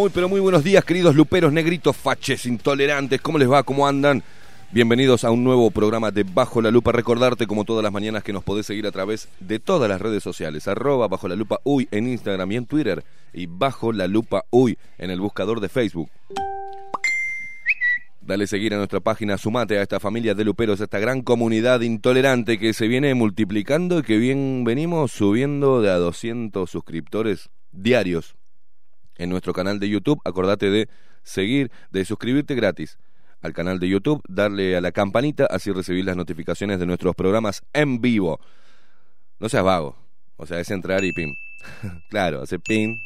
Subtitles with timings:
[0.00, 3.20] Muy, pero muy buenos días, queridos luperos, negritos, faches, intolerantes.
[3.20, 3.62] ¿Cómo les va?
[3.64, 4.22] ¿Cómo andan?
[4.70, 6.90] Bienvenidos a un nuevo programa de Bajo la Lupa.
[6.90, 10.22] Recordarte, como todas las mañanas, que nos podés seguir a través de todas las redes
[10.22, 10.66] sociales.
[10.68, 13.04] Arroba Bajo la Lupa Uy en Instagram y en Twitter.
[13.34, 16.08] Y Bajo la Lupa Uy en el buscador de Facebook.
[18.22, 21.82] Dale seguir a nuestra página, sumate a esta familia de luperos, a esta gran comunidad
[21.82, 28.39] intolerante que se viene multiplicando y que bien venimos subiendo de a 200 suscriptores diarios
[29.20, 30.20] en nuestro canal de YouTube.
[30.24, 30.88] Acordate de
[31.22, 32.98] seguir, de suscribirte gratis
[33.42, 37.62] al canal de YouTube, darle a la campanita, así recibir las notificaciones de nuestros programas
[37.72, 38.40] en vivo.
[39.38, 39.96] No seas vago,
[40.36, 41.34] o sea, es entrar y pim.
[42.10, 42.98] claro, hace pin,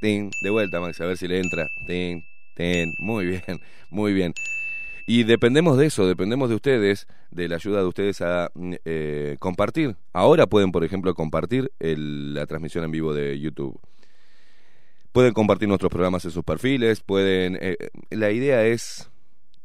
[0.00, 1.66] tin, de vuelta, Max, a ver si le entra.
[1.86, 2.22] Tin,
[2.54, 4.34] tin, muy bien, muy bien.
[5.06, 8.50] Y dependemos de eso, dependemos de ustedes, de la ayuda de ustedes a
[8.84, 9.96] eh, compartir.
[10.12, 13.80] Ahora pueden, por ejemplo, compartir la transmisión en vivo de YouTube.
[15.18, 17.58] Pueden compartir nuestros programas en sus perfiles, pueden...
[17.60, 17.76] Eh,
[18.10, 19.10] la idea es,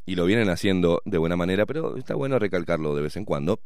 [0.03, 3.59] y lo vienen haciendo de buena manera, pero está bueno recalcarlo de vez en cuando,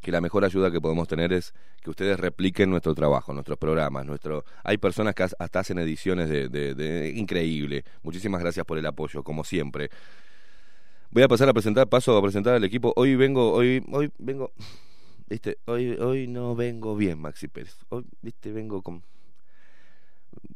[0.00, 4.06] que la mejor ayuda que podemos tener es que ustedes repliquen nuestro trabajo, nuestros programas.
[4.06, 4.44] Nuestro...
[4.62, 7.84] Hay personas que hasta hacen ediciones de, de, increíble.
[8.04, 9.90] Muchísimas gracias por el apoyo, como siempre.
[11.10, 12.92] Voy a pasar a presentar, paso a presentar al equipo.
[12.94, 14.52] Hoy vengo, hoy, hoy vengo,
[15.28, 17.78] viste, hoy, hoy no vengo bien, Maxi Pérez.
[17.88, 19.02] Hoy, viste, vengo con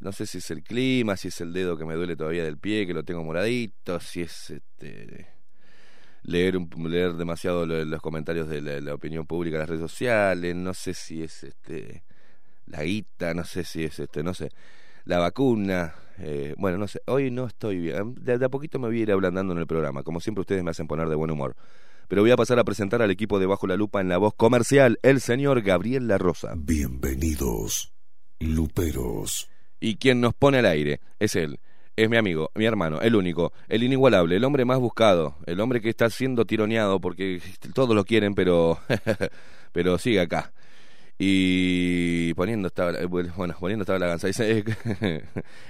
[0.00, 2.58] no sé si es el clima, si es el dedo que me duele todavía del
[2.58, 5.34] pie, que lo tengo moradito, si es este
[6.22, 10.94] leer un, leer demasiado los comentarios de la, opinión pública las redes sociales, no sé
[10.94, 12.02] si es este
[12.66, 14.50] la guita, no sé si es este, no sé,
[15.04, 19.00] la vacuna, eh, bueno, no sé, hoy no estoy bien, de, a poquito me voy
[19.00, 21.56] a ir ablandando en el programa, como siempre ustedes me hacen poner de buen humor.
[22.08, 24.34] Pero voy a pasar a presentar al equipo de Bajo la Lupa en la voz
[24.34, 26.52] comercial, el señor Gabriel La Rosa.
[26.54, 27.94] Bienvenidos,
[28.40, 29.48] Luperos.
[29.84, 31.60] Y quien nos pone al aire es él.
[31.94, 35.82] Es mi amigo, mi hermano, el único, el inigualable, el hombre más buscado, el hombre
[35.82, 37.42] que está siendo tironeado porque
[37.74, 38.78] todos lo quieren, pero,
[39.72, 40.54] pero sigue acá.
[41.18, 44.26] Y poniendo esta, bueno, poniendo esta.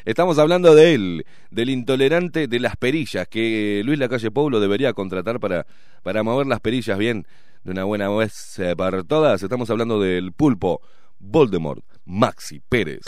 [0.05, 5.41] Estamos hablando de él, del intolerante de las perillas, que Luis Lacalle Pueblo debería contratar
[5.41, 5.67] para,
[6.05, 7.27] para mover las perillas bien
[7.65, 9.43] de una buena vez para todas.
[9.43, 10.83] Estamos hablando del pulpo
[11.19, 13.03] Voldemort, Maxi Pérez.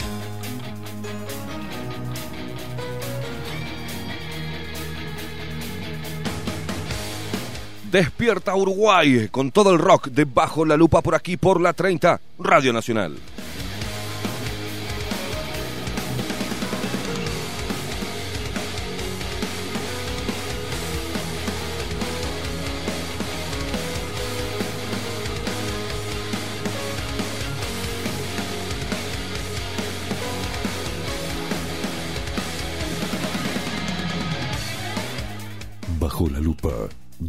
[7.91, 12.19] Despierta Uruguay con todo el rock de Bajo la Lupa por aquí por la 30
[12.39, 13.15] Radio Nacional.
[35.99, 36.69] Bajo la Lupa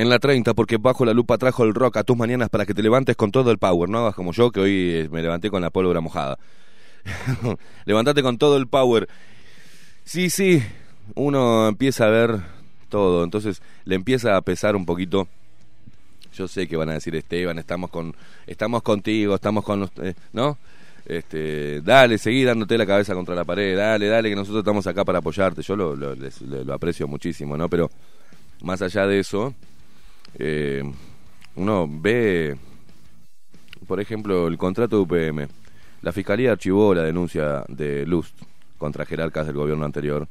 [0.00, 2.72] en la 30 porque bajo la lupa trajo el rock a tus mañanas para que
[2.72, 5.50] te levantes con todo el power, no hagas como yo que hoy eh, me levanté
[5.50, 6.38] con la pólvora mojada.
[7.84, 9.08] Levantate con todo el power.
[10.04, 10.62] Sí, sí,
[11.16, 12.40] uno empieza a ver
[12.88, 15.28] todo, entonces le empieza a pesar un poquito.
[16.32, 18.14] Yo sé que van a decir Esteban, estamos con
[18.46, 20.56] estamos contigo, estamos con eh, ¿no?
[21.04, 25.04] Este, dale, seguí dándote la cabeza contra la pared, dale, dale, que nosotros estamos acá
[25.04, 25.60] para apoyarte.
[25.60, 27.68] Yo lo, lo, lo aprecio muchísimo, ¿no?
[27.68, 27.90] Pero
[28.62, 29.54] más allá de eso,
[30.34, 30.82] eh,
[31.56, 32.56] uno ve,
[33.86, 35.48] por ejemplo, el contrato de UPM.
[36.02, 38.40] La Fiscalía archivó la denuncia de Lust
[38.78, 40.26] contra jerarcas del gobierno anterior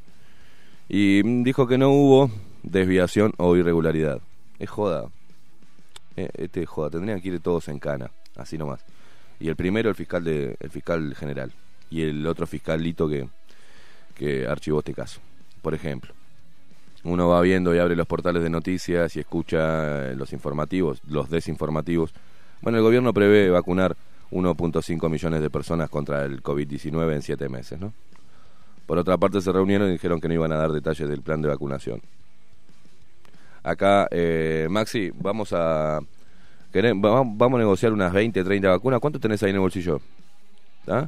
[0.87, 2.31] y dijo que no hubo
[2.63, 4.21] desviación o irregularidad.
[4.57, 5.09] Es joda.
[6.15, 6.89] Eh, este es joda.
[6.89, 8.83] Tendrían que ir todos en cana, así nomás.
[9.39, 11.53] Y el primero, el fiscal, de, el fiscal general.
[11.91, 13.29] Y el otro fiscalito que,
[14.15, 15.21] que archivó este caso,
[15.61, 16.13] por ejemplo
[17.03, 22.13] uno va viendo y abre los portales de noticias y escucha los informativos, los desinformativos.
[22.61, 23.95] Bueno, el gobierno prevé vacunar
[24.31, 27.93] 1.5 millones de personas contra el COVID-19 en siete meses, ¿no?
[28.85, 31.41] Por otra parte, se reunieron y dijeron que no iban a dar detalles del plan
[31.41, 32.01] de vacunación.
[33.61, 35.99] Acá, eh, Maxi, vamos a,
[36.73, 38.99] vamos a negociar unas 20, 30 vacunas.
[38.99, 40.01] ¿Cuánto tenés ahí en el bolsillo?
[40.87, 41.07] ¿Ah?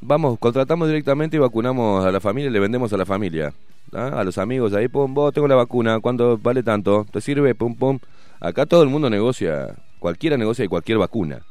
[0.00, 3.52] Vamos, contratamos directamente y vacunamos a la familia le vendemos a la familia.
[3.92, 4.12] ¿ah?
[4.14, 7.06] a los amigos ahí, pum, vos tengo la vacuna, ¿cuánto vale tanto?
[7.10, 7.54] ¿Te sirve?
[7.54, 7.98] Pum, pum.
[8.40, 11.42] Acá todo el mundo negocia, cualquiera negocia de cualquier vacuna.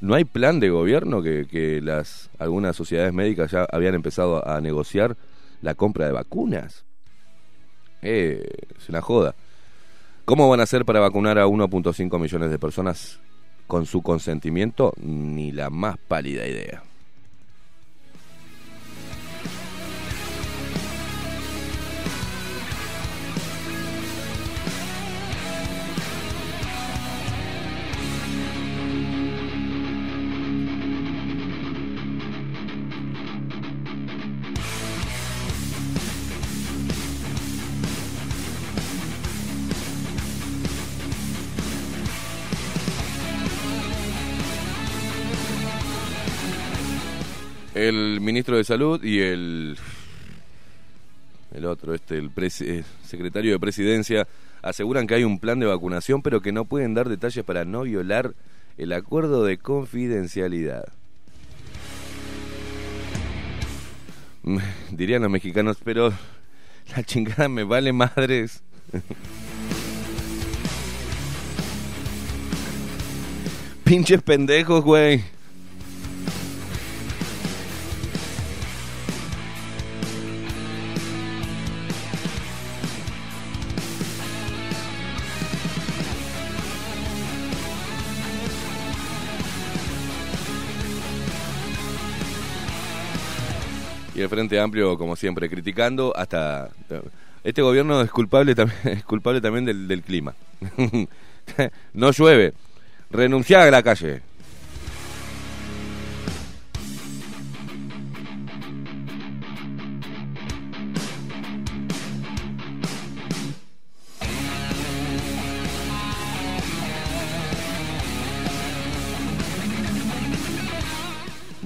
[0.00, 4.60] ¿No hay plan de gobierno que, que las algunas sociedades médicas ya habían empezado a
[4.60, 5.16] negociar
[5.62, 6.84] la compra de vacunas?
[8.02, 8.46] Eh,
[8.78, 9.34] es una joda.
[10.24, 13.20] ¿Cómo van a hacer para vacunar a 1.5 millones de personas
[13.66, 14.92] con su consentimiento?
[14.96, 16.82] Ni la más pálida idea.
[47.88, 49.76] El ministro de Salud y el
[51.54, 54.26] el otro, este, el eh, secretario de Presidencia,
[54.60, 57.82] aseguran que hay un plan de vacunación, pero que no pueden dar detalles para no
[57.82, 58.34] violar
[58.76, 60.84] el acuerdo de confidencialidad.
[64.90, 66.12] Dirían los mexicanos, pero
[66.94, 68.62] la chingada me vale madres.
[73.84, 75.22] Pinches pendejos, güey.
[94.28, 96.70] Frente Amplio, como siempre, criticando hasta...
[97.42, 100.34] Este gobierno es culpable, también, es culpable también del, del clima.
[101.92, 102.54] no llueve.
[103.10, 104.22] Renunciar a la calle.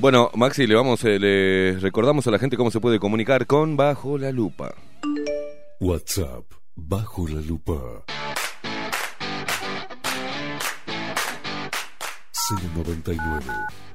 [0.00, 3.76] Bueno, Maxi, le vamos, eh, le recordamos a la gente cómo se puede comunicar con
[3.76, 4.73] Bajo la Lupa.
[5.81, 6.45] WhatsApp,
[6.76, 8.05] Bajo la Lupa.
[12.76, 13.43] 099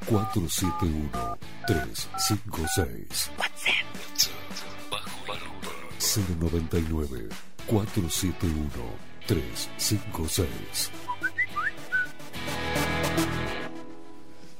[0.05, 3.31] 471 356.
[3.39, 4.33] WhatsApp,
[4.91, 5.69] Bajo la Lupa.
[6.37, 7.29] 099
[7.65, 8.69] 471
[9.25, 11.12] 356.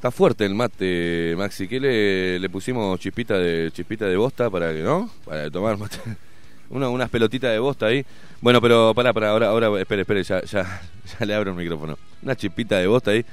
[0.04, 1.66] Está fuerte el mate, Maxi.
[1.66, 5.10] ¿Qué le, pusimos chispita de chispita de bosta para que, no?
[5.24, 5.98] Para tomar mate.
[6.70, 8.06] Una, unas pelotitas de bosta ahí.
[8.42, 10.82] Bueno, pero para, para, ahora, ahora, espere, espere, ya, ya,
[11.20, 11.98] ya le abro el micrófono.
[12.22, 13.24] Una chispita de bosta ahí.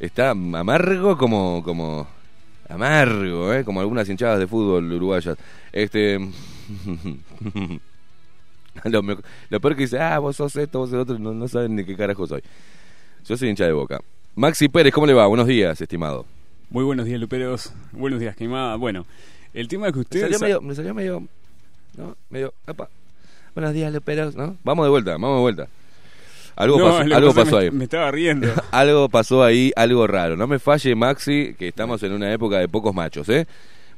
[0.00, 2.08] Está amargo como, como,
[2.70, 3.62] amargo, ¿eh?
[3.62, 5.36] Como algunas hinchadas de fútbol uruguayas.
[5.72, 6.18] Este,
[8.84, 11.84] lo, peor que dice, ah, vos sos esto, vos sos otro, no, no saben ni
[11.84, 12.42] qué carajo soy.
[13.26, 14.00] Yo soy hincha de boca.
[14.36, 15.26] Maxi Pérez, ¿cómo le va?
[15.26, 16.26] Buenos días, estimado.
[16.70, 17.72] Muy buenos días, Luperos.
[17.92, 18.74] Buenos días, Queimada.
[18.76, 19.06] Bueno,
[19.52, 20.22] el tema es que Me ustedes...
[20.24, 21.22] salió medio, me salió medio,
[21.96, 22.16] ¿no?
[22.30, 22.88] Medio, apa.
[23.54, 24.56] Buenos días, Leperos, ¿no?
[24.64, 25.68] Vamos de vuelta, vamos de vuelta.
[26.56, 27.70] Algo No, pasó, lo algo pasó me, ahí.
[27.70, 28.48] Me estaba riendo.
[28.72, 30.36] Algo pasó ahí, algo raro.
[30.36, 33.46] No me falle, Maxi, que estamos en una época de pocos machos, ¿eh?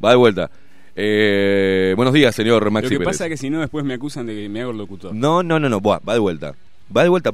[0.03, 0.51] Va de vuelta.
[0.95, 3.13] Eh, buenos días, señor Lo Maxi que Pérez.
[3.13, 5.15] pasa es que si no, después me acusan de que me hago el locutor.
[5.15, 6.55] No, no, no, no, buah, va de vuelta.
[6.95, 7.31] Va de vuelta.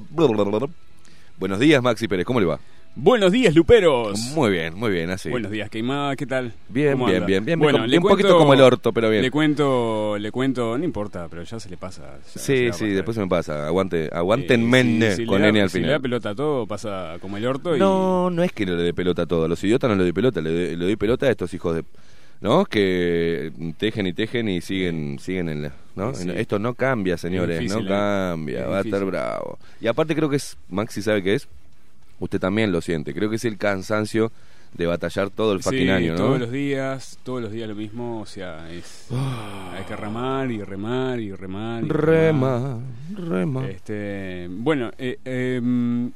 [1.38, 2.58] Buenos días, Maxi Pérez, ¿cómo le va?
[2.94, 4.18] Buenos días, Luperos.
[4.34, 5.30] Muy bien, muy bien, así.
[5.30, 6.14] Buenos días, Queimada.
[6.14, 6.52] ¿Qué tal?
[6.68, 7.26] Bien, ¿Cómo bien, anda?
[7.26, 7.58] bien, bien.
[7.58, 9.22] Bueno, Un le poquito cuento- como el orto, pero bien.
[9.22, 12.18] Le cuento, le cuento, no importa, pero ya se le pasa.
[12.34, 13.66] ya Sí, sí, después se me pasa.
[13.66, 14.82] Aguante, Eh, aguantenme
[15.12, 17.46] si- si con da- N al Si le da pelota a todo, pasa como el
[17.46, 17.78] orto y...
[17.78, 19.46] No, no es que le dé pelota a todo.
[19.46, 21.74] A los idiotas no le doy pelota, le doy, le doy pelota a estos hijos
[21.74, 21.84] de.
[22.42, 22.64] ¿No?
[22.66, 25.72] Que tejen y tejen y siguen siguen en la.
[25.96, 26.12] ¿no?
[26.12, 26.28] Sí.
[26.34, 27.88] Esto no cambia, señores, difícil, no ¿eh?
[27.88, 29.58] cambia, Es va a estar bravo.
[29.80, 30.58] Y aparte creo que es.
[30.68, 31.48] Maxi sabe que es.
[32.20, 33.12] Usted también lo siente.
[33.14, 34.30] Creo que es el cansancio
[34.74, 36.18] de batallar todo el Sí, fucking año, ¿no?
[36.18, 40.62] todos los días, todos los días lo mismo, o sea, es hay que remar y
[40.62, 41.84] remar y remar.
[41.84, 42.02] y remar.
[42.06, 42.78] Rema,
[43.14, 43.66] rema.
[43.66, 46.10] Este, bueno, eh, em,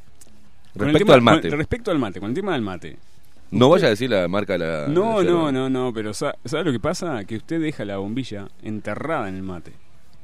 [0.74, 1.48] Respecto tema- al mate.
[1.50, 2.96] con- respecto al mate, con el tema del mate.
[3.50, 4.86] no vaya a decir la marca de la.
[4.88, 7.24] No, de no, no, no, pero sa- ¿sabe lo que pasa?
[7.24, 9.72] Que usted deja la bombilla enterrada en el mate.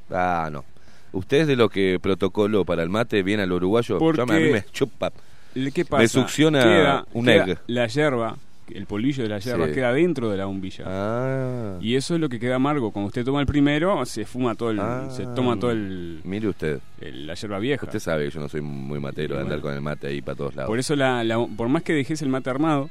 [0.09, 0.65] Ah, no.
[1.11, 3.99] Usted es de lo que protocolo para el mate viene al uruguayo.
[3.99, 5.11] Porque- Yo a mí me chupa.
[5.55, 6.01] ¿Le- ¿Qué pasa?
[6.01, 7.57] Me succiona Queda- un queda egg.
[7.67, 8.35] La yerba,
[8.73, 9.73] el polvillo de la yerba Sí.
[9.73, 10.83] queda dentro de la bombilla.
[10.87, 11.77] Ah.
[11.81, 12.91] Y eso es lo que queda amargo.
[12.91, 15.07] Cuando usted toma el primero, se fuma todo el, Ah.
[15.11, 16.79] se toma todo el, Mire usted.
[17.01, 17.85] el- la yerba vieja.
[17.85, 20.35] Usted sabe que yo no soy muy matero de andar con el mate ahí para
[20.37, 20.69] todos lados.
[20.69, 22.89] Por eso, la, la- por más que dejes el mate armado,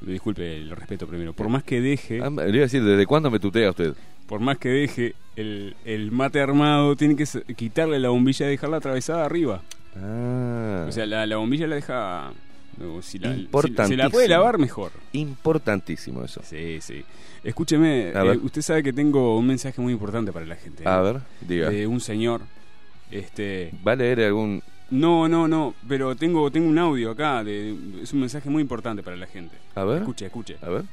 [0.00, 3.30] disculpe, lo respeto primero, por más que deje, Ah, le iba a decir, ¿desde cuándo
[3.30, 3.94] me tutea usted?
[4.26, 8.78] por más que deje el, el mate armado, tiene que quitarle la bombilla y dejarla
[8.78, 9.60] atravesada arriba.
[9.96, 10.86] Ah.
[10.88, 12.32] O sea, la, la bombilla la deja...
[12.78, 14.92] no, Si la, si- si la puede lavar, mejor.
[15.12, 16.40] Importantísimo eso.
[16.44, 17.04] Sí, sí.
[17.42, 18.36] Escúcheme, A ver.
[18.36, 20.86] eh, usted sabe que tengo un mensaje muy importante para la gente.
[20.88, 21.02] A ¿eh?
[21.02, 21.70] ver, diga.
[21.70, 22.40] De un señor.
[23.10, 24.62] Este, ¿Va a leer algún...?
[24.90, 29.02] no, no, no, pero tengo tengo un audio acá, de, es un mensaje muy importante
[29.02, 29.56] para la gente.
[29.74, 29.98] A ver.
[29.98, 30.56] Escuche, escuche.
[30.62, 30.84] A ver.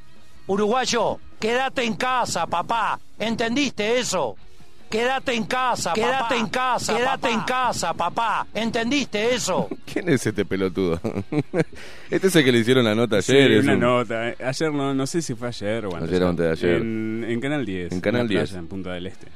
[0.46, 2.98] Uruguayo, quédate en casa, papá.
[3.18, 4.36] ¿Entendiste eso?
[4.92, 8.46] Quédate en casa, quédate en casa, quédate en casa, papá.
[8.52, 9.66] ¿Entendiste eso?
[9.90, 11.00] ¿Quién es este pelotudo?
[12.10, 13.52] este es el que le hicieron la nota Sí, ayer.
[13.52, 14.34] es una un- nota.
[14.38, 16.10] Ayer no, no sé si fue ayer o antes.
[16.10, 16.80] Ayer o antes de ayer.
[16.82, 17.92] En, en Canal 10.
[17.92, 18.54] En Canal playa, 10.
[18.54, 19.26] En Punta del Este.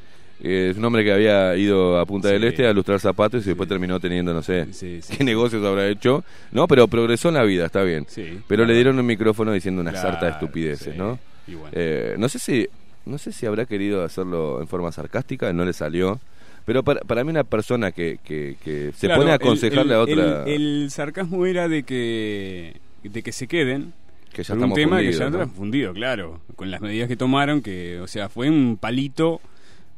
[0.42, 2.48] Eh, es un hombre que había ido a Punta del Sí.
[2.48, 3.48] Este a lustrar zapatos y Sí.
[3.50, 5.16] después terminó teniendo, no sé, Sí, sí.
[5.16, 6.22] qué negocios habrá hecho.
[6.52, 8.04] No, pero progresó en la vida, está bien.
[8.08, 8.40] Sí.
[8.46, 10.98] Pero le dieron un micrófono diciendo una Claro, sarta de estupideces, sí.
[10.98, 11.18] ¿no?
[11.46, 11.70] Y bueno.
[11.72, 12.68] Eh, no sé si
[13.06, 16.20] no sé si habrá querido hacerlo en forma sarcástica, no le salió.
[16.64, 19.98] Pero para, para mí una persona que, que, que se Claro, pone a aconsejarle el-
[19.98, 23.92] a otra El, el sarcasmo era de que, de que se queden.
[24.32, 25.46] que ya Por un tema que ya ¿no?
[25.48, 26.40] fundido, claro.
[26.56, 29.40] Con las medidas que tomaron, que, o sea, fue un palito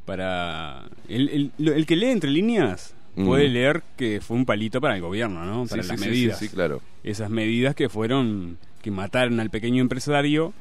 [0.04, 0.84] para.
[1.08, 3.26] El, el, que lee entre líneas Mm.
[3.26, 5.66] puede leer que fue un palito para el gobierno, ¿no?
[5.66, 6.38] Para sí, las sí, sí, medidas.
[6.38, 6.80] sí, claro.
[7.02, 8.58] Esas medidas que fueron.
[8.80, 10.52] que mataron al pequeño empresario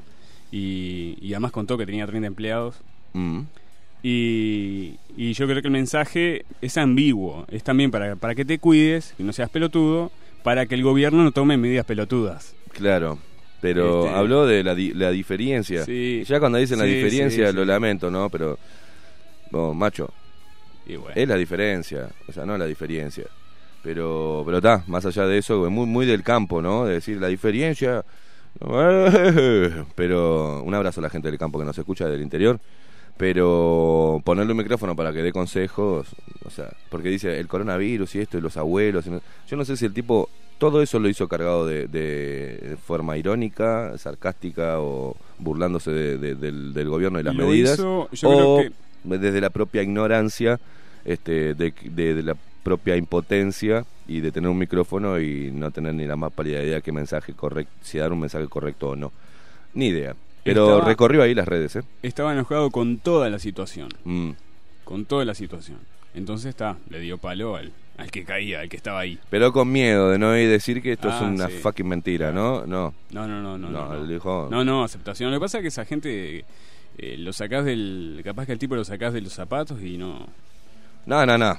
[0.52, 2.76] y, y además contó que tenía 30 empleados.
[3.12, 3.40] Mm.
[4.02, 7.44] Y, y yo creo que el mensaje es ambiguo.
[7.50, 10.12] Es también para, para que te cuides, que no seas pelotudo,
[10.44, 12.54] para que el gobierno no tome medidas pelotudas.
[12.72, 13.18] Claro.
[13.60, 15.84] Pero Este- habló de la, di- la diferencia.
[15.84, 16.22] Sí.
[16.26, 18.30] Ya cuando dicen la diferencia sí, lo lamento, ¿no?
[18.30, 18.56] Pero,
[19.50, 20.12] no, macho,
[20.86, 21.12] Y bueno.
[21.20, 22.08] es la diferencia.
[22.28, 23.24] O sea, no la diferencia.
[23.82, 26.84] Pero, pero está, más allá de eso, es muy, muy del campo, ¿no?
[26.84, 28.04] De decir la diferencia.
[29.94, 32.58] Pero un abrazo a la gente del campo que nos escucha del interior.
[33.16, 36.06] Pero ponerle un micrófono para que dé consejos,
[36.44, 39.06] o sea, porque dice el coronavirus y esto y los abuelos.
[39.06, 42.76] y no- yo no sé si el tipo todo eso lo hizo cargado de, de
[42.86, 47.74] forma irónica, sarcástica o burlándose de- de- del, del gobierno y las Lo medidas.
[47.78, 50.60] hizo, yo o creo que desde la propia ignorancia,
[51.04, 52.36] este, de, de- de la
[52.68, 56.80] propia impotencia y de tener un micrófono y no tener ni la más pálida idea
[56.82, 59.10] qué mensaje correcto, si dar un mensaje correcto o no.
[59.74, 60.14] Ni idea.
[60.44, 61.82] Pero Estaba- recorrió ahí las redes, ¿eh?
[62.02, 63.88] estaba enojado con toda la situación.
[64.04, 64.30] Mm.
[64.84, 65.78] Con toda la situación.
[66.14, 69.18] Entonces está, le dio palo al, al que caía, al que estaba ahí.
[69.30, 71.54] Pero con miedo de no ir decir que esto es Ah, una sí.
[71.58, 72.66] fucking mentira, ¿no?
[72.66, 72.94] No.
[73.12, 73.68] No, no, no, no.
[73.70, 75.30] No, No, no, dijo- no, no, aceptación.
[75.30, 76.44] Lo que pasa es que esa gente
[76.98, 78.20] eh, lo sacás del.
[78.24, 80.26] Capaz que el tipo lo sacás de los zapatos y no.
[81.06, 81.56] No, no, no.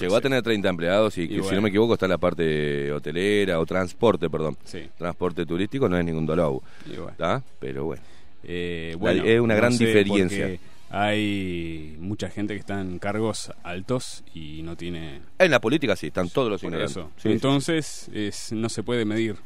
[0.00, 1.56] Llegó a tener 30 empleados y, Y que, si bueno.
[1.56, 4.56] no me equivoco está la parte hotelera o transporte, perdón.
[4.64, 7.42] Sí, Transporte turístico no es ningún dolor, bueno.
[7.58, 8.02] Pero bueno.
[8.44, 10.58] Eh, La- bueno, es una no gran diferencia.
[10.88, 15.20] Hay mucha gente que está en cargos altos y no tiene.
[15.38, 16.96] En la política sí, están todos los Por ignorantes.
[16.96, 17.10] eso.
[17.16, 19.34] Sí, sí, Entonces, Es, no se puede medir.
[19.34, 19.40] sí.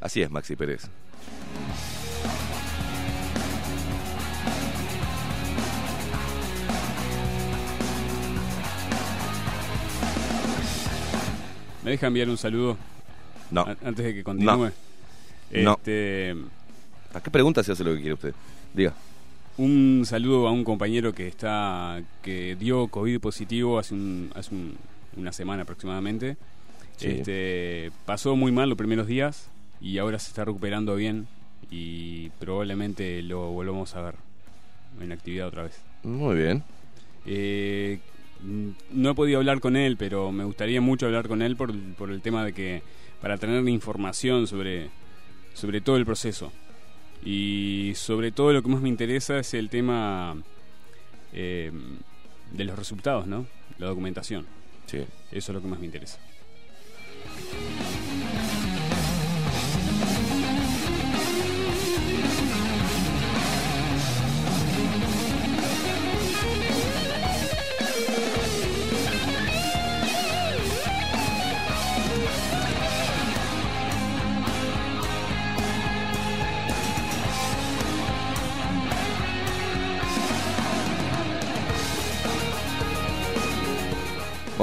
[0.00, 0.88] Así es, Maxi Pérez.
[11.84, 12.76] ¿Me deja enviar un saludo
[13.50, 13.62] No.
[13.62, 14.70] a- antes de que continúe?
[15.52, 15.74] No.
[15.76, 16.34] Este,
[17.12, 18.34] ¿A qué pregunta se hace lo que quiere usted?
[18.72, 18.94] Diga.
[19.56, 24.74] Un saludo a un compañero que está que dio COVID positivo hace un, hace un-
[25.16, 26.36] una semana aproximadamente.
[26.96, 27.06] Sí.
[27.08, 29.48] Este, pasó muy mal los primeros días
[29.80, 31.28] y ahora se está recuperando bien
[31.70, 34.14] y probablemente lo volvamos a ver
[35.00, 35.78] en actividad otra vez.
[36.02, 36.62] Muy bien.
[37.26, 38.00] Eh,
[38.44, 42.10] no he podido hablar con él, pero me gustaría mucho hablar con él por, por
[42.10, 42.82] el tema de que
[43.20, 44.90] para tener información sobre,
[45.54, 46.52] sobre todo el proceso.
[47.24, 50.36] Y sobre todo lo que más me interesa es el tema
[51.32, 51.72] eh,
[52.52, 53.46] de los resultados, ¿no?
[53.78, 54.46] La documentación.
[54.86, 54.98] Sí.
[55.32, 56.18] Eso es lo que más me interesa.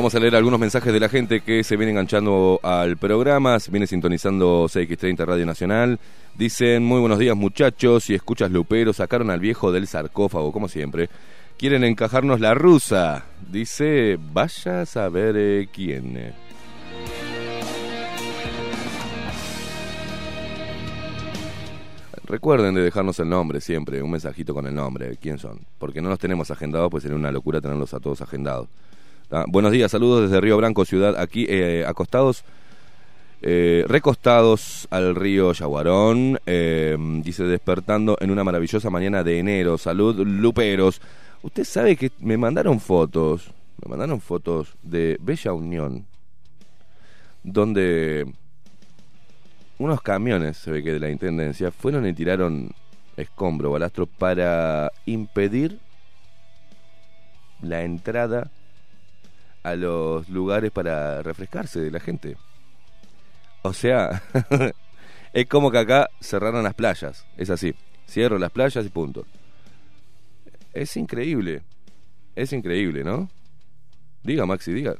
[0.01, 3.69] Vamos a leer algunos mensajes de la gente que se viene enganchando al programa, se
[3.69, 5.99] viene sintonizando CX30 Radio Nacional.
[6.33, 11.07] Dicen, muy buenos días muchachos, si escuchas Lupero, sacaron al viejo del sarcófago, como siempre.
[11.55, 13.25] Quieren encajarnos la rusa.
[13.51, 16.33] Dice, vaya a saber eh, quién.
[22.23, 25.59] Recuerden de dejarnos el nombre siempre, un mensajito con el nombre, quién son.
[25.77, 28.67] Porque no los tenemos agendados, pues sería una locura tenerlos a todos agendados.
[29.31, 29.45] ¿Tá?
[29.47, 32.43] Buenos días, saludos desde Río Branco, ciudad, aquí eh, acostados,
[33.41, 39.77] eh, recostados al río Yaguarón, eh, dice despertando en una maravillosa mañana de enero.
[39.77, 41.01] Salud, Luperos.
[41.43, 43.49] Usted sabe que me mandaron fotos,
[43.81, 46.05] me mandaron fotos de Bella Unión,
[47.41, 48.29] donde
[49.79, 52.71] unos camiones, se ve que de la Intendencia, fueron y tiraron
[53.15, 55.79] escombro, balastro, para impedir
[57.61, 58.51] la entrada
[59.63, 62.37] a los lugares para refrescarse de la gente.
[63.63, 64.23] O sea,
[65.33, 67.73] es como que acá cerraron las playas, es así.
[68.09, 69.25] Cierro las playas y punto.
[70.73, 71.61] Es increíble,
[72.35, 73.29] es increíble, ¿no?
[74.23, 74.95] Diga, Maxi, diga.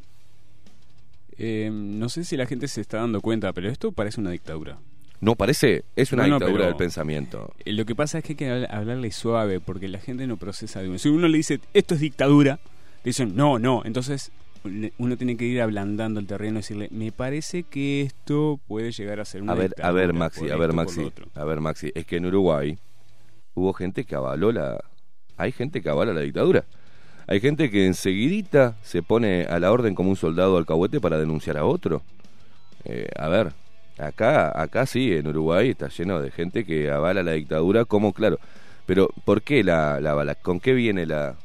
[1.38, 4.78] Eh, no sé si la gente se está dando cuenta, pero esto parece una dictadura.
[5.21, 7.54] No, parece, es una No, dictadura del pensamiento.
[7.63, 10.38] Eh, Lo que pasa es que hay que habl- hablarle suave porque la gente no
[10.38, 10.97] procesa de uno.
[10.97, 12.60] Si uno le dice esto es dictadura,
[13.04, 13.84] le dicen no, no.
[13.86, 14.32] Entonces
[14.63, 19.19] uno tiene que ir ablandando el terreno y decirle me parece que esto puede llegar
[19.19, 21.28] a ser una A ver, a ver, Maxi, a ver, Maxi, otro".
[21.34, 22.78] a ver, Maxi, es que en Uruguay
[23.54, 24.84] hubo gente que avaló la...
[25.38, 26.65] Hay gente que avala la dictadura.
[27.28, 31.58] Hay gente que enseguidita se pone a la orden como un soldado alcahuete para denunciar
[31.58, 32.04] a otro.
[32.84, 33.54] Eh, a ver,
[33.97, 38.38] acá, acá sí, en Uruguay está lleno de gente que avala la dictadura como, claro,
[38.86, 40.36] pero ¿por qué la, la avala?
[40.36, 41.36] ¿Con qué viene la...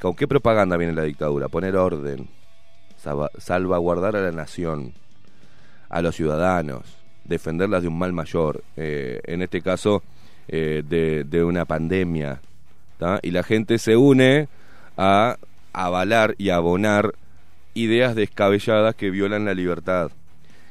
[0.00, 1.48] ¿Con qué propaganda viene la dictadura?
[1.48, 2.28] Poner orden,
[3.38, 4.92] salvaguardar a la nación,
[5.88, 6.82] a los ciudadanos,
[7.24, 10.02] defenderlas de un mal mayor, eh, en este caso
[10.48, 12.40] eh, de, una pandemia.
[13.22, 14.48] Y la gente se une
[14.96, 15.36] a
[15.72, 17.14] avalar y abonar
[17.74, 20.10] ideas descabelladas que violan la libertad,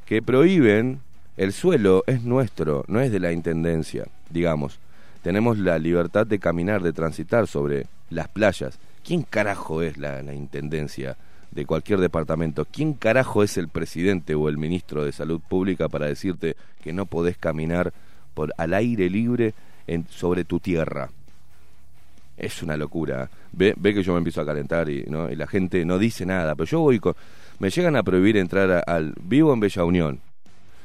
[0.05, 1.01] que prohíben
[1.37, 4.79] el suelo es nuestro, no es de la intendencia, digamos.
[5.21, 8.79] Tenemos la libertad de caminar, de transitar sobre las playas.
[9.03, 11.17] ¿Quién carajo es la intendencia
[11.53, 12.65] de cualquier departamento?
[12.65, 17.05] ¿Quién carajo es el presidente o el ministro de Salud Pública para decirte que no
[17.05, 17.93] podés caminar
[18.33, 19.53] por al aire libre
[19.87, 21.09] en, sobre tu tierra?
[22.37, 23.29] Es una locura.
[23.51, 25.31] Ve, ve que yo me empiezo a calentar y, ¿no?
[25.31, 26.55] y la gente no dice nada.
[26.55, 27.15] Pero yo voy con...
[27.59, 29.13] Me llegan a prohibir entrar al...
[29.21, 30.19] Vivo en Bella Unión.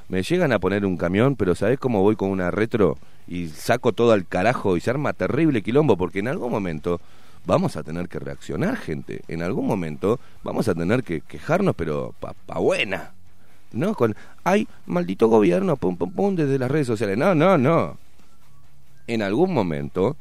[0.08, 2.98] Me llegan a poner un camión, pero ¿sabés cómo voy con una retro?
[3.26, 7.00] Y saco todo al carajo y se arma terrible quilombo porque en algún momento
[7.48, 9.22] vamos a tener que reaccionar, gente.
[9.26, 13.14] En algún momento vamos a tener que quejarnos, pero pa, pa buena.
[13.72, 13.94] ¿No?
[13.94, 17.16] Con, ay, maldito gobierno, pum, pum, pum, desde las redes sociales.
[17.16, 17.96] No, no, no.
[19.06, 20.16] En algún momento.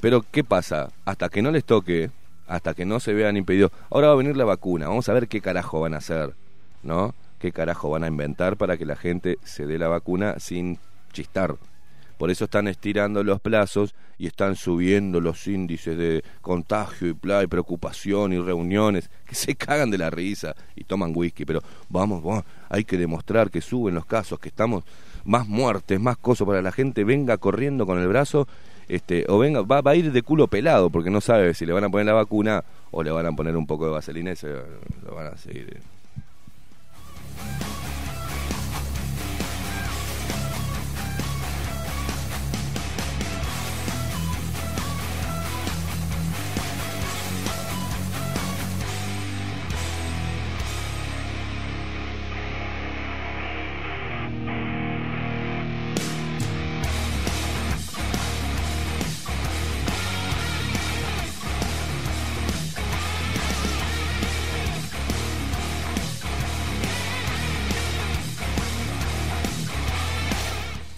[0.00, 0.90] Pero, ¿qué pasa?
[1.06, 2.10] Hasta que no les toque,
[2.46, 3.72] hasta que no se vean impedidos.
[3.90, 4.88] Ahora va a venir la vacuna.
[4.88, 6.34] Vamos a ver qué carajo van a hacer.
[6.82, 7.14] ¿No?
[7.38, 10.78] ¿Qué carajo van a inventar para que la gente se dé la vacuna sin
[11.12, 11.56] chistar?
[12.20, 17.46] Por eso están estirando los plazos y están subiendo los índices de contagio y, y
[17.46, 21.46] preocupación y reuniones que se cagan de la risa y toman whisky.
[21.46, 24.84] Pero vamos, vamos, hay que demostrar que suben los casos, que estamos
[25.24, 28.46] más muertes, más cosas para la gente venga corriendo con el brazo
[28.86, 31.72] este, o venga, va, va, a ir de culo pelado porque no sabe si le
[31.72, 34.36] van a poner la vacuna o le van a poner un poco de vaselina y
[34.36, 34.52] se
[35.06, 35.80] lo van a seguir.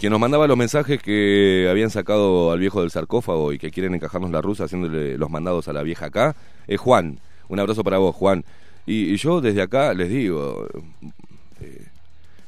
[0.03, 3.95] Quien nos mandaba los mensajes que habían sacado al viejo del sarcófago y que quieren
[3.95, 6.35] encajarnos la rusa haciéndole los mandados a la vieja acá,
[6.67, 7.19] es Juan.
[7.47, 8.43] Un abrazo para vos, Juan.
[8.85, 10.67] Y, yo desde acá les digo,
[11.61, 11.87] eh,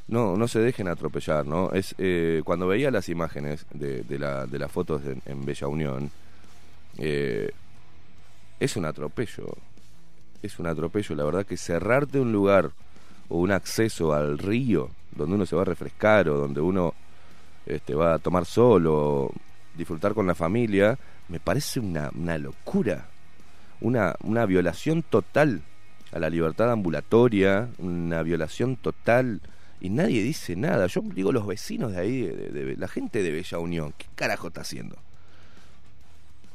[0.06, 1.72] no, no se dejen atropellar, ¿no?
[1.72, 6.10] Es eh, cuando veía las imágenes de, la, de las fotos en, en Bella Unión,
[6.98, 7.52] eh,
[8.60, 9.46] es un atropello.
[10.42, 12.72] Es un atropello, la verdad que cerrarte un lugar
[13.30, 16.92] o un acceso al río donde uno se va a refrescar o donde uno
[17.66, 19.32] este, va a tomar solo,
[19.76, 20.98] disfrutar con la familia,
[21.28, 23.06] me parece una, una locura,
[23.80, 25.62] una, una violación total
[26.12, 29.40] a la libertad ambulatoria, una violación total
[29.80, 30.86] y nadie dice nada.
[30.86, 34.62] Yo digo los vecinos de ahí, de, la gente de Bella Unión, ¿qué carajo está
[34.62, 34.96] haciendo?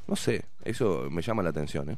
[0.08, 1.98] No sé, eso me llama la atención, ¿eh?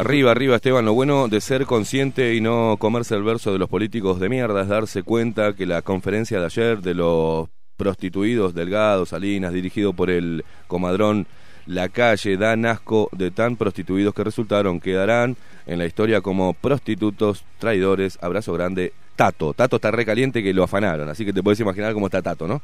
[0.00, 0.86] Arriba, arriba, Esteban.
[0.86, 4.62] Lo bueno de ser consciente y no comerse el verso de los políticos de mierda
[4.62, 10.08] es darse cuenta que la conferencia de ayer de los prostituidos Delgado, Salinas, dirigido por
[10.08, 11.26] el comadrón
[11.66, 15.36] La Calle, dan asco de tan prostituidos que resultaron, quedarán
[15.66, 18.18] en la historia como prostitutos, traidores.
[18.22, 19.52] Abrazo grande, Tato.
[19.52, 22.62] Tato está recaliente que lo afanaron, así que te puedes imaginar cómo está Tato, ¿no?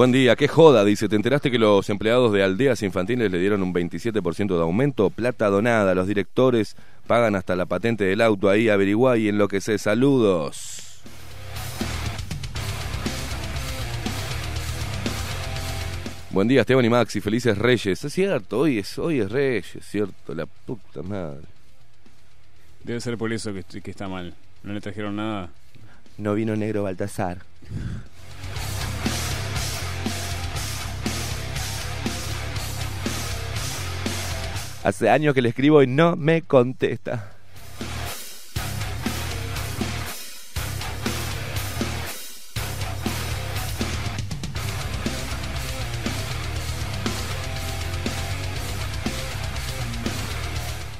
[0.00, 3.62] Buen día, qué joda, dice, ¿te enteraste que los empleados de aldeas infantiles le dieron
[3.62, 5.10] un 27% de aumento?
[5.10, 6.74] Plata donada, los directores
[7.06, 11.02] pagan hasta la patente del auto ahí, averiguá y en lo que sé, saludos.
[16.30, 18.02] Buen día, Esteban y Maxi, felices Reyes.
[18.02, 21.44] Es cierto, hoy es, hoy es Reyes, cierto, la puta madre.
[22.84, 24.32] Debe ser por eso que, que está mal.
[24.62, 25.50] No le trajeron nada.
[26.16, 27.42] No vino negro Baltasar.
[34.82, 37.32] Hace años que le escribo y no me contesta.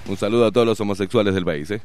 [0.07, 1.81] Un saludo a todos los homosexuales del país, ¿eh?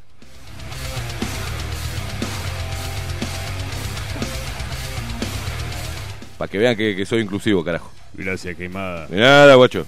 [6.36, 7.90] Para que vean que, que, soy inclusivo, carajo.
[8.12, 9.06] Gracias, queimada.
[9.06, 9.86] De nada, guacho.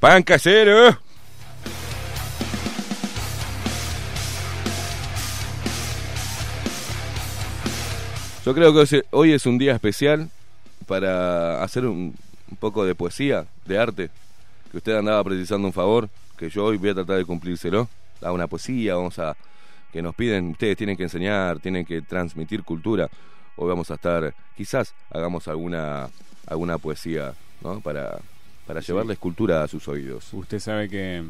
[0.00, 0.96] Pan casero.
[8.46, 10.30] Yo creo que hoy es un día especial
[10.86, 12.14] para hacer un,
[12.58, 14.10] poco de poesía, de arte,
[14.70, 16.08] que usted andaba precisando un favor,
[16.38, 17.86] que yo hoy voy a tratar de cumplírselo.
[18.22, 19.36] Da una poesía, vamos a
[19.92, 23.10] que nos piden, ustedes tienen que enseñar, tienen que transmitir cultura.
[23.54, 26.08] Hoy vamos a estar, quizás hagamos alguna
[26.46, 27.80] alguna poesía, ¿no?
[27.80, 28.18] Para
[28.70, 29.20] para llevarles sí.
[29.20, 30.32] cultura a sus oídos.
[30.32, 31.24] Usted sabe que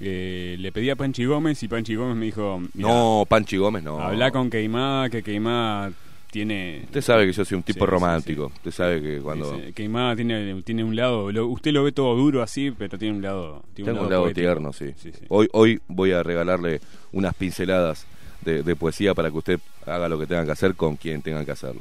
[0.00, 2.62] eh, le pedí a Panchi Gómez y Panchi Gómez me dijo...
[2.74, 3.98] No, Panchi Gómez no.
[3.98, 5.90] Habla con Queimada, que Queimada
[6.30, 6.82] tiene...
[6.84, 8.50] Usted sabe que yo soy un tipo sí, romántico.
[8.50, 9.60] Sí, usted sabe que cuando...
[9.74, 11.32] Queimada tiene, tiene un lado...
[11.32, 13.64] Lo, usted lo ve todo duro así, pero tiene un lado...
[13.74, 14.94] Tiene Tengo un lado, lado tierno, sí.
[15.26, 16.80] Hoy, hoy voy a regalarle
[17.10, 18.06] unas pinceladas
[18.42, 21.44] de, de poesía para que usted haga lo que tenga que hacer con quien tenga
[21.44, 21.80] que hacerlo.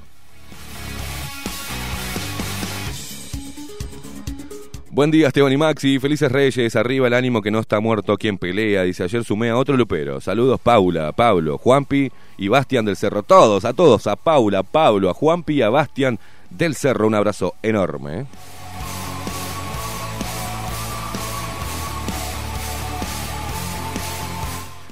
[4.99, 5.97] Buen día, Esteban y Maxi.
[5.97, 6.75] Felices Reyes.
[6.75, 8.83] Arriba el ánimo que no está muerto quien pelea.
[8.83, 10.19] Dice ayer sumé a otro lupero.
[10.19, 13.23] Saludos, Paula, Pablo, Juanpi y Bastian del Cerro.
[13.23, 17.07] Todos, a todos, a Paula, Pablo, a Juanpi y a Bastian del Cerro.
[17.07, 18.19] Un abrazo enorme.
[18.19, 18.25] ¿eh?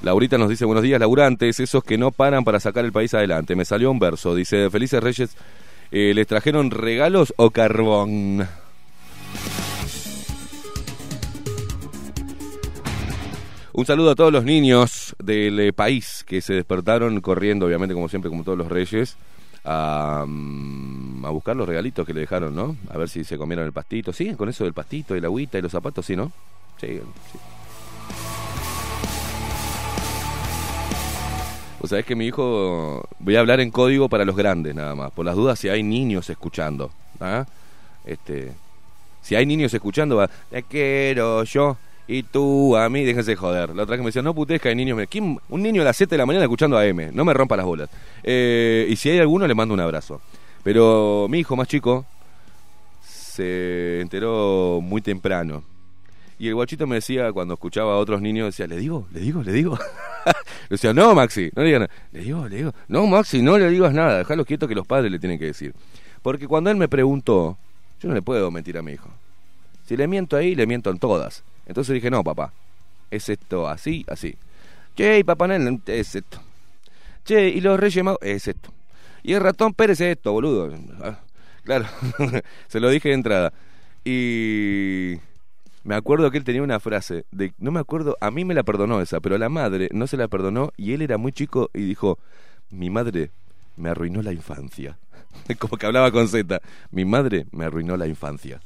[0.04, 3.58] Laurita nos dice buenos días, laburantes, esos que no paran para sacar el país adelante.
[3.58, 5.36] Me salió un verso, dice, Felices Reyes,
[5.92, 8.48] eh, ¿les trajeron regalos o carbón?
[13.78, 18.10] Un saludo a todos los niños del eh, país que se despertaron corriendo, obviamente, como
[18.10, 19.18] siempre, como todos los reyes,
[19.64, 22.76] a, mm, a buscar los regalitos que le dejaron, ¿no?
[22.90, 24.12] A ver si se comieron el pastito.
[24.12, 26.08] ¿Siguen con eso del pastito, el agüita y los zapatos?
[26.08, 26.32] Sí, ¿no?
[26.82, 26.88] Sí,
[27.32, 27.38] sí.
[31.80, 35.12] O sea, que mi hijo, voy a hablar en código para los grandes nada más,
[35.12, 36.90] por las dudas si hay niños escuchando.
[37.20, 37.46] ¿ah?
[38.04, 38.54] Este,
[39.22, 41.78] si hay niños escuchando, va, te quiero yo
[42.08, 43.76] y tú a mí, déjense joder.
[43.76, 44.98] La otra que me decía, no putés que hay niños.
[45.50, 47.66] Un niño a las 7 de la mañana escuchando a M, no me rompa las
[47.66, 47.90] bolas.
[48.24, 50.22] Eh, y si hay alguno, le mando un abrazo.
[50.64, 52.06] Pero mi hijo más chico
[53.02, 55.64] se enteró muy temprano.
[56.40, 59.08] Y el guachito me decía, cuando escuchaba a otros niños, decía, ¿le digo?
[59.12, 59.44] ¿Le digo?
[59.44, 59.78] ¿Le digo?
[60.26, 60.34] le
[60.70, 61.94] decía, no, Maxi, no le digas nada.
[62.12, 65.12] Le digo, le digo, no, Maxi, no le digas nada, déjalo quieto que los padres
[65.12, 65.74] le tienen que decir.
[66.22, 67.58] Porque cuando él me preguntó,
[68.00, 69.10] yo no le puedo mentir a mi hijo.
[69.86, 71.44] Si le miento ahí, le miento en todas.
[71.68, 72.52] Entonces dije, no, papá,
[73.12, 74.36] es esto así, así.
[74.96, 76.42] Che, y papá Noel, es esto.
[77.24, 78.74] Che, y los Reyes Magos, es esto.
[79.22, 80.74] Y el ratón Pérez es esto, boludo.
[81.04, 81.20] Ah,
[81.64, 81.86] claro,
[82.68, 83.54] se lo dije de entrada.
[84.06, 85.18] Y
[85.84, 87.26] me acuerdo que él tenía una frase,
[87.60, 90.18] no me acuerdo, a mí me la perdonó esa, pero a la madre no se
[90.18, 92.18] la perdonó y él era muy chico y dijo,
[92.70, 93.32] mi madre
[93.76, 94.98] me arruinó la infancia.
[95.60, 98.62] Como que hablaba con Z, mi madre me arruinó la infancia.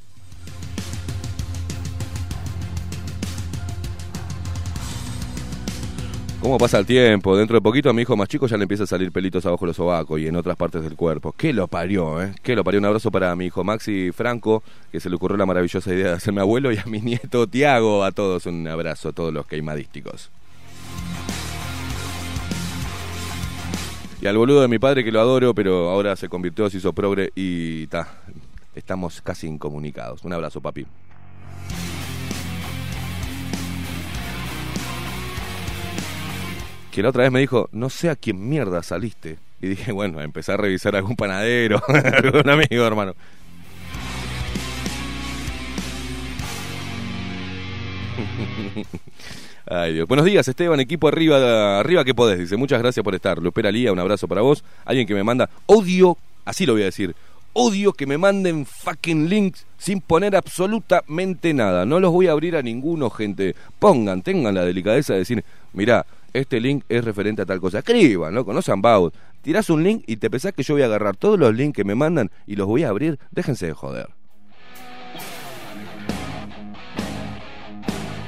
[6.42, 7.38] ¿Cómo pasa el tiempo?
[7.38, 9.68] Dentro de poquito a mi hijo más chico ya le empieza a salir pelitos abajo
[9.68, 11.36] los sobacos y en otras partes del cuerpo.
[11.38, 12.34] ¿Qué lo parió, eh?
[12.42, 12.80] ¿Qué lo parió?
[12.80, 16.14] Un abrazo para mi hijo Maxi Franco, que se le ocurrió la maravillosa idea de
[16.14, 20.32] hacerme abuelo, y a mi nieto Tiago, a todos un abrazo, a todos los queimadísticos.
[24.20, 26.92] Y al boludo de mi padre que lo adoro, pero ahora se convirtió, se hizo
[26.92, 28.08] progre y ta,
[28.74, 30.24] estamos casi incomunicados.
[30.24, 30.88] Un abrazo, papi.
[36.92, 39.38] Que la otra vez me dijo, no sé a quién mierda saliste.
[39.62, 43.16] Y dije, bueno, empecé a revisar algún panadero, algún amigo, hermano.
[49.66, 50.08] Ay, Dios.
[50.08, 52.58] Buenos días, Esteban, equipo arriba, arriba que podés, dice.
[52.58, 53.40] Muchas gracias por estar.
[53.40, 54.66] Lupera Lía, un abrazo para vos.
[54.84, 57.16] Alguien que me manda odio, así lo voy a decir.
[57.54, 61.86] Odio que me manden fucking links sin poner absolutamente nada.
[61.86, 63.56] No los voy a abrir a ninguno, gente.
[63.80, 67.80] Pongan, tengan la delicadeza de decir, mirá, este link es referente a tal cosa.
[67.80, 69.14] Escriban, no sean vagos.
[69.42, 71.84] Tirás un link y te pensás que yo voy a agarrar todos los links que
[71.84, 73.20] me mandan y los voy a abrir.
[73.32, 74.10] Déjense de joder.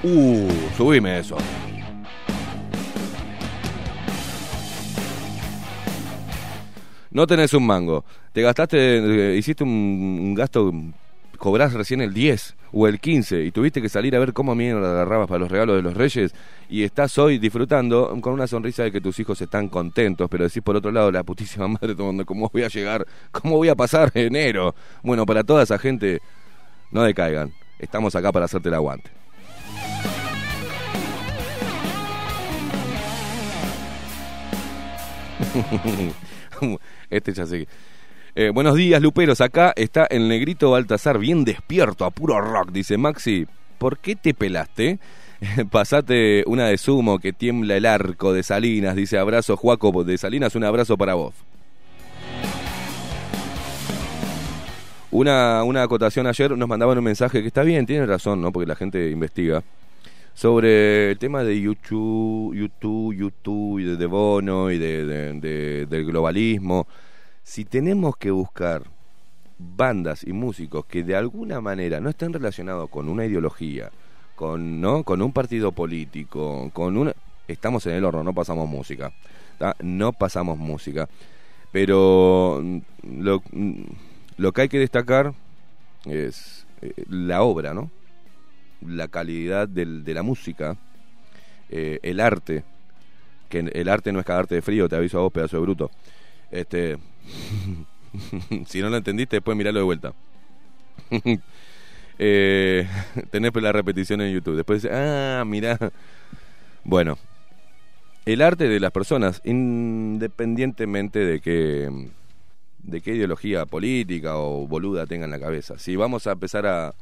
[0.03, 1.37] Uh, subime eso.
[7.11, 8.03] No tenés un mango.
[8.33, 10.73] Te gastaste, eh, hiciste un gasto,
[11.43, 14.91] cobrás recién el 10 o el 15 y tuviste que salir a ver cómo mierda
[14.91, 16.33] agarrabas para los regalos de los reyes
[16.69, 20.63] y estás hoy disfrutando con una sonrisa de que tus hijos están contentos, pero decís
[20.63, 24.09] por otro lado la putísima madre tomando cómo voy a llegar, cómo voy a pasar
[24.13, 24.73] enero.
[25.01, 26.21] Bueno, para toda esa gente,
[26.91, 27.51] no decaigan.
[27.77, 29.11] Estamos acá para hacerte el aguante.
[37.09, 37.67] este ya sé.
[38.35, 39.41] Eh, buenos días, Luperos.
[39.41, 42.71] Acá está el negrito Baltasar, bien despierto, a puro rock.
[42.71, 43.45] Dice Maxi,
[43.77, 44.97] ¿por qué te pelaste?
[45.71, 48.95] Pasate una de sumo que tiembla el arco de Salinas.
[48.95, 50.55] Dice abrazo, Juaco de Salinas.
[50.55, 51.35] Un abrazo para vos.
[55.11, 58.51] Una, una acotación ayer nos mandaban un mensaje que está bien, tiene razón, ¿no?
[58.51, 59.61] Porque la gente investiga
[60.33, 65.85] sobre el tema de YouTube, YouTube, YouTube y de, de Bono y de, de, de,
[65.85, 66.87] del globalismo.
[67.43, 68.83] Si tenemos que buscar
[69.57, 73.91] bandas y músicos que de alguna manera no estén relacionados con una ideología,
[74.35, 77.13] con no, con un partido político, con una
[77.47, 79.11] estamos en el horno, no pasamos música.
[79.81, 81.07] No pasamos música.
[81.71, 82.79] Pero mm,
[83.19, 83.83] lo, mm,
[84.37, 85.33] lo que hay que destacar
[86.05, 87.91] es eh, la obra, ¿no?
[88.87, 90.75] la calidad del, de la música,
[91.69, 92.63] eh, el arte
[93.49, 95.91] que el arte no es cagarte de frío, te aviso a vos, pedazo de bruto.
[96.53, 96.99] Este,
[98.67, 100.13] si no lo entendiste, después miralo de vuelta.
[102.19, 102.87] eh,
[103.31, 104.55] tenés la repetición en YouTube.
[104.55, 105.79] Después ah, mirá.
[106.83, 107.17] Bueno,
[108.25, 111.89] el arte de las personas, independientemente de que
[112.83, 115.79] de qué ideología política o boluda tengan en la cabeza.
[115.79, 116.93] Si vamos a empezar a, a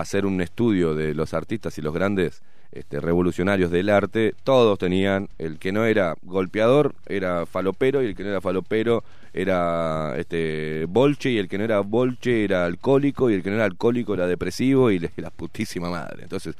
[0.00, 5.28] hacer un estudio de los artistas y los grandes este, revolucionarios del arte, todos tenían,
[5.38, 9.04] el que no era golpeador era falopero y el que no era falopero
[9.34, 13.56] era este bolche y el que no era bolche era alcohólico y el que no
[13.56, 16.22] era alcohólico era depresivo y la putísima madre.
[16.22, 16.54] Entonces,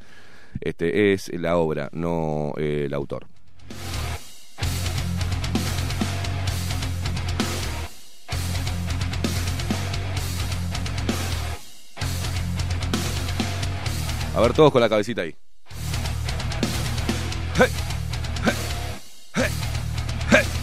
[0.61, 3.27] este es la obra, no eh, el autor.
[14.35, 15.35] A ver, todos con la cabecita ahí.
[17.55, 17.69] はい
[18.43, 18.55] はい
[19.35, 19.51] はい
[20.35, 20.62] はい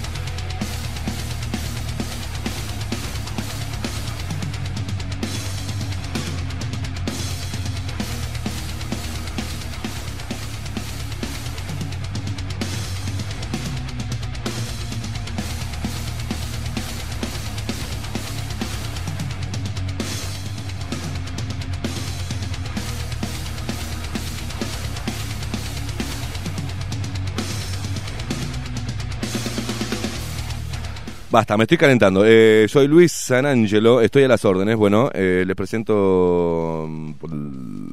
[31.32, 32.24] Basta, me estoy calentando.
[32.26, 34.76] Eh, soy Luis Sanangelo, estoy a las órdenes.
[34.78, 37.92] Bueno, eh, les presento mm,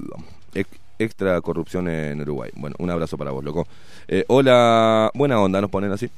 [0.99, 2.51] extra corrupción en Uruguay.
[2.55, 3.67] Bueno, un abrazo para vos, loco.
[4.09, 6.09] Eh, hola, buena onda, nos ponen así.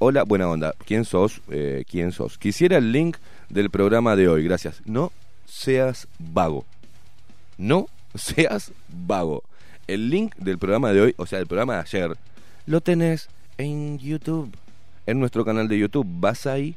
[0.00, 0.74] hola, buena onda.
[0.84, 1.42] ¿Quién sos?
[1.88, 2.38] ¿Quién sos?
[2.38, 3.18] Quisiera el link
[3.50, 4.82] del programa de hoy, gracias.
[4.84, 5.12] No
[5.46, 6.64] seas vago.
[7.56, 9.44] No seas vago.
[9.86, 12.16] El link del programa de hoy, o sea, del programa de ayer,
[12.66, 14.50] lo tenés en YouTube
[15.06, 16.06] en nuestro canal de YouTube.
[16.08, 16.74] Vas ahí,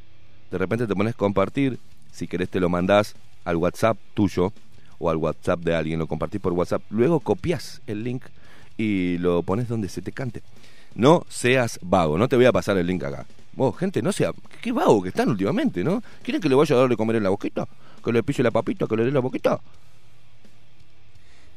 [0.51, 1.79] de repente te pones compartir,
[2.11, 4.51] si querés te lo mandás al WhatsApp tuyo
[4.99, 8.23] o al WhatsApp de alguien, lo compartís por WhatsApp, luego copias el link
[8.77, 10.41] y lo pones donde se te cante.
[10.95, 13.25] No seas vago, no te voy a pasar el link acá.
[13.53, 16.03] Vos, gente, no sea, qué vago que están últimamente, ¿no?
[16.21, 17.67] ¿Quieren que le vaya a darle comer en la boquita?
[18.03, 18.87] ¿Que le pise la papita?
[18.87, 19.59] ¿Que le dé la boquita?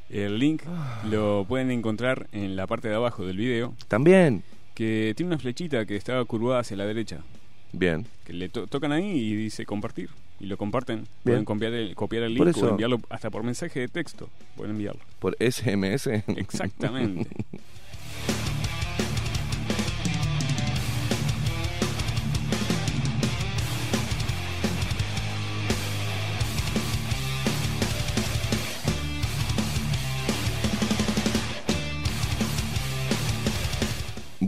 [0.09, 0.63] El link
[1.09, 3.75] lo pueden encontrar en la parte de abajo del video.
[3.87, 4.43] También
[4.75, 7.21] que tiene una flechita que está curvada hacia la derecha.
[7.73, 8.07] Bien.
[8.25, 10.11] Que le tocan ahí y dice compartir.
[10.41, 11.07] Y lo comparten.
[11.23, 14.31] Pueden copiar el, copiar el link o enviarlo hasta por mensaje de texto.
[14.57, 15.03] Pueden enviarlo.
[15.19, 16.07] Por SMS.
[16.37, 17.29] Exactamente.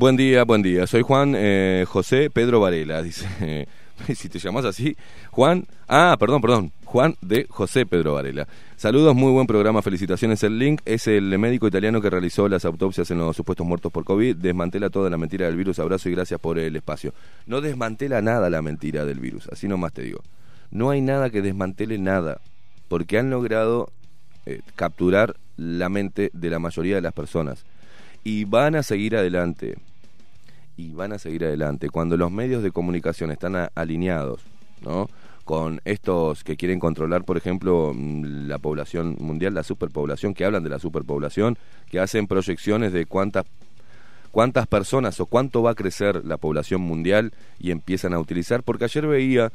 [0.03, 0.85] Buen día, buen día.
[0.89, 3.05] Soy Juan eh, José Pedro Varela.
[3.05, 3.69] Dice,
[4.17, 4.97] si te llamas así,
[5.31, 5.65] Juan.
[5.87, 6.73] Ah, perdón, perdón.
[6.85, 8.49] Juan de José Pedro Varela.
[8.77, 10.43] Saludos, muy buen programa, felicitaciones.
[10.43, 14.03] El link es el médico italiano que realizó las autopsias en los supuestos muertos por
[14.03, 14.35] COVID.
[14.35, 15.79] Desmantela toda la mentira del virus.
[15.79, 17.15] Abrazo y gracias por el espacio.
[17.47, 20.21] No desmantela nada la mentira del virus, así nomás te digo.
[20.73, 22.41] No hay nada que desmantele nada,
[22.89, 23.93] porque han logrado
[24.47, 27.65] eh, capturar la mente de la mayoría de las personas.
[28.25, 29.77] Y van a seguir adelante
[30.77, 31.91] y van a seguir adelante.
[31.91, 34.41] Cuando los medios de comunicación están alineados,
[34.83, 35.09] ¿no?
[35.45, 40.63] Con estos que quieren controlar, por ejemplo, mm, la población mundial, la superpoblación, que hablan
[40.63, 41.59] de la superpoblación,
[41.91, 43.45] que hacen proyecciones de cuántas
[44.31, 48.85] cuántas personas o cuánto va a crecer la población mundial y empiezan a utilizar, porque
[48.85, 49.53] ayer veía,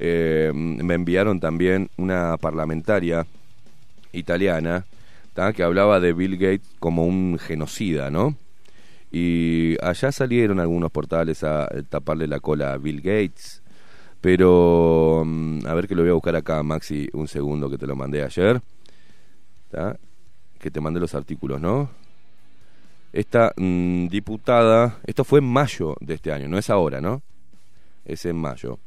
[0.00, 3.24] eh, me enviaron también una parlamentaria
[4.12, 4.84] italiana,
[5.54, 8.36] que hablaba de Bill Gates como un genocida, ¿no?
[9.10, 13.62] Y allá salieron algunos portales a taparle la cola a Bill Gates.
[14.20, 17.86] Pero, mm, a ver que lo voy a buscar acá, Maxi, un segundo que te
[17.86, 18.60] lo mandé ayer.
[20.58, 21.90] Que te mandé los artículos, ¿no?
[23.12, 27.22] Esta mm, diputada, esto fue en mayo de este año, no es ahora, ¿no?
[28.04, 28.78] Es en mayo.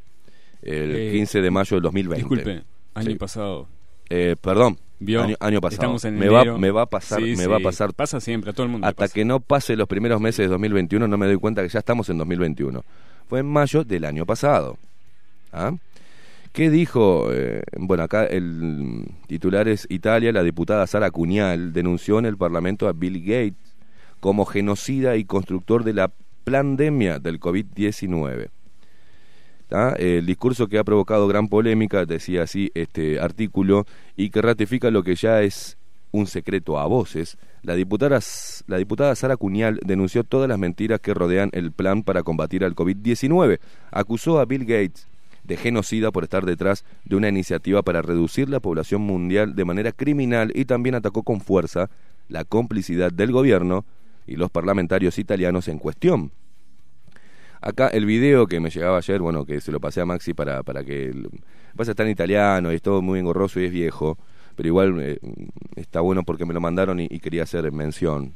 [0.62, 2.16] El 15 eh, de mayo del 2020.
[2.16, 2.64] Disculpe,
[2.94, 3.68] año pasado.
[4.10, 4.78] Eh, perdón,
[5.40, 5.98] Año, pasado.
[6.12, 7.94] me, va, me va a pasar, me va a pasar.
[7.94, 8.86] Pasa siempre, a todo el mundo.
[8.86, 11.80] Hasta que no pase los primeros meses de 2021 no me doy cuenta que ya
[11.80, 12.84] estamos en 2021.
[13.28, 14.78] Fue en mayo del año pasado.
[15.54, 15.74] ¿Ah?
[16.52, 17.30] ¿Qué dijo?
[17.32, 22.88] Eh, bueno, acá el titular es Italia, la diputada Sara Cuñal denunció en el Parlamento
[22.88, 23.76] a Bill Gates
[24.20, 26.12] como genocida y constructor de la
[26.44, 28.50] pandemia del COVID-19.
[29.72, 35.04] El discurso que ha provocado gran polémica, decía así este artículo, y que ratifica lo
[35.04, 35.78] que ya es
[36.12, 38.20] un secreto a voces, la diputada,
[38.68, 42.76] la diputada Sara Cunial denunció todas las mentiras que rodean el plan para combatir al
[42.76, 43.60] COVID-19.
[43.92, 45.08] Acusó a Bill Gates
[45.44, 49.92] de genocida por estar detrás de una iniciativa para reducir la población mundial de manera
[49.92, 51.90] criminal y también atacó con fuerza
[52.28, 53.86] la complicidad del gobierno
[54.28, 56.32] y los parlamentarios italianos en cuestión.
[57.62, 60.64] Acá el video que me llegaba ayer, bueno, que se lo pasé a Maxi para,
[60.64, 61.14] para que...
[61.76, 64.18] Pasa estar en italiano y es todo muy engorroso y es viejo,
[64.56, 65.20] pero igual eh,
[65.76, 68.34] está bueno porque me lo mandaron y, quería hacer mención.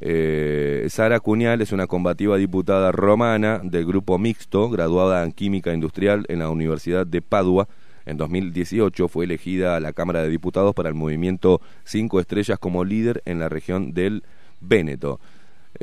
[0.00, 6.24] Eh, Sara Cunial es una combativa diputada romana del grupo mixto, graduada en Química Industrial
[6.28, 7.68] en la Universidad de Padua.
[8.04, 12.84] En 2018 fue elegida a la Cámara de Diputados para el movimiento Cinco Estrellas como
[12.84, 14.24] líder en la región del
[14.60, 15.20] Véneto.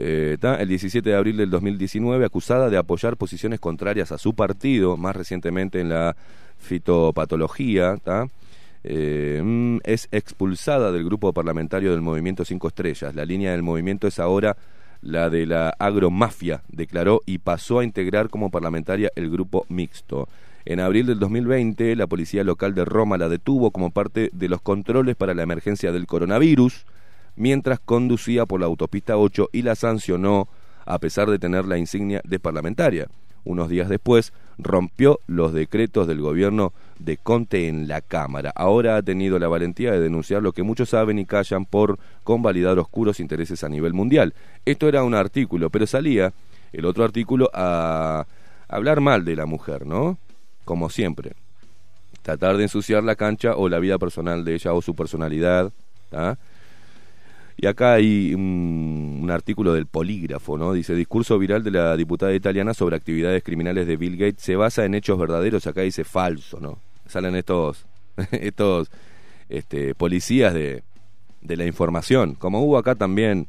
[0.02, 4.96] Eh, el 17 de abril del 2019, acusada de apoyar posiciones contrarias a su partido,
[4.96, 6.16] más recientemente en la
[6.58, 7.98] fitopatología,
[8.86, 13.14] eh, mm, es expulsada del grupo parlamentario del Movimiento Cinco Estrellas.
[13.14, 14.56] La línea del movimiento es ahora
[15.02, 20.30] la de la agromafia, declaró, y pasó a integrar como parlamentaria el grupo mixto.
[20.64, 24.62] En abril del 2020, la policía local de Roma la detuvo como parte de los
[24.62, 26.86] controles para la emergencia del coronavirus
[27.40, 30.48] mientras conducía por la autopista 8 y la sancionó
[30.86, 33.08] a pesar de tener la insignia de parlamentaria.
[33.46, 38.52] Unos días después rompió los decretos del gobierno de Conte en la Cámara.
[38.56, 42.78] Ahora ha tenido la valentía de denunciar lo que muchos saben y callan por convalidar
[42.78, 44.34] oscuros intereses a nivel mundial.
[44.66, 46.34] Esto era un artículo, pero salía
[46.74, 48.28] el otro artículo a
[48.68, 50.18] hablar mal de la mujer, ¿no?
[50.66, 51.32] Como siempre.
[52.22, 55.72] Tratar de ensuciar la cancha o la vida personal de ella o su personalidad.
[56.12, 56.36] ¿ah?
[57.62, 60.72] Y acá hay un, artículo del polígrafo, ¿no?
[60.72, 64.86] Dice, discurso viral de la diputada italiana sobre actividades criminales de Bill Gates se basa
[64.86, 66.80] en hechos verdaderos, acá dice falso, ¿no?
[67.06, 67.86] Salen estos,
[68.32, 68.90] estos
[69.50, 70.84] este, policías de,
[71.42, 73.48] de la información, como hubo acá también,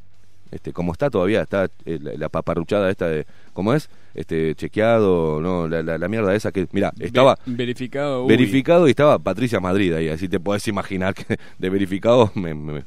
[0.51, 3.89] este, como está todavía, está eh, la, paparruchada esta de, ¿cómo es?
[4.15, 9.61] Este, chequeado, no, la, la, mierda esa que, mira, estaba verificado, verificado y estaba Patricia
[9.61, 12.83] Madrid ahí, así te podés imaginar que de verificado me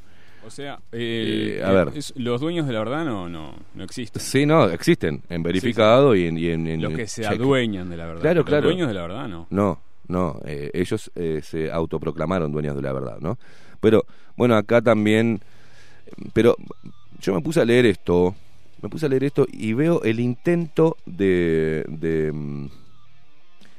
[0.46, 1.92] o sea, eh, a ver.
[2.16, 4.20] los dueños de la verdad no, no, no existen.
[4.20, 8.20] Sí, no, existen, en verificado y en, Los que se adueñan de la verdad.
[8.20, 8.62] Claro, claro.
[8.64, 9.46] Los dueños de la verdad no.
[9.50, 13.38] No, no, eh, ellos eh, se autoproclamaron dueños de la verdad, ¿no?
[13.80, 14.04] Pero,
[14.36, 15.40] bueno, acá también,
[16.32, 16.56] pero
[17.20, 18.34] yo me puse a leer esto,
[18.82, 22.68] me puse a leer esto y veo el intento de, de, mm,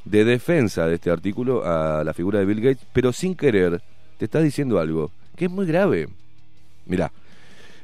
[0.05, 3.81] de defensa de este artículo a la figura de Bill Gates, pero sin querer,
[4.17, 6.07] te está diciendo algo que es muy grave.
[6.85, 7.11] Mirá,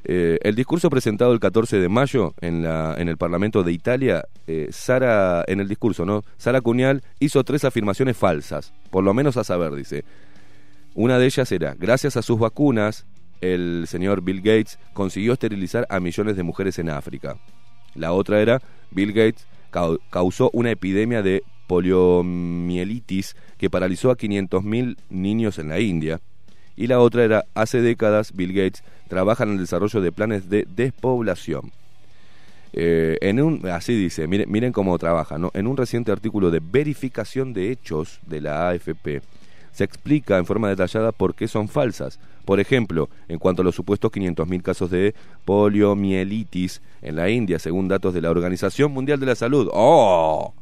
[0.04, 4.26] eh, el discurso presentado el 14 de mayo en, la, en el Parlamento de Italia,
[4.48, 6.24] eh, Sara, en el discurso, ¿no?
[6.38, 10.04] Sara Cunial hizo tres afirmaciones falsas, por lo menos a saber, dice.
[10.96, 13.06] Una de ellas era, gracias a sus vacunas,
[13.42, 17.38] el señor Bill Gates consiguió esterilizar a millones de mujeres en África.
[17.96, 19.48] La otra era, Bill Gates
[20.10, 26.20] causó una epidemia de poliomielitis que paralizó a 500.000 niños en la India
[26.82, 30.66] y la otra era, hace décadas Bill Gates trabaja en el desarrollo de planes de
[30.76, 31.72] despoblación.
[32.74, 35.52] Eh, en un, así dice, miren, miren cómo trabaja, ¿no?
[35.54, 39.22] En un reciente artículo de verificación de hechos de la AFP,
[39.72, 42.18] se explica en forma detallada por qué son falsas.
[42.46, 45.14] Por ejemplo, en cuanto a los supuestos 500.000 casos de
[45.46, 49.70] poliomielitis en la India, según datos de la Organización Mundial de la Salud.
[49.72, 50.56] ¡Oh!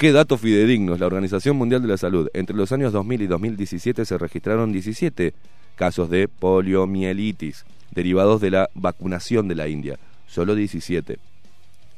[0.00, 0.98] ¿Qué datos fidedignos?
[0.98, 2.30] La Organización Mundial de la Salud.
[2.32, 5.34] Entre los años 2000 y 2017 se registraron 17
[5.76, 9.98] casos de poliomielitis derivados de la vacunación de la India.
[10.26, 11.18] Solo 17.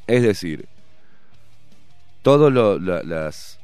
[0.09, 0.67] Es decir,
[2.23, 3.61] todos las,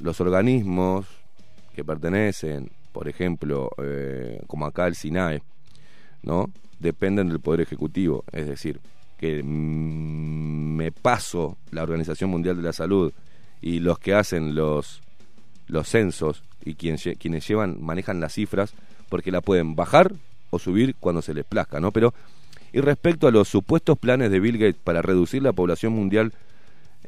[0.00, 1.06] los organismos
[1.76, 5.40] que pertenecen, por ejemplo, eh, como acá el SINAE,
[6.24, 6.50] ¿no?
[6.80, 8.24] dependen del Poder Ejecutivo.
[8.32, 8.80] Es decir,
[9.22, 13.12] que me paso la Organización Mundial de la Salud
[13.60, 15.00] y los que hacen los,
[15.68, 18.74] los censos y quienes, quienes llevan, manejan las cifras,
[19.08, 20.12] porque la pueden bajar
[20.50, 21.92] o subir cuando se les plazca, ¿no?
[21.92, 22.12] Pero,
[22.72, 26.32] y respecto a los supuestos planes de Bill Gates para reducir la población mundial,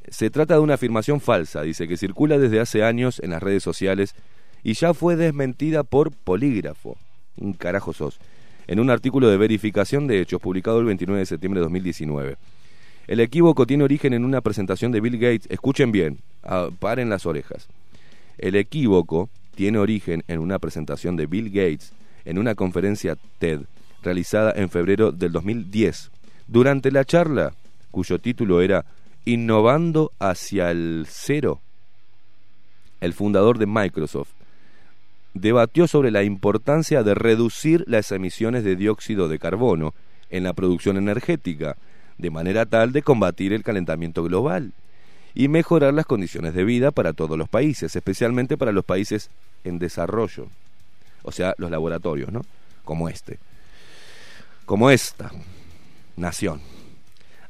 [0.09, 3.65] se trata de una afirmación falsa, dice, que circula desde hace años en las redes
[3.65, 4.15] sociales
[4.62, 6.97] y ya fue desmentida por Polígrafo.
[7.39, 8.21] Un carajo sos
[8.67, 12.37] en un artículo de verificación de hechos publicado el 29 de septiembre de 2019.
[13.07, 15.47] El equívoco tiene origen en una presentación de Bill Gates.
[15.51, 17.69] Escuchen bien, ah, paren las orejas.
[18.39, 21.93] El equívoco tiene origen en una presentación de Bill Gates
[22.25, 23.61] en una conferencia TED
[24.03, 26.11] realizada en febrero del 2010.
[26.47, 27.53] Durante la charla,
[27.91, 28.85] cuyo título era
[29.25, 31.61] Innovando hacia el cero,
[33.01, 34.31] el fundador de Microsoft
[35.35, 39.93] debatió sobre la importancia de reducir las emisiones de dióxido de carbono
[40.30, 41.76] en la producción energética,
[42.18, 44.72] de manera tal de combatir el calentamiento global
[45.35, 49.30] y mejorar las condiciones de vida para todos los países, especialmente para los países
[49.64, 50.47] en desarrollo,
[51.24, 52.43] o sea, los laboratorios, ¿no?
[52.85, 53.39] Como este,
[54.64, 55.32] como esta
[56.16, 56.61] nación.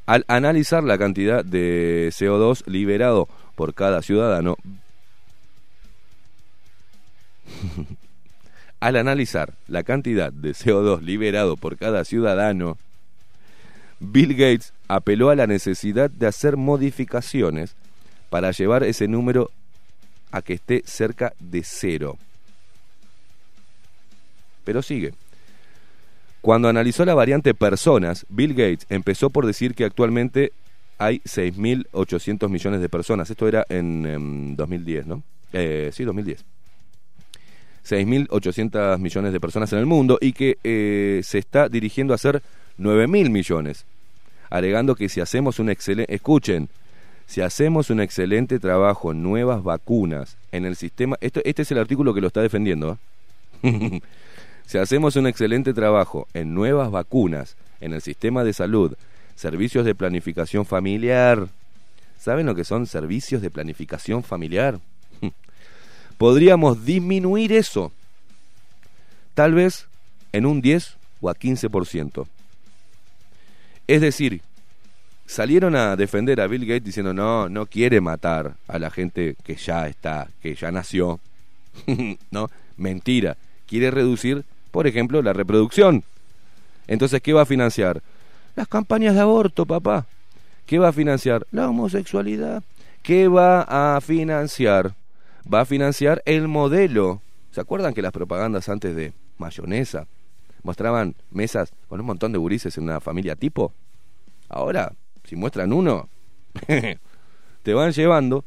[0.07, 4.57] Al analizar la cantidad de CO2 liberado por cada ciudadano,
[8.81, 12.77] al analizar la cantidad de CO2 liberado por cada ciudadano,
[14.01, 17.75] Bill Gates apeló a la necesidad de hacer modificaciones
[18.31, 19.51] para llevar ese número
[20.33, 22.19] a que esté cerca de cero.
[24.65, 25.15] Pero sigue.
[26.41, 30.53] Cuando analizó la variante personas, Bill Gates empezó por decir que actualmente
[30.99, 33.31] hay 6.800 millones de personas.
[33.31, 35.23] Esto era en, 2010, ¿no?
[35.53, 36.45] Eh, sí, 2010.
[37.89, 42.43] 6.800 millones de personas en el mundo y que eh, se está dirigiendo a ser
[42.79, 43.85] 9.000 millones,
[44.51, 46.69] alegando que si hacemos un excelente, escuchen,
[47.27, 51.79] si hacemos un excelente trabajo en nuevas vacunas en el sistema, esto, este es el
[51.79, 52.99] artículo que lo está defendiendo,
[53.63, 54.01] ¿eh?
[54.67, 58.95] si hacemos un excelente trabajo en nuevas vacunas en el sistema de salud,
[59.35, 61.49] servicios de planificación familiar,
[62.19, 64.79] ¿saben lo que son servicios de planificación familiar?
[66.19, 67.93] Podríamos disminuir eso,
[69.35, 69.87] tal vez
[70.33, 72.27] en un 10 o a 15%.
[73.87, 74.41] Es decir,
[75.27, 79.57] salieron a defender a Bill Gates diciendo, no, no quiere matar a la gente que
[79.57, 81.21] ya está, que ya nació.
[82.31, 83.37] no, mentira,
[83.67, 86.05] quiere reducir, por ejemplo, la reproducción.
[86.87, 88.03] Entonces, ¿qué va a financiar?
[88.57, 90.07] Las campañas de aborto, papá.
[90.67, 91.47] ¿Qué va a financiar?
[91.51, 92.63] La homosexualidad.
[93.03, 94.95] ¿Qué va a financiar?
[95.53, 97.21] Va a financiar el modelo.
[97.51, 100.07] ¿Se acuerdan que las propagandas antes de mayonesa
[100.63, 103.73] mostraban mesas con un montón de gurises en una familia tipo?
[104.49, 104.93] Ahora,
[105.25, 106.09] si muestran uno,
[107.63, 108.45] te van llevando,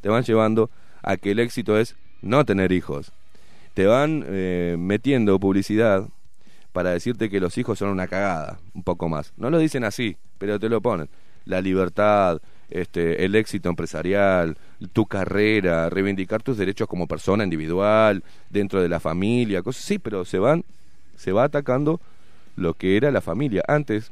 [0.00, 0.70] te van llevando
[1.02, 3.12] a que el éxito es no tener hijos.
[3.74, 6.08] Te van eh, metiendo publicidad
[6.72, 9.32] para decirte que los hijos son una cagada, un poco más.
[9.36, 11.08] No lo dicen así, pero te lo ponen.
[11.44, 12.40] La libertad,
[12.70, 14.58] este, el éxito empresarial,
[14.92, 20.24] tu carrera, reivindicar tus derechos como persona individual, dentro de la familia, cosas así, pero
[20.24, 20.64] se van,
[21.16, 22.00] se va atacando
[22.56, 23.62] lo que era la familia.
[23.66, 24.10] Antes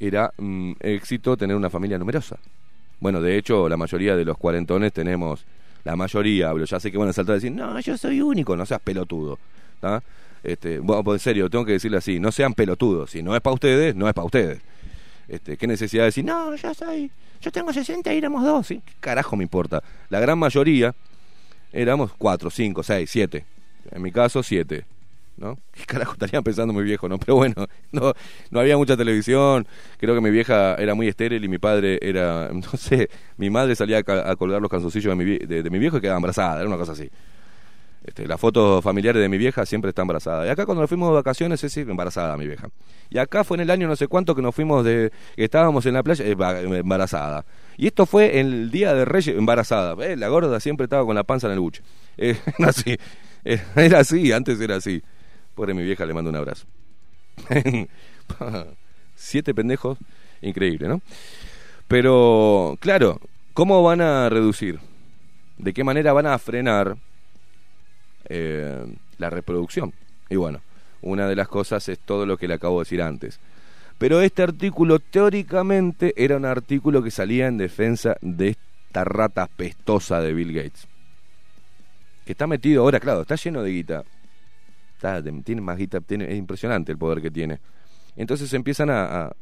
[0.00, 2.38] era mm, éxito tener una familia numerosa.
[3.00, 5.44] Bueno, de hecho, la mayoría de los cuarentones tenemos,
[5.84, 8.56] la mayoría, hablo, ya sé que van a saltar a decir, no, yo soy único,
[8.56, 9.38] no seas pelotudo.
[10.42, 13.42] Este, bueno, pues en serio, tengo que decirle así, no sean pelotudos, si no es
[13.42, 14.60] para ustedes, no es para ustedes.
[15.28, 17.10] Este, ¿Qué necesidad de decir, no, yo soy,
[17.44, 18.66] yo tengo 60 y éramos dos?
[18.66, 18.80] ¿sí?
[18.84, 19.82] ¿Qué carajo me importa?
[20.08, 20.94] La gran mayoría
[21.72, 23.44] éramos cuatro, cinco, seis, siete.
[23.90, 24.86] En mi caso, siete.
[25.36, 25.58] ¿no?
[25.72, 27.18] ¿Qué carajo estarían pensando muy viejo, no?
[27.18, 28.14] Pero bueno, no,
[28.50, 29.66] no había mucha televisión,
[29.98, 33.76] creo que mi vieja era muy estéril y mi padre era, no sé, mi madre
[33.76, 36.78] salía a, colgar los calzoncillos de mi, de mi viejo y quedaba embarazada, era una
[36.78, 37.10] cosa así.
[38.04, 40.46] Este, las fotos familiares de mi vieja siempre está embarazada.
[40.46, 42.68] Y acá cuando nos fuimos de vacaciones, es embarazada mi vieja.
[43.08, 45.10] Y acá fue en el año no sé cuánto que nos fuimos de...
[45.34, 47.46] que estábamos en la playa, embarazada.
[47.78, 49.96] Y esto fue el día de Reyes, embarazada.
[50.04, 51.82] Eh, la gorda siempre estaba con la panza en el buche.
[52.18, 52.98] Eh, así.
[53.42, 55.02] Eh, era así, antes era así.
[55.54, 56.66] Pobre mi vieja, le mando un abrazo.
[59.16, 59.96] Siete pendejos,
[60.42, 61.00] increíble, ¿no?
[61.88, 63.18] Pero, claro,
[63.54, 64.78] ¿cómo van a reducir?
[65.56, 66.96] ¿De qué manera van a frenar
[68.28, 68.86] eh,
[69.18, 69.92] la reproducción.
[70.30, 70.60] Y bueno,
[71.02, 73.38] una de las cosas es todo lo que le acabo de decir antes.
[73.98, 80.20] Pero este artículo teóricamente era un artículo que salía en defensa de esta rata pestosa
[80.20, 80.88] de Bill Gates.
[82.24, 84.04] Que está metido ahora, claro, está lleno de guita.
[85.44, 87.60] tiene más guita, tiene, es impresionante el poder que tiene.
[88.16, 89.32] Entonces empiezan a,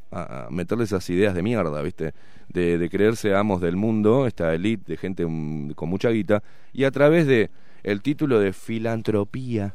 [0.50, 2.12] meterle esas ideas de mierda, ¿viste?
[2.48, 6.84] De, de creerse amos del mundo, esta elite de gente mm, con mucha guita, y
[6.84, 7.50] a través de
[7.82, 9.74] el título de filantropía,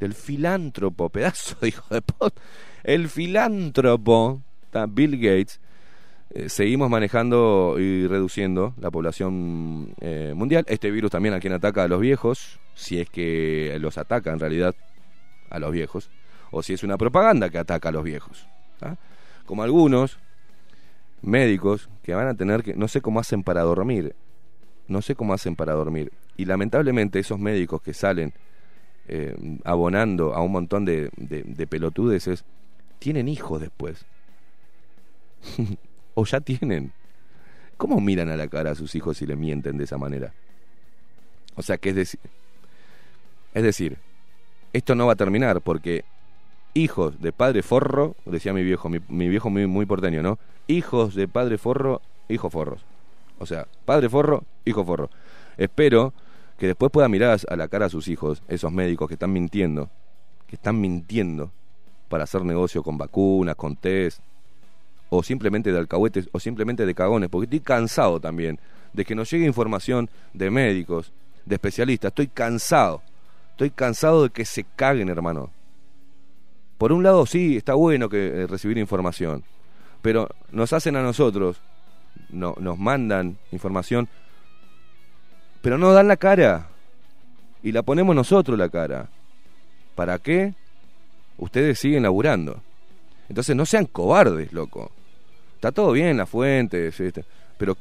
[0.00, 2.38] del filántropo, pedazo de hijo de pot,
[2.84, 4.42] el filántropo,
[4.88, 5.60] Bill Gates,
[6.30, 10.64] eh, seguimos manejando y reduciendo la población eh, mundial.
[10.68, 14.38] Este virus también a quien ataca a los viejos, si es que los ataca en
[14.38, 14.74] realidad
[15.48, 16.10] a los viejos,
[16.50, 18.46] o si es una propaganda que ataca a los viejos.
[19.46, 20.18] Como algunos
[21.22, 24.14] médicos que van a tener que, no sé cómo hacen para dormir,
[24.86, 26.12] no sé cómo hacen para dormir.
[26.38, 28.32] Y lamentablemente esos médicos que salen
[29.08, 32.44] eh, abonando a un montón de, de, pelotudeces,
[33.00, 34.06] tienen hijos después.
[36.14, 36.92] o ya tienen.
[37.76, 40.32] ¿Cómo miran a la cara a sus hijos si le mienten de esa manera?
[41.56, 42.20] O sea, que es decir...
[43.52, 43.98] Es decir,
[44.72, 46.04] esto no va a terminar porque
[46.72, 50.38] hijos de padre forro, decía mi viejo, mi, mi viejo muy, muy porteño, ¿no?
[50.68, 52.84] Hijos de padre forro, hijos forros.
[53.38, 55.10] O sea, padre forro, hijo forro.
[55.56, 56.12] Espero
[56.58, 59.88] que después pueda mirar a la cara a sus hijos, esos médicos que están mintiendo,
[60.48, 61.52] que están mintiendo
[62.08, 64.20] para hacer negocio con vacunas, con test,
[65.08, 68.58] o simplemente de alcahuetes, o simplemente de cagones, porque estoy cansado también
[68.92, 71.12] de que nos llegue información de médicos,
[71.46, 73.02] de especialistas, estoy cansado,
[73.52, 75.50] estoy cansado de que se caguen, hermano.
[76.76, 79.44] Por un lado, sí, está bueno que eh, recibir información,
[80.02, 81.60] pero nos hacen a nosotros,
[82.30, 84.08] no, nos mandan información,
[85.62, 86.68] pero no dan la cara.
[87.62, 89.08] Y la ponemos nosotros la cara.
[89.94, 90.54] ¿Para qué?
[91.36, 92.62] Ustedes siguen laburando.
[93.28, 94.90] Entonces no sean cobardes, loco.
[95.54, 97.24] Está todo bien, las fuentes, este,
[97.56, 97.76] pero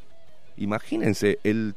[0.58, 1.76] imagínense el,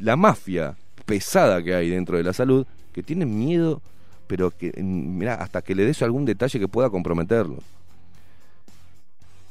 [0.00, 0.74] la mafia
[1.04, 3.82] pesada que hay dentro de la salud, que tienen miedo
[4.28, 7.56] pero que, mira, hasta que le des algún detalle que pueda comprometerlo.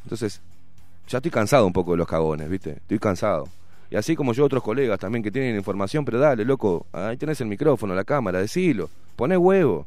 [0.03, 0.39] Entonces,
[1.09, 2.73] ya estoy cansado un poco de los cagones, ¿viste?
[2.73, 3.49] Estoy cansado.
[3.89, 7.39] Y así como yo, otros colegas también que tienen información, pero dale, loco, ahí tenés
[7.41, 9.85] el micrófono, la cámara, decilo, poné huevo.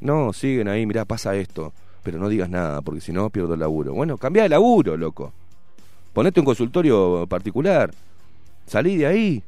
[0.00, 1.72] No, siguen ahí, mirá, pasa esto,
[2.02, 3.92] pero no digas nada, porque si no pierdo el laburo.
[3.94, 5.32] Bueno, cambia de laburo, loco.
[6.12, 7.92] Ponete un consultorio particular,
[8.66, 9.42] salí de ahí,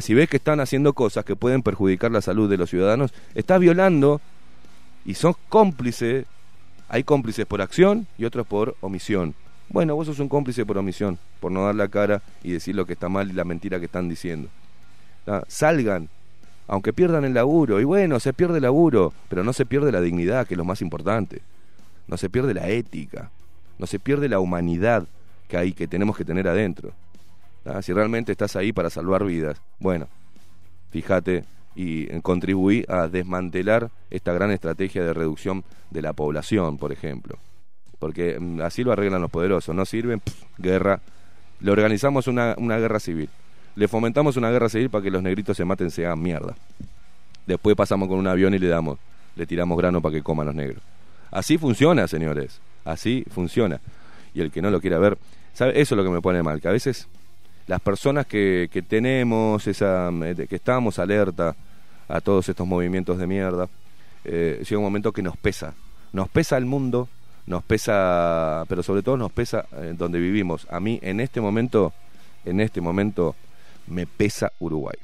[0.00, 3.60] si ves que están haciendo cosas que pueden perjudicar la salud de los ciudadanos, estás
[3.60, 4.20] violando
[5.04, 6.26] y sos cómplice.
[6.88, 9.34] Hay cómplices por acción y otros por omisión.
[9.68, 12.86] Bueno, vos sos un cómplice por omisión, por no dar la cara y decir lo
[12.86, 14.48] que está mal y la mentira que están diciendo.
[15.48, 16.08] Salgan,
[16.68, 17.80] aunque pierdan el laburo.
[17.80, 20.64] Y bueno, se pierde el laburo, pero no se pierde la dignidad, que es lo
[20.64, 21.42] más importante.
[22.06, 23.30] No se pierde la ética,
[23.78, 25.06] no se pierde la humanidad
[25.48, 26.92] que hay que tenemos que tener adentro.
[27.82, 30.06] Si realmente estás ahí para salvar vidas, bueno,
[30.90, 31.44] fíjate
[31.74, 37.38] y contribuí a desmantelar esta gran estrategia de reducción de la población, por ejemplo.
[37.98, 40.20] Porque mm, así lo arreglan los poderosos, no sirven,
[40.58, 41.00] guerra.
[41.60, 43.28] Le organizamos una, una guerra civil.
[43.74, 46.54] Le fomentamos una guerra civil para que los negritos se maten, se hagan mierda.
[47.46, 48.98] Después pasamos con un avión y le damos,
[49.36, 50.82] le tiramos grano para que coman los negros.
[51.30, 52.60] Así funciona, señores.
[52.84, 53.80] Así funciona.
[54.34, 55.18] Y el que no lo quiera ver,
[55.52, 55.80] ¿sabe?
[55.80, 57.08] eso es lo que me pone mal, que a veces
[57.66, 61.56] las personas que, que tenemos, esa, eh, que estamos alerta
[62.08, 63.68] a todos estos movimientos de mierda,
[64.24, 65.74] eh, llega un momento que nos pesa.
[66.12, 67.08] Nos pesa el mundo,
[67.46, 70.66] nos pesa, pero sobre todo nos pesa eh, donde vivimos.
[70.70, 71.92] A mí en este momento,
[72.44, 73.34] en este momento,
[73.86, 74.96] me pesa Uruguay.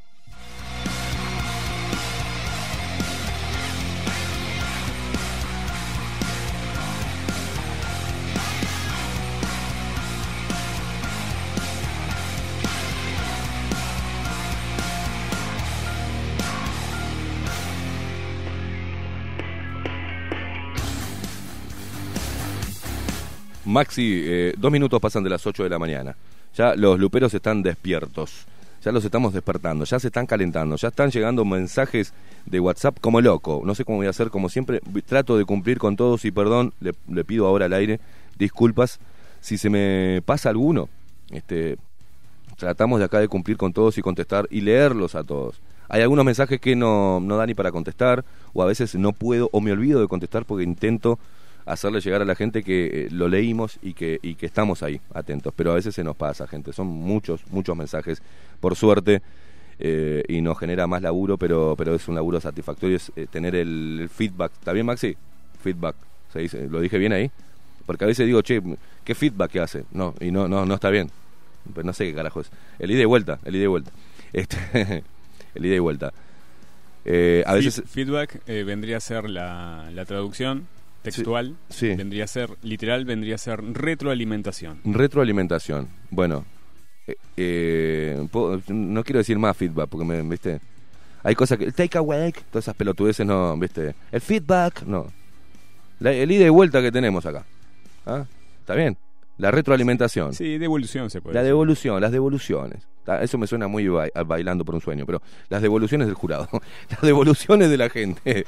[23.73, 26.15] Maxi, eh, dos minutos pasan de las 8 de la mañana.
[26.55, 28.47] Ya los luperos están despiertos.
[28.85, 32.13] Ya los estamos despertando, ya se están calentando, ya están llegando mensajes
[32.47, 33.63] de WhatsApp como loco.
[33.65, 36.75] No sé cómo voy a hacer, como siempre, trato de cumplir con todos y perdón,
[36.81, 38.01] le, pido ahora al aire
[38.37, 38.99] disculpas
[39.41, 40.89] si se me pasa alguno.
[41.31, 41.79] Este,
[42.59, 45.63] tratamos de acá de cumplir con todos y contestar y leerlos a todos.
[45.89, 49.49] Hay algunos mensajes que no, no da ni para contestar, o a veces no puedo,
[49.53, 51.21] o me olvido de contestar porque intento
[51.67, 55.01] hacerle llegar a la gente que eh, lo leímos y que, y que estamos ahí,
[55.15, 55.53] atentos.
[55.57, 56.73] Pero a veces se nos pasa, gente.
[56.73, 58.23] Son muchos, muchos mensajes,
[58.61, 59.23] por suerte,
[59.79, 63.55] eh, y nos genera más laburo, pero, pero es un laburo satisfactorio, es eh, tener
[63.55, 64.53] el, feedback.
[64.53, 65.17] ¿Está bien, Maxi?
[65.63, 65.97] Feedback.
[66.33, 66.69] ¿Se dice?
[66.69, 67.31] ¿Lo dije bien ahí?
[67.87, 68.61] Porque a veces digo, che,
[69.05, 69.85] ¿qué feedback que hace?
[69.93, 71.11] No, y no, no, no está bien.
[71.75, 72.51] Pues no sé qué carajo es.
[72.79, 73.91] El ida y vuelta, el ida y vuelta.
[74.33, 74.57] Este,
[75.55, 76.07] el ida y vuelta.
[76.07, 77.83] a veces...
[77.87, 80.67] Feedback vendría a ser la, la traducción
[81.03, 84.81] textual vendría a ser, literal, vendría a ser retroalimentación.
[84.85, 85.89] Retroalimentación.
[86.11, 86.45] Bueno,
[87.07, 88.29] eh, eh,
[88.69, 90.61] no quiero decir más feedback porque me, viste,
[91.23, 95.13] hay cosas que, take away, todas esas pelotudeces no, viste, el feedback, no.
[96.01, 97.45] el ida y vuelta que tenemos acá.
[98.07, 98.25] ¿Ah?
[98.61, 98.97] ¿Está bien?
[99.39, 100.35] La retroalimentación.
[100.35, 101.35] Sí, devolución se puede.
[101.35, 102.87] La devolución, las devoluciones.
[103.21, 106.49] Eso me suena muy bailando por un sueño, pero las devoluciones del jurado,
[106.91, 108.47] las devoluciones de la gente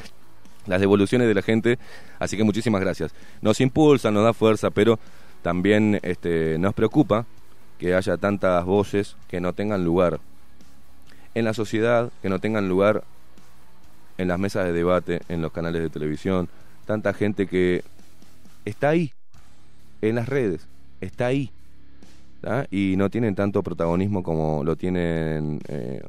[0.67, 1.79] las devoluciones de la gente.
[2.19, 3.15] Así que muchísimas gracias.
[3.41, 4.99] Nos impulsa, nos da fuerza, pero
[5.43, 7.27] también este, nos preocupa
[7.79, 10.21] que haya tantas voces que no tengan lugar
[11.35, 13.05] en la sociedad, que no tengan lugar
[14.17, 16.49] en las mesas de debate, en los canales de televisión,
[16.87, 17.83] tanta gente que
[18.65, 19.13] está ahí,
[20.01, 20.67] en las redes,
[21.01, 21.51] está ahí.
[22.71, 26.01] Y no tienen tanto protagonismo como lo tienen eh,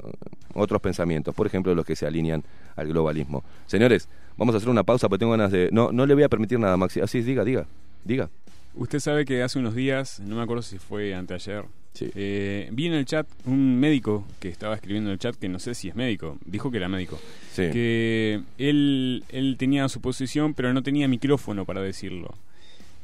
[0.53, 2.43] otros pensamientos, por ejemplo los que se alinean
[2.75, 3.43] al globalismo.
[3.67, 4.07] Señores,
[4.37, 5.69] vamos a hacer una pausa porque tengo ganas de...
[5.71, 6.99] No, no le voy a permitir nada, Maxi.
[7.01, 7.65] Así, diga, diga,
[8.03, 8.29] diga.
[8.75, 11.63] Usted sabe que hace unos días, no me acuerdo si fue anteayer,
[11.93, 12.11] Sí.
[12.13, 15.59] eh, vi en el chat un médico que estaba escribiendo en el chat, que no
[15.59, 17.17] sé si es médico, dijo que era médico,
[17.53, 17.69] Sí.
[17.71, 22.35] que él, él tenía su posición pero no tenía micrófono para decirlo.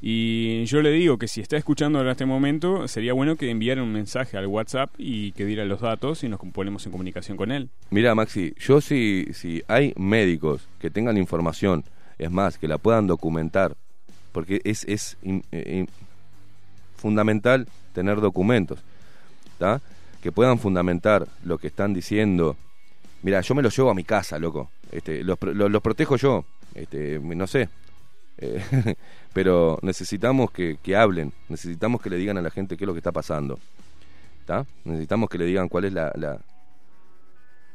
[0.03, 3.83] Y yo le digo que si está escuchando en este momento, sería bueno que enviara
[3.83, 7.51] un mensaje al WhatsApp y que diera los datos y nos ponemos en comunicación con
[7.51, 7.69] él.
[7.91, 11.83] Mira, Maxi, yo si, si hay médicos que tengan información,
[12.17, 13.75] es más, que la puedan documentar,
[14.31, 15.85] porque es, es in- eh,
[16.97, 18.79] fundamental tener documentos,
[19.57, 19.81] ¿tá?
[20.21, 22.55] que puedan fundamentar lo que están diciendo.
[23.23, 24.69] Mira, yo me los llevo a mi casa, loco.
[24.91, 26.45] Este, los, los, los protejo yo,
[26.75, 27.69] este, no sé.
[28.37, 28.95] Eh,
[29.33, 32.93] pero necesitamos que, que hablen, necesitamos que le digan a la gente qué es lo
[32.93, 33.59] que está pasando.
[34.45, 34.65] ¿tá?
[34.85, 36.11] Necesitamos que le digan cuál es la,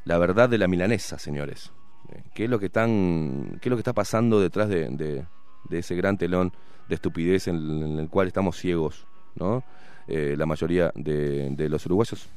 [0.04, 1.72] la, verdad de la milanesa, señores.
[2.12, 5.24] Eh, ¿Qué es lo que están, qué es lo que está pasando detrás de, de-
[5.70, 6.52] ese gran telón
[6.88, 9.04] de estupidez en el cual estamos ciegos,
[9.34, 9.64] ¿no?
[10.06, 12.28] Eh, la mayoría de, de los uruguayos.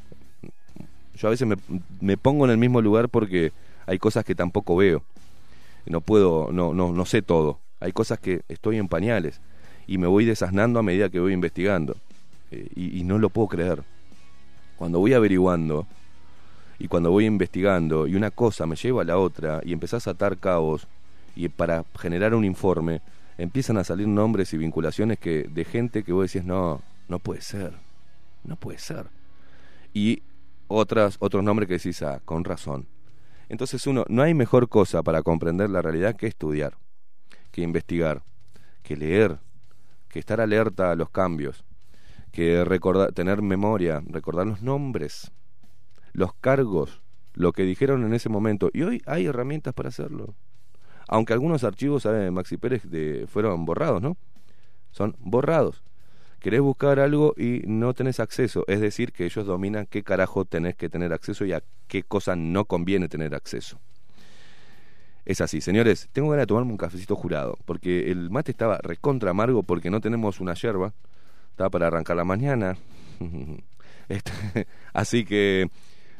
[1.15, 1.55] Yo a veces me,
[2.01, 3.51] me pongo en el mismo lugar porque
[3.85, 5.03] hay cosas que tampoco veo.
[5.85, 7.59] No puedo, no, no, no sé todo.
[7.79, 9.39] Hay cosas que estoy en pañales
[9.87, 11.95] y me voy desasnando a medida que voy investigando.
[12.51, 13.83] Eh, y, no lo puedo creer.
[14.77, 15.87] Cuando voy averiguando,
[16.79, 20.11] y cuando voy investigando y una cosa me lleva a la otra y empezás a
[20.11, 20.87] atar cabos
[21.35, 23.01] y para generar un informe
[23.37, 27.41] empiezan a salir nombres y vinculaciones que de gente que vos decís no no puede
[27.41, 27.73] ser
[28.45, 29.07] no puede ser
[29.93, 30.23] y
[30.69, 32.87] otras otros nombres que decís ah con razón
[33.49, 36.77] entonces uno no hay mejor cosa para comprender la realidad que estudiar
[37.51, 38.23] que investigar
[38.83, 39.39] que leer
[40.07, 41.63] que estar alerta a los cambios
[42.31, 45.31] que recordar tener memoria recordar los nombres
[46.13, 47.01] los cargos,
[47.33, 48.69] lo que dijeron en ese momento.
[48.73, 50.35] Y hoy hay herramientas para hacerlo.
[51.07, 54.17] Aunque algunos archivos, sabe Maxi Pérez, de, fueron borrados, ¿no?
[54.91, 55.83] Son borrados.
[56.39, 58.63] Querés buscar algo y no tenés acceso.
[58.67, 62.35] Es decir, que ellos dominan qué carajo tenés que tener acceso y a qué cosa
[62.35, 63.79] no conviene tener acceso.
[65.29, 66.09] Es así, señores.
[66.11, 67.55] Tengo ganas de tomarme un cafecito jurado.
[67.65, 70.91] Porque el mate estaba recontra amargo porque no tenemos una yerba.
[71.51, 72.75] Estaba para arrancar la mañana.
[74.09, 74.31] Este,
[74.91, 75.69] así que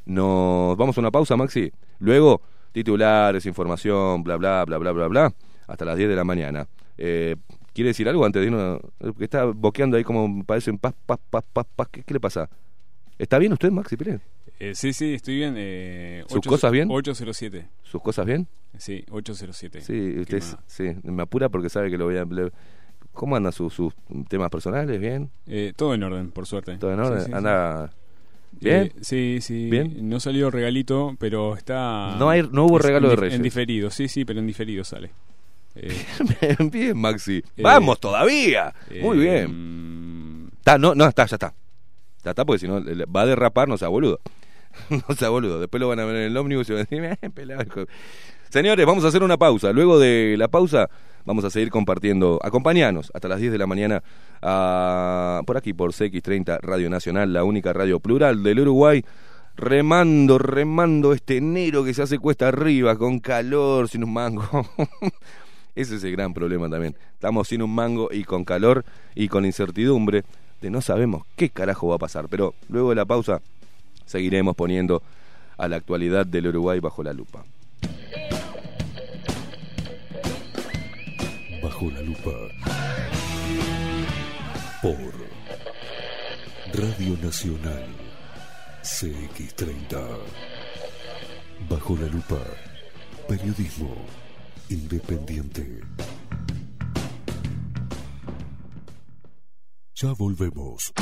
[0.05, 1.72] nos vamos a una pausa, Maxi.
[1.97, 2.39] Luego,
[2.72, 5.34] titulares, información, bla, bla, bla, bla, bla, bla,
[5.66, 6.68] hasta las 10 de la mañana.
[6.99, 7.36] Eh,
[7.74, 8.80] ¿Quiere decir algo antes de irnos?
[9.18, 11.88] Que está boqueando ahí como parece en paz, paz, paz, paz, paz.
[11.91, 12.47] ¿Qué, qué le pasa?
[13.18, 14.22] ¿Está bien usted, Maxi Pérez?
[14.60, 15.55] Eh, sí, sí, estoy bien.
[15.57, 16.89] Eh, ¿Sus cosas bien?
[16.91, 17.68] 807.
[17.84, 18.47] ¿Sus cosas bien?
[18.78, 19.82] Sí, 807.
[19.82, 19.93] Sí,
[20.28, 22.26] ¿Qué usted sí, me apura porque sabe que lo voy a...
[22.26, 22.51] le-
[23.14, 23.93] ¿Cómo andan sus, sus
[24.30, 24.99] temas personales?
[24.99, 25.30] ¿Bien?
[25.47, 26.78] Eh, todo en orden, por suerte.
[26.78, 27.20] ¿Todo en orden?
[27.20, 27.36] Sí, sí, sí.
[27.38, 27.91] ¿Anda
[28.62, 28.76] bien?
[28.84, 29.70] Eh, sí, sí.
[29.70, 30.07] ¿Bien?
[30.10, 32.16] No salió regalito, pero está.
[32.20, 33.36] No hay- no hubo es regalo de Reyes.
[33.36, 35.12] En diferido, sí, sí, pero en diferido sale.
[35.76, 35.91] Eh,
[36.72, 37.38] bien, Maxi.
[37.57, 38.74] Eh, ¡Vamos todavía!
[39.01, 40.49] Muy bien.
[40.60, 41.53] Está, no, no, está, ya está.
[42.24, 42.82] Ya está, porque si no
[43.14, 44.20] va a derrapar, no sea boludo.
[44.90, 45.60] no sea boludo.
[45.60, 47.86] Después lo van a ver en el ómnibus y van a decir, "Eh, pelado, hijo".
[48.50, 49.72] Señores, vamos a hacer una pausa.
[49.72, 50.90] Luego de la pausa,
[51.24, 52.40] vamos a seguir compartiendo.
[52.42, 54.02] Acompañanos hasta las 10 de la mañana
[55.46, 59.06] por aquí, por CX30 Radio Nacional, la única radio plural del Uruguay.
[59.56, 64.44] Remando, remando este enero que se hace cuesta arriba, con calor, sin un mango.
[65.76, 66.96] Ese es el gran problema también.
[67.14, 70.24] Estamos sin un mango y con calor y con incertidumbre
[70.60, 72.28] de no sabemos qué carajo va a pasar.
[72.30, 73.42] Pero luego de la pausa
[74.10, 75.03] seguiremos poniendo
[75.55, 77.45] a la actualidad del Uruguay bajo la lupa.
[81.62, 82.32] Bajo la lupa.
[84.82, 84.97] Por
[86.74, 87.86] Radio Nacional
[88.82, 90.01] CX30.
[91.70, 92.39] Bajo la lupa.
[93.28, 93.93] Periodismo
[94.70, 95.82] independiente.
[99.93, 100.93] Ya volvemos.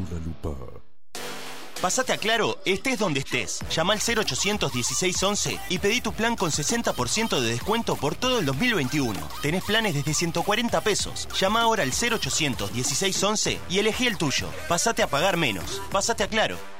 [0.00, 0.80] Bajo la lupa.
[1.80, 3.60] Pásate a Claro, estés donde estés.
[3.70, 8.44] Llama al 0800 1611 y pedí tu plan con 60% de descuento por todo el
[8.44, 9.18] 2021.
[9.40, 11.26] Tenés planes desde 140 pesos.
[11.38, 14.48] Llama ahora al 0800 1611 y elegí el tuyo.
[14.68, 15.80] Pásate a pagar menos.
[15.90, 16.79] Pásate a Claro.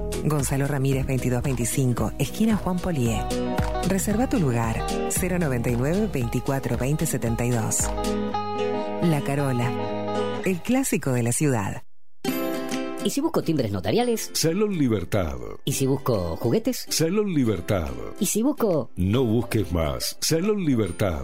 [0.23, 3.21] Gonzalo Ramírez 2225, esquina Juan Polié.
[3.87, 7.77] Reserva tu lugar 099 24 20 72.
[9.03, 9.71] La Carola,
[10.45, 11.83] el clásico de la ciudad.
[13.03, 14.29] ¿Y si busco timbres notariales?
[14.33, 15.37] Salón Libertad.
[15.65, 16.85] ¿Y si busco juguetes?
[16.89, 17.89] Salón Libertad.
[18.19, 18.91] ¿Y si busco...
[18.95, 20.17] No busques más.
[20.21, 21.23] Salón Libertad.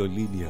[0.05, 0.49] en línea.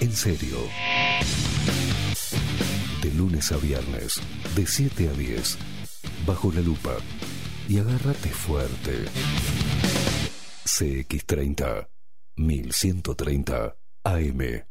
[0.00, 0.58] en serio.
[3.02, 4.20] De lunes a viernes,
[4.54, 5.58] de 7 a 10,
[6.26, 6.96] bajo la lupa.
[7.68, 9.04] Y agárrate fuerte.
[10.64, 11.88] CX30,
[12.36, 14.64] 1130 AM.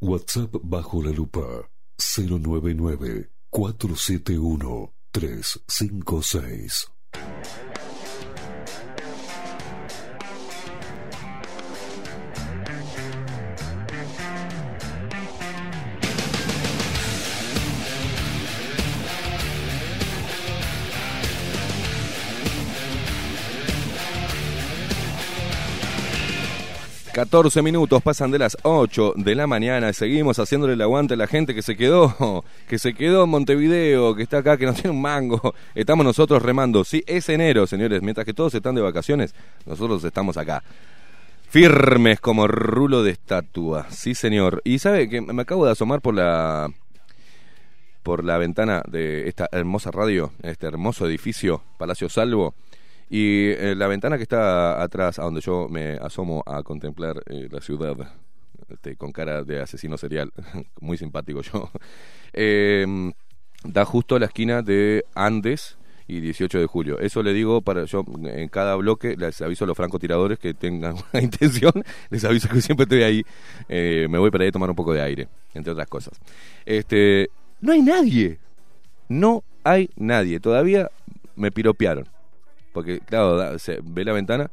[0.00, 6.92] WhatsApp bajo la lupa 099 471 356.
[27.22, 29.92] 14 minutos pasan de las 8 de la mañana.
[29.92, 34.16] Seguimos haciéndole el aguante a la gente que se quedó, que se quedó en Montevideo,
[34.16, 35.54] que está acá, que no tiene un mango.
[35.76, 36.82] Estamos nosotros remando.
[36.82, 38.02] Sí, es enero, señores.
[38.02, 40.64] Mientras que todos están de vacaciones, nosotros estamos acá.
[41.48, 43.86] Firmes como rulo de estatua.
[43.90, 44.60] Sí, señor.
[44.64, 46.72] Y sabe que me acabo de asomar por la
[48.02, 52.56] por la ventana de esta hermosa radio, este hermoso edificio, Palacio Salvo.
[53.12, 57.46] Y eh, la ventana que está atrás, a donde yo me asomo a contemplar eh,
[57.50, 57.94] la ciudad,
[58.70, 60.32] este, con cara de asesino serial,
[60.80, 61.70] muy simpático yo,
[62.32, 63.12] eh,
[63.64, 65.76] da justo a la esquina de Andes
[66.08, 66.98] y 18 de julio.
[67.00, 70.94] Eso le digo para yo en cada bloque les aviso a los francotiradores que tengan
[71.12, 71.72] una intención,
[72.08, 73.26] les aviso que siempre estoy ahí,
[73.68, 76.18] me voy para ahí a tomar un poco de aire, entre otras cosas.
[76.64, 77.28] Este,
[77.60, 78.38] no hay nadie,
[79.10, 80.40] no hay nadie.
[80.40, 80.90] Todavía
[81.36, 82.08] me piropearon.
[82.72, 84.50] Porque, claro, se ve la ventana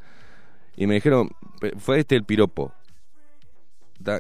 [0.76, 1.30] y me dijeron,
[1.78, 2.72] fue este el piropo.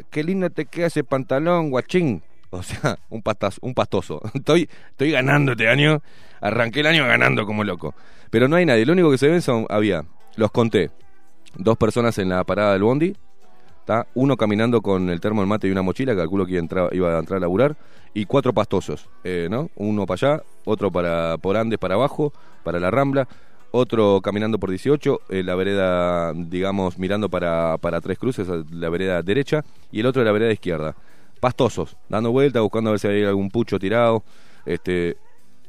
[0.09, 2.23] Qué lindo te queda ese pantalón, guachín.
[2.51, 4.19] O sea, un, pastazo, un pastoso.
[4.33, 6.01] Estoy, estoy ganando este año.
[6.41, 7.93] Arranqué el año ganando como loco.
[8.31, 8.87] Pero no hay nadie.
[8.87, 10.03] Lo único que se ven son, había,
[10.35, 10.89] los conté,
[11.55, 13.15] dos personas en la parada del bondi.
[14.13, 17.19] Uno caminando con el termo, el mate y una mochila, calculo que iba, iba a
[17.19, 17.75] entrar a laburar.
[18.13, 19.69] Y cuatro pastosos, eh, ¿no?
[19.75, 22.33] Uno para allá, otro para por Andes para abajo,
[22.63, 23.27] para la Rambla
[23.71, 29.21] otro caminando por 18, eh, la vereda, digamos, mirando para, para Tres Cruces, la vereda
[29.21, 30.95] derecha, y el otro de la vereda izquierda.
[31.39, 34.23] Pastosos, dando vueltas, buscando a ver si hay algún pucho tirado.
[34.65, 35.17] Este,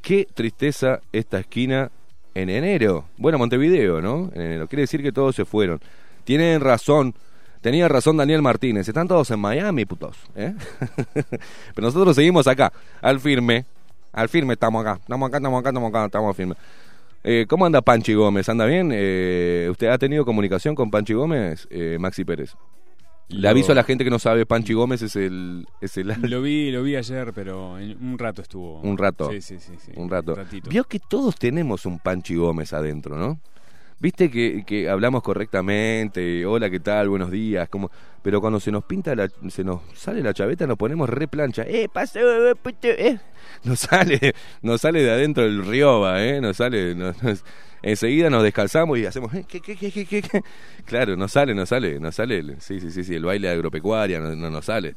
[0.03, 1.91] qué tristeza esta esquina
[2.35, 3.05] en enero.
[3.17, 4.31] Bueno, Montevideo, ¿no?
[4.35, 4.69] En enero.
[4.69, 5.81] Quiere decir que todos se fueron.
[6.25, 7.15] Tienen razón.
[7.61, 8.89] Tenía razón Daniel Martínez.
[8.89, 10.17] Están todos en Miami, putos.
[10.35, 10.55] ¿eh?
[11.75, 12.73] Pero nosotros seguimos acá,
[13.03, 13.65] al firme.
[14.13, 14.99] Al firme estamos acá.
[15.01, 16.55] Estamos acá, estamos acá, estamos acá, estamos firme.
[17.23, 18.49] Eh, ¿Cómo anda Panchi Gómez?
[18.49, 18.91] ¿Anda bien?
[18.93, 22.55] Eh, ¿Usted ha tenido comunicación con Panchi Gómez, eh, Maxi Pérez?
[23.29, 26.09] Le aviso a la gente que no sabe, Panchi Gómez es el, es el...
[26.23, 28.81] Lo vi, lo vi ayer, pero un rato estuvo.
[28.81, 29.31] Un rato.
[29.31, 29.93] Sí, sí, sí.
[29.95, 30.37] Un rato.
[30.69, 33.39] Vio que todos tenemos un Panchi Gómez adentro, ¿no?
[34.01, 37.11] Viste que, que, hablamos correctamente, hola, ¿qué tal?
[37.11, 37.91] Buenos días, como
[38.23, 41.65] pero cuando se nos pinta la, se nos sale la chaveta nos ponemos re plancha,
[41.67, 43.19] eh, pasó, eh,
[43.65, 46.97] nos sale, nos sale de adentro del rioba, eh, nos sale,
[47.83, 50.23] enseguida nos descalzamos y hacemos, eh, ¿qué, qué, qué, qué, qué?
[50.87, 54.35] Claro, nos sale, nos sale, nos sale, sí, sí, sí, sí, el baile agropecuaria no,
[54.35, 54.95] no nos sale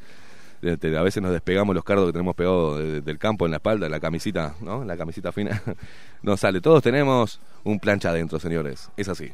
[0.70, 4.00] a veces nos despegamos los cardos que tenemos pegados del campo en la espalda, la
[4.00, 4.84] camisita, ¿no?
[4.86, 5.62] la camisita fina.
[6.22, 6.62] no sale.
[6.62, 8.90] Todos tenemos un plancha adentro, señores.
[8.96, 9.32] Es así.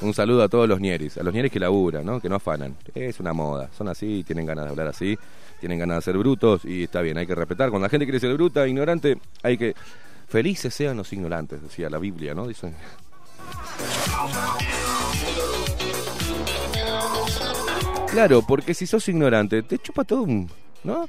[0.00, 2.20] Un saludo a todos los ñeris, a los ñeris que laburan, ¿no?
[2.20, 2.76] que no afanan.
[2.92, 5.16] Es una moda, son así, tienen ganas de hablar así,
[5.60, 7.70] tienen ganas de ser brutos y está bien, hay que respetar.
[7.70, 9.74] Cuando la gente quiere ser bruta, ignorante, hay que...
[10.26, 12.48] Felices sean los ignorantes, decía la Biblia, ¿no?
[12.48, 12.74] Dicen...
[18.12, 20.50] Claro, porque si sos ignorante, te chupa todo un.
[20.84, 21.08] ¿No?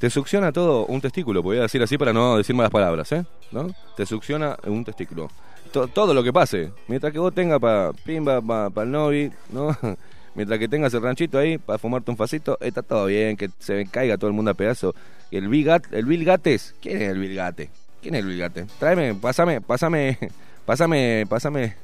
[0.00, 3.24] Te succiona todo un testículo, voy a decir así para no decir malas palabras, ¿eh?
[3.52, 3.68] ¿No?
[3.96, 5.28] Te succiona un testículo.
[5.70, 6.72] todo lo que pase.
[6.88, 9.76] Mientras que vos tengas para pimba, para el novi, ¿no?
[10.34, 13.86] Mientras que tengas el ranchito ahí para fumarte un facito, está todo bien, que se
[13.86, 14.94] caiga todo el mundo a pedazo.
[15.30, 17.68] El Bill, el Bill Gates, ¿quién es el Bill Gates?
[18.00, 18.66] ¿Quién es el Bill Gates?
[18.78, 20.18] Tráeme, pásame, pásame
[20.66, 21.76] Pásame, pásame.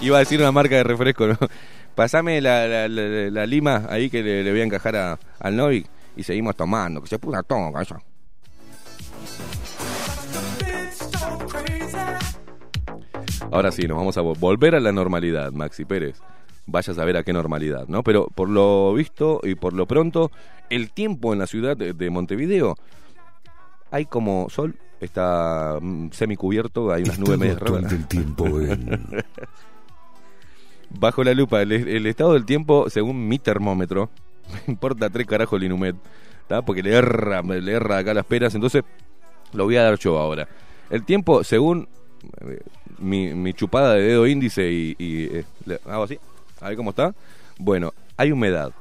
[0.00, 1.36] Iba a decir una marca de refresco, ¿no?
[1.94, 5.86] Pásame la, la, lima ahí que le, voy a encajar a, al Novik
[6.16, 7.96] y seguimos tomando, que se puta toma, eso.
[13.50, 16.20] Ahora sí, nos vamos a volver a la normalidad, Maxi Pérez.
[16.66, 18.04] Vaya a saber a qué normalidad, ¿no?
[18.04, 20.30] Pero por lo visto y por lo pronto,
[20.70, 22.76] el tiempo en la ciudad de Montevideo
[23.90, 27.92] hay como sol está mm, semicubierto, hay unas nubes medias raras.
[27.92, 28.46] el tiempo
[30.90, 34.08] Bajo la lupa, el, estado del tiempo, según mi termómetro,
[34.66, 35.96] me importa tres carajos el Inumet,
[36.64, 38.82] porque le erra, le erra acá las peras, entonces
[39.52, 40.48] lo voy a dar yo ahora.
[40.88, 41.88] El tiempo, según
[42.40, 42.60] eh,
[42.98, 45.44] mi, chupada de dedo índice y, eh,
[45.86, 46.18] hago así,
[46.60, 47.14] a ver cómo está.
[47.58, 48.72] Bueno, hay humedad,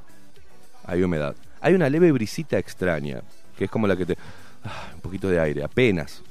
[0.85, 1.35] hay humedad.
[1.59, 3.21] Hay una leve brisita extraña,
[3.57, 4.17] que es como la que te
[4.63, 6.21] Ah, un poquito de aire, apenas.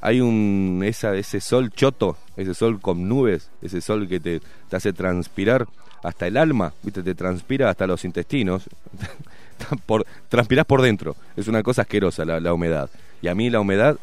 [0.00, 4.92] Hay un ese sol choto, ese sol con nubes, ese sol que te, te hace
[4.92, 5.66] transpirar
[6.02, 7.02] hasta el alma, ¿viste?
[7.02, 8.68] te transpira hasta los intestinos,
[9.86, 10.06] por,
[10.66, 12.88] por dentro, es una cosa asquerosa la, la humedad.
[13.20, 13.96] Y a mí la humedad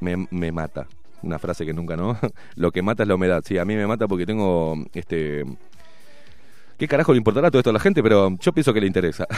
[0.00, 0.86] me, me, mata,
[1.22, 2.18] una frase que nunca no,
[2.56, 5.44] lo que mata es la humedad, sí, a mí me mata porque tengo, este,
[6.78, 8.02] ¿qué carajo le importará todo esto a la gente?
[8.02, 9.26] Pero yo pienso que le interesa.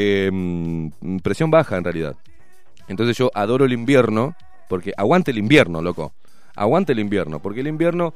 [0.00, 0.92] Em,
[1.24, 2.14] presión baja en realidad.
[2.86, 4.36] Entonces yo adoro el invierno,
[4.68, 6.12] Porque aguante el invierno, loco.
[6.54, 8.12] Aguante el invierno, porque el invierno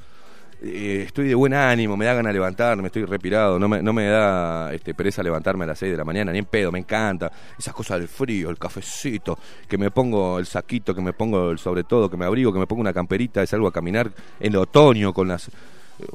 [0.62, 3.92] eh, estoy de buen ánimo, me da ganas de levantarme, estoy respirado, no me, no
[3.92, 6.78] me da este, pereza levantarme a las 6 de la mañana, ni en pedo, me
[6.78, 7.32] encanta.
[7.58, 11.58] Esas cosas del frío, el cafecito, que me pongo el saquito, que me pongo el
[11.58, 14.08] sobre todo, que me abrigo, que me pongo una camperita, salgo a caminar
[14.38, 15.50] en el otoño con las...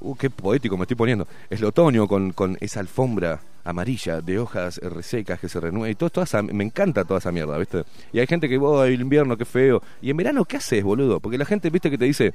[0.02, 1.28] Uh, qué poético me estoy poniendo.
[1.50, 5.96] Es el otoño con, con esa alfombra amarilla de hojas resecas que se renueva y
[5.96, 7.84] todo, toda esa- me encanta toda esa mierda, ¿viste?
[8.14, 9.82] Y hay gente que, oh, el invierno, qué feo.
[10.02, 11.20] Y en verano, ¿qué haces, boludo?
[11.20, 11.90] Porque la gente, ¿viste?
[11.92, 12.34] Que te dice,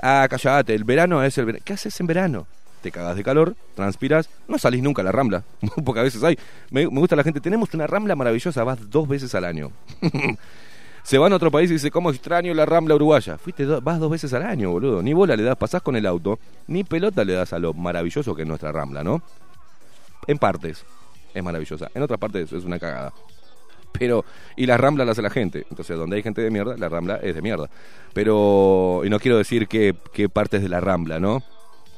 [0.00, 1.62] ah, callate, el verano es el verano.
[1.64, 2.46] ¿Qué haces en verano?
[2.80, 5.44] Te cagas de calor, transpiras, no salís nunca a la rambla,
[5.84, 6.36] porque a veces hay.
[6.70, 9.70] Me, me gusta la gente, tenemos una rambla maravillosa, vas dos veces al año.
[11.02, 13.36] Se van a otro país y dice, ¿cómo extraño la rambla uruguaya?
[13.36, 15.02] Fuiste vas dos veces al año, boludo.
[15.02, 16.38] Ni bola le das, pasás con el auto,
[16.68, 19.22] ni pelota le das a lo maravilloso que es nuestra rambla, ¿no?
[20.26, 20.84] En partes
[21.34, 23.12] es maravillosa, en otras partes es una cagada.
[23.92, 24.24] Pero,
[24.56, 25.66] y la rambla la hace la gente.
[25.68, 27.68] Entonces, donde hay gente de mierda, la rambla es de mierda.
[28.14, 29.94] Pero, y no quiero decir qué,
[30.32, 31.42] partes de la rambla, ¿no?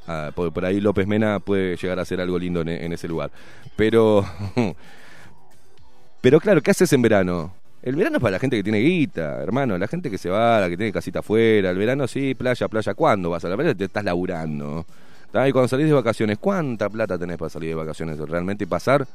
[0.06, 3.06] Ah, por, por ahí López Mena puede llegar a hacer algo lindo en, en ese
[3.06, 3.30] lugar.
[3.76, 4.26] Pero,
[6.20, 7.52] pero claro, ¿qué haces en verano?
[7.84, 9.76] El verano es para la gente que tiene guita, hermano.
[9.76, 11.68] La gente que se va, la que tiene casita afuera.
[11.68, 12.94] El verano sí, playa, playa.
[12.94, 13.74] ¿Cuándo vas a la playa?
[13.74, 14.86] Te estás laburando.
[15.30, 15.46] ¿Tá?
[15.46, 19.06] Y cuando salís de vacaciones, ¿cuánta plata tenés para salir de vacaciones realmente pasar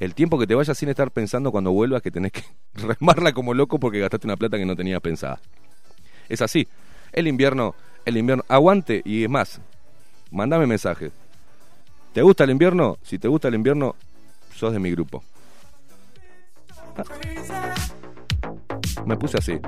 [0.00, 2.42] el tiempo que te vayas sin estar pensando cuando vuelvas que tenés que
[2.74, 5.38] remarla como loco porque gastaste una plata que no tenías pensada?
[6.28, 6.66] Es así.
[7.12, 9.60] El invierno, el invierno, aguante y es más,
[10.32, 11.12] mandame mensajes.
[12.12, 12.98] ¿Te gusta el invierno?
[13.04, 13.94] Si te gusta el invierno,
[14.56, 15.22] sos de mi grupo.
[19.04, 19.58] Me puse así.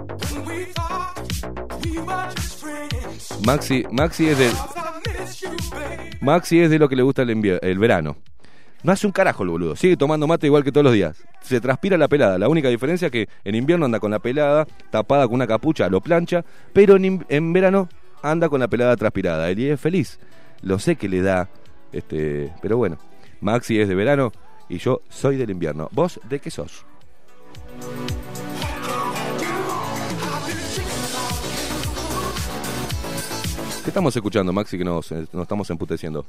[3.45, 4.51] Maxi, Maxi es de
[6.20, 8.16] Maxi es de lo que le gusta el, el verano.
[8.83, 9.76] No hace un carajo el boludo.
[9.76, 11.24] Sigue tomando mate igual que todos los días.
[11.41, 12.39] Se transpira la pelada.
[12.39, 15.89] La única diferencia es que en invierno anda con la pelada tapada con una capucha,
[15.89, 17.89] lo plancha, pero en verano
[18.22, 19.51] anda con la pelada transpirada.
[19.51, 20.18] Él es feliz.
[20.62, 21.49] Lo sé que le da,
[21.93, 22.99] este, pero bueno.
[23.41, 24.33] Maxi es de verano
[24.68, 25.89] y yo soy del invierno.
[25.93, 26.85] ¿Vos de qué sos?
[33.85, 36.26] ¿Qué estamos escuchando, Maxi, que nos, eh, nos estamos emputeciendo?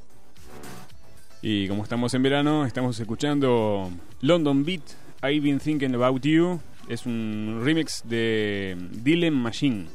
[1.42, 3.90] Y como estamos en verano, estamos escuchando
[4.22, 4.82] London Beat,
[5.24, 6.60] I've Been Thinking About You.
[6.88, 9.88] Es un remix de Dylan Machine.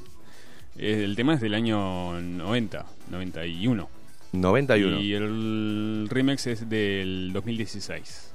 [0.77, 3.89] Eh, El tema es del año 90, 91.
[4.33, 5.01] 91.
[5.01, 8.31] Y el remix es del 2016.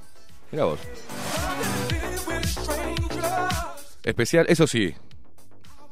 [0.52, 0.80] Mira vos.
[4.02, 4.94] Especial, eso sí.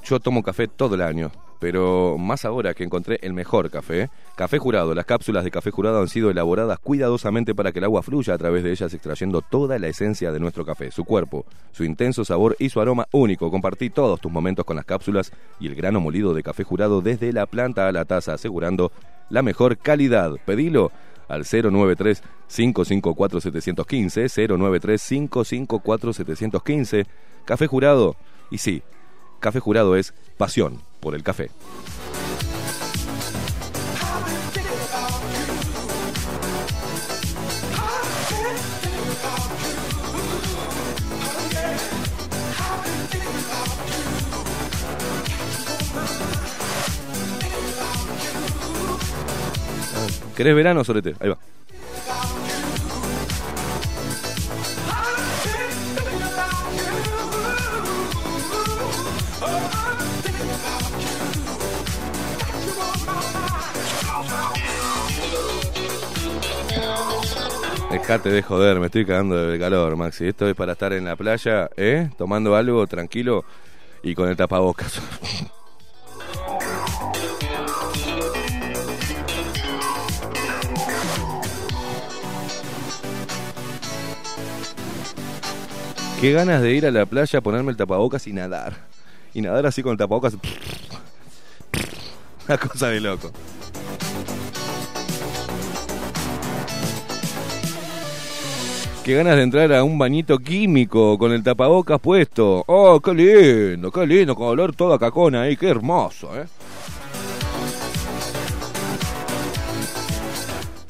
[0.05, 1.31] Yo tomo café todo el año,
[1.61, 4.09] pero más ahora que encontré el mejor café.
[4.37, 4.95] Café Jurado.
[4.95, 8.39] Las cápsulas de café jurado han sido elaboradas cuidadosamente para que el agua fluya a
[8.39, 12.57] través de ellas, extrayendo toda la esencia de nuestro café, su cuerpo, su intenso sabor
[12.59, 13.51] y su aroma único.
[13.51, 17.33] Compartí todos tus momentos con las cápsulas y el grano molido de café jurado desde
[17.33, 18.93] la planta a la taza, asegurando
[19.29, 20.33] la mejor calidad.
[20.47, 20.93] Pedilo
[21.29, 27.07] al 093 554 715 093 554 715
[27.45, 28.17] Café Jurado.
[28.51, 28.83] Y sí,
[29.41, 31.51] Café Jurado es pasión por el café.
[50.39, 51.17] ¿Querés verano, Sorete?
[51.19, 51.37] Ahí va.
[67.91, 70.29] Dejate de joder, me estoy cagando de calor, Maxi.
[70.29, 72.11] Esto es para estar en la playa, ¿eh?
[72.17, 73.45] Tomando algo tranquilo
[74.05, 75.03] y con el tapabocas.
[86.21, 88.73] Qué ganas de ir a la playa, ponerme el tapabocas y nadar.
[89.35, 90.37] Y nadar así con el tapabocas.
[92.49, 93.31] Una cosa de loco.
[99.05, 102.65] Qué ganas de entrar a un bañito químico con el tapabocas puesto.
[102.67, 106.47] Oh, qué lindo, qué lindo, con olor toda cacona ahí, qué hermoso, ¿eh?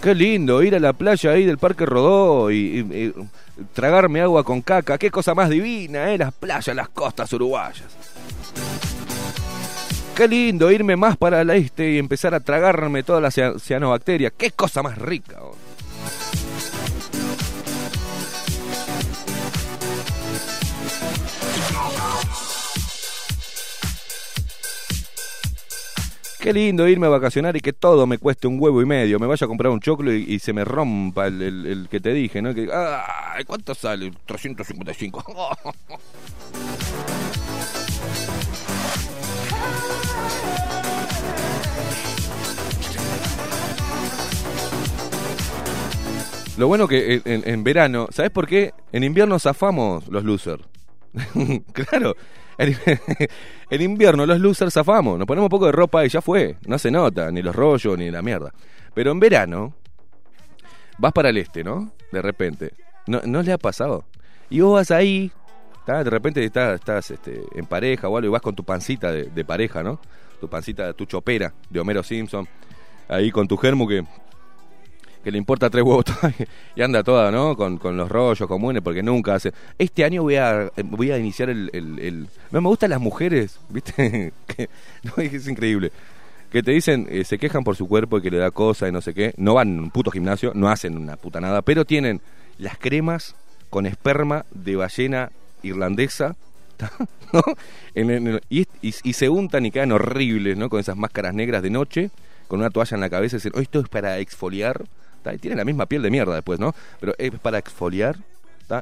[0.01, 3.13] Qué lindo ir a la playa ahí del Parque Rodó y
[3.73, 4.99] tragarme agua con caca.
[4.99, 6.19] Qué cosa más divina, ¿eh?
[6.19, 7.85] Las playas, las costas uruguayas.
[10.17, 14.33] Qué lindo irme más para el este y empezar a tragarme todas lascia- cianobacterias.
[14.37, 15.37] Qué cosa más rica.
[15.43, 15.55] oh.
[26.41, 29.19] Qué lindo irme a vacacionar y que todo me cueste un huevo y medio.
[29.19, 32.41] Me vaya a comprar un choclo y, se me rompa el, el, que te dije,
[32.41, 32.55] ¿no?
[32.55, 33.45] Que, ¡ay!
[33.45, 34.13] ¿Cuánto sale?
[34.27, 35.25] 355.
[46.59, 48.75] Lo bueno que en, verano, ¿sabes por qué?
[48.91, 50.65] En invierno zafamos los losers.
[51.73, 52.17] claro,
[52.59, 52.77] en,
[53.83, 56.91] invierno los losers zafamos, nos ponemos un poco de ropa y ya fue, no se
[56.91, 58.53] nota, ni los rollos, ni la mierda.
[58.95, 59.75] Pero en verano,
[60.99, 61.93] vas para el este, ¿no?
[62.13, 62.73] De repente.
[63.07, 64.05] ¿No, le ha pasado?
[64.51, 65.33] Y vos vas ahí,
[65.87, 69.25] de repente estás, estás este, en pareja o algo y vas con tu pancita de,
[69.25, 69.99] de pareja, ¿no?
[70.41, 72.47] Tu pancita, tu chopera de Homero Simpson,
[73.09, 74.05] ahí con tu germo que
[75.23, 76.05] que le importa tres huevos
[76.77, 77.57] y anda toda, ¿no?
[77.57, 79.53] Con, los rollos comunes, porque nunca hace.
[79.79, 81.71] Este año voy a voy a iniciar el.
[81.73, 84.33] el, Me gustan las mujeres, ¿viste?
[85.03, 85.93] no, es increíble.
[86.51, 88.93] Que te dicen, eh, se quejan por su cuerpo y que le da cosa y
[88.93, 89.35] no sé qué.
[89.37, 92.23] No van a un puto gimnasio, no hacen una puta nada, pero tienen
[92.57, 93.35] las cremas
[93.69, 95.31] con esperma de ballena
[95.63, 96.37] irlandesa.
[97.33, 97.43] ¿no?
[98.49, 100.71] y, y, se untan y quedan horribles, ¿no?
[100.71, 102.11] Con esas máscaras negras de noche,
[102.47, 104.85] con una toalla en la cabeza y dicen, oh, esto es para exfoliar
[105.37, 106.75] tiene la misma piel de mierda después, ¿no?
[107.01, 108.17] Pero es para exfoliar.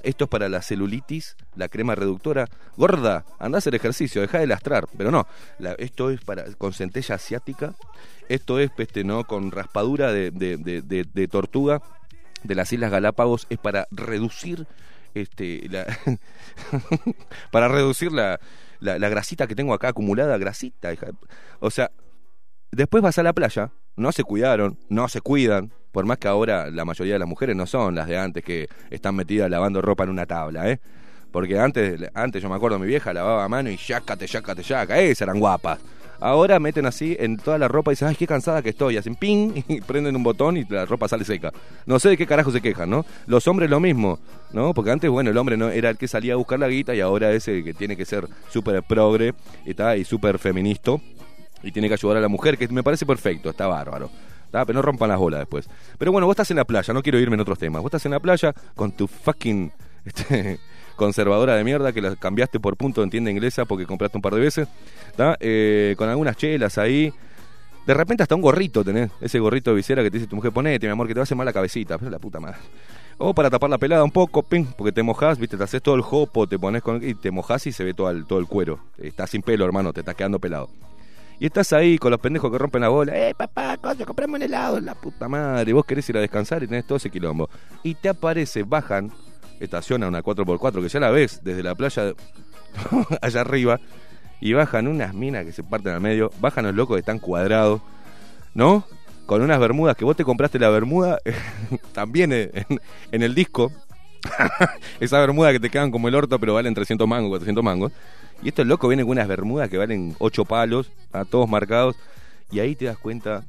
[0.02, 2.48] Esto es para la celulitis, la crema reductora.
[2.77, 4.89] Gorda, anda a hacer ejercicio, deja de lastrar.
[4.97, 5.27] Pero no,
[5.78, 7.74] esto es para con centella asiática.
[8.28, 9.24] Esto es este, ¿no?
[9.24, 11.82] con raspadura de, tortuga
[12.43, 13.47] de las Islas Galápagos.
[13.48, 14.66] Es para reducir
[15.14, 15.86] este la
[17.51, 18.40] para reducir la,
[18.81, 20.93] la, grasita que tengo acá acumulada, grasita.
[21.60, 21.90] O sea,
[22.70, 26.70] después vas a la playa, no se cuidaron, no se cuidan, por más que ahora
[26.70, 30.05] la mayoría de las mujeres no son las de antes que están metidas lavando ropa
[30.05, 30.78] en una tabla, ¿eh?
[31.32, 35.23] Porque antes, antes yo me acuerdo, mi vieja lavaba mano y yácate, yácate, yaca, esas
[35.23, 35.78] eran guapas.
[36.20, 38.98] Ahora meten así en toda la ropa y dicen, ay, qué cansada que estoy.
[38.98, 41.51] Hacen ping y prenden un botón y la ropa sale seca.
[41.86, 43.06] No sé de qué carajo se quejan, ¿no?
[43.27, 44.18] Los hombres lo mismo,
[44.52, 44.74] ¿no?
[44.74, 47.01] Porque antes, bueno, el hombre no era el que salía a buscar la guita y
[47.01, 49.32] ahora es el que tiene que ser súper progre
[49.64, 50.97] y súper feminista
[51.62, 54.10] y tiene que ayudar a la mujer, que me parece perfecto, está bárbaro.
[54.51, 55.68] Pero no rompan las bolas después.
[55.98, 57.82] Pero bueno, vos estás en la playa, no quiero irme en otros temas.
[57.82, 59.73] Vos estás en la playa con tu fucking
[60.05, 60.59] este,
[60.97, 64.35] conservadora de mierda que la cambiaste por punto de tienda inglesa porque compraste un par
[64.35, 64.68] de veces.
[65.40, 67.12] Eh, con algunas chelas ahí.
[67.86, 70.51] De repente hasta un gorrito tenés, ese gorrito de visera que te dice tu mujer,
[70.51, 72.59] ponete, mi amor, que te va a hacer mal la cabecita, la puta madre.
[73.18, 75.94] O para tapar la pelada un poco, ping, porque te mojás, viste, te haces todo
[75.94, 78.47] el jopo, te pones con y te mojás y se ve todo el, todo el
[78.47, 78.81] cuero.
[78.98, 80.68] Estás sin pelo, hermano, te estás quedando pelado.
[81.39, 83.17] Y estás ahí con los pendejos que rompen la bola.
[83.17, 84.81] ¡Eh, papá, coño, compramos un helado!
[84.81, 85.73] La puta madre.
[85.73, 87.51] Vos querés ir a descansar y tenés todo ese quilombo.
[87.83, 89.13] Y te aparece, bajan,
[89.61, 92.15] estaciona una 4x4 que ya la ves desde la playa
[93.21, 93.81] allá arriba.
[94.41, 96.31] Y bajan unas minas que se parten al medio.
[96.41, 97.83] Bajan los locos que están cuadrados.
[98.55, 98.85] ¿No?
[99.27, 101.19] Con unas bermudas que vos te compraste la bermuda
[101.93, 102.51] también en,
[103.13, 103.71] en el disco.
[105.01, 107.93] Esa bermuda que te quedan como el orto, pero valen 300 mangos, 400 mangos.
[108.43, 111.97] Y estos locos vienen con unas bermudas que valen 8 palos, a todos marcados.
[112.51, 113.45] Y ahí te das cuenta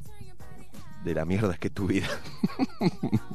[1.04, 2.08] de la mierda que es tu vida.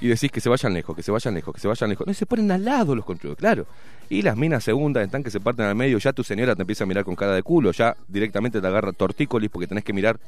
[0.00, 2.06] y decís que se vayan lejos, que se vayan lejos, que se vayan lejos.
[2.06, 3.66] No, se ponen al lado los conchudos, claro.
[4.08, 6.84] Y las minas segundas están que se parten al medio, ya tu señora te empieza
[6.84, 10.18] a mirar con cara de culo, ya directamente te agarra tortícolis porque tenés que mirar,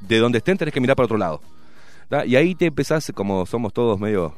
[0.00, 1.40] de donde estén tenés que mirar para otro lado.
[2.26, 4.34] Y ahí te empezás, como somos todos medio,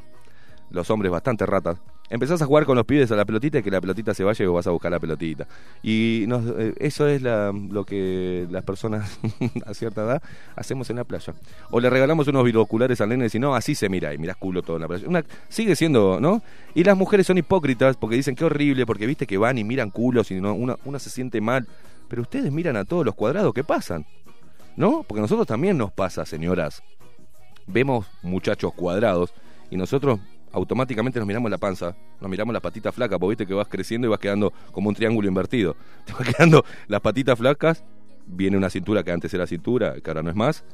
[0.70, 1.78] los hombres bastante ratas,
[2.08, 4.42] empezás a jugar con los pibes a la pelotita y que la pelotita se vaya
[4.42, 5.46] y vos vas a buscar la pelotita.
[5.82, 9.18] Y eh, eso es lo que las personas
[9.66, 10.22] a cierta edad
[10.54, 11.34] hacemos en la playa.
[11.70, 14.62] O le regalamos unos binoculares al nene y no, así se mira y mirás culo
[14.62, 15.24] todo en la playa.
[15.48, 16.42] Sigue siendo, ¿no?
[16.74, 19.90] Y las mujeres son hipócritas porque dicen que horrible, porque viste que van y miran
[19.90, 21.66] culos y no, una, una se siente mal.
[22.08, 24.06] Pero ustedes miran a todos los cuadrados que pasan.
[24.76, 25.04] ¿No?
[25.04, 26.82] Porque a nosotros también nos pasa, señoras.
[27.66, 29.32] Vemos muchachos cuadrados
[29.70, 30.20] y nosotros
[30.56, 34.06] automáticamente nos miramos la panza, nos miramos la patita flaca, porque viste que vas creciendo
[34.06, 35.76] y vas quedando como un triángulo invertido.
[36.06, 37.84] Te vas quedando las patitas flacas,
[38.26, 40.64] viene una cintura que antes era cintura, que ahora no es más.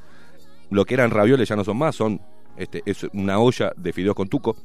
[0.70, 2.20] Lo que eran ravioles ya no son más, son
[2.56, 4.56] este, es una olla de fideos con tuco.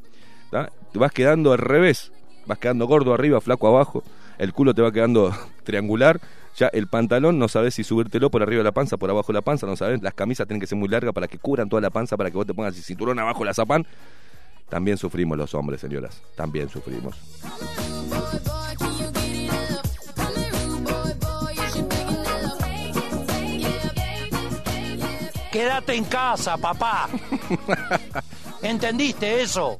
[0.94, 2.11] Te vas quedando al revés,
[2.45, 4.03] vas quedando gordo arriba, flaco abajo,
[4.38, 5.34] el culo te va quedando
[5.64, 6.22] triangular,
[6.56, 9.34] ya el pantalón no sabes si subírtelo por arriba de la panza, por abajo de
[9.34, 11.81] la panza, no sabes, las camisas tienen que ser muy largas para que cubran toda
[11.81, 13.85] la panza, para que vos te pongas el cinturón abajo la zapán
[14.69, 16.22] también sufrimos los hombres, señoras.
[16.35, 17.15] También sufrimos.
[25.52, 27.10] Quédate en casa, papá.
[28.61, 29.80] ¿Entendiste eso?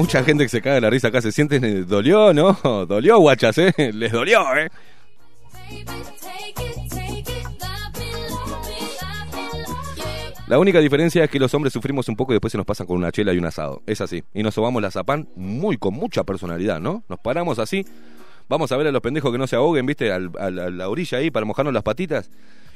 [0.00, 2.54] Mucha gente que se caga de la risa acá se siente, eh, dolió, ¿no?
[2.88, 3.74] Dolió, guachas, ¿eh?
[3.92, 4.70] Les dolió, ¿eh?
[10.48, 12.86] La única diferencia es que los hombres sufrimos un poco y después se nos pasan
[12.86, 13.82] con una chela y un asado.
[13.86, 14.24] Es así.
[14.32, 17.04] Y nos sobamos la zapán muy con mucha personalidad, ¿no?
[17.06, 17.84] Nos paramos así.
[18.48, 20.10] Vamos a ver a los pendejos que no se ahoguen, ¿viste?
[20.12, 22.30] A la orilla ahí para mojarnos las patitas.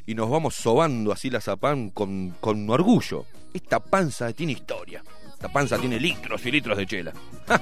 [0.05, 3.25] Y nos vamos sobando así la zapán con, con orgullo.
[3.55, 5.03] Esta panza tiene historia.
[5.45, 7.13] Esta panza tiene litros y litros de chela.
[7.47, 7.61] ¡Ja!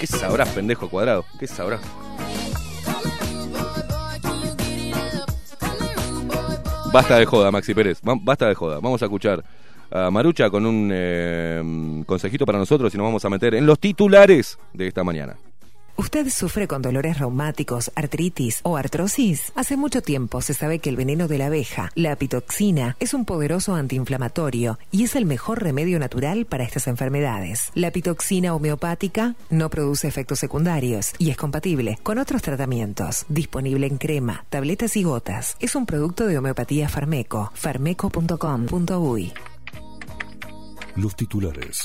[0.00, 1.22] ¿Qué sabrás, pendejo cuadrado?
[1.38, 1.82] ¿Qué sabrás?
[6.90, 8.00] Basta de joda, Maxi Pérez.
[8.02, 8.76] Basta de joda.
[8.80, 9.44] Vamos a escuchar
[9.90, 13.78] a Marucha con un eh, consejito para nosotros y nos vamos a meter en los
[13.78, 15.36] titulares de esta mañana.
[15.96, 19.52] ¿Usted sufre con dolores reumáticos, artritis o artrosis?
[19.54, 23.24] Hace mucho tiempo se sabe que el veneno de la abeja, la apitoxina, es un
[23.24, 27.70] poderoso antiinflamatorio y es el mejor remedio natural para estas enfermedades.
[27.74, 33.24] La apitoxina homeopática no produce efectos secundarios y es compatible con otros tratamientos.
[33.28, 35.56] Disponible en crema, tabletas y gotas.
[35.60, 37.52] Es un producto de homeopatía Farmeco.
[37.54, 39.32] farmeco.com.uy.
[40.96, 41.84] Los titulares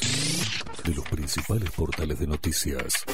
[0.84, 3.06] de los principales portales de noticias.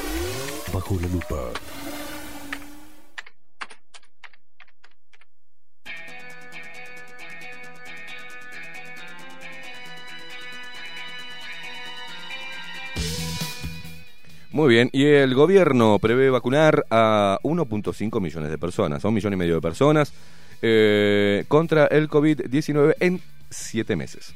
[14.51, 19.33] Muy bien, y el gobierno prevé vacunar a 1.5 millones de personas, a un millón
[19.33, 20.13] y medio de personas,
[20.61, 24.33] eh, contra el COVID-19 en siete meses.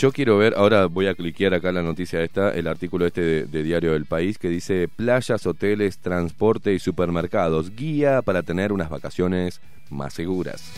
[0.00, 3.44] Yo quiero ver, ahora voy a cliquear acá la noticia esta, el artículo este de,
[3.44, 8.88] de Diario del País que dice playas, hoteles, transporte y supermercados, guía para tener unas
[8.88, 9.60] vacaciones
[9.90, 10.72] más seguras.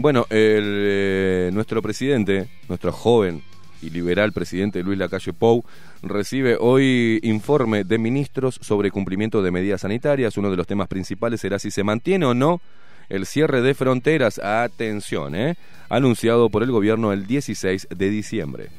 [0.00, 3.42] Bueno, el, eh, nuestro presidente, nuestro joven
[3.82, 5.62] y liberal presidente Luis Lacalle Pou,
[6.02, 10.38] recibe hoy informe de ministros sobre cumplimiento de medidas sanitarias.
[10.38, 12.62] Uno de los temas principales será si se mantiene o no
[13.10, 14.38] el cierre de fronteras.
[14.38, 15.56] Atención, ¿eh?
[15.90, 18.70] Anunciado por el gobierno el 16 de diciembre.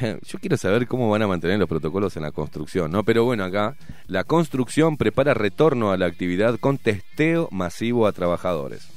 [0.26, 3.04] Yo quiero saber cómo van a mantener los protocolos en la construcción, ¿no?
[3.04, 8.88] Pero bueno, acá la construcción prepara retorno a la actividad con testeo masivo a trabajadores.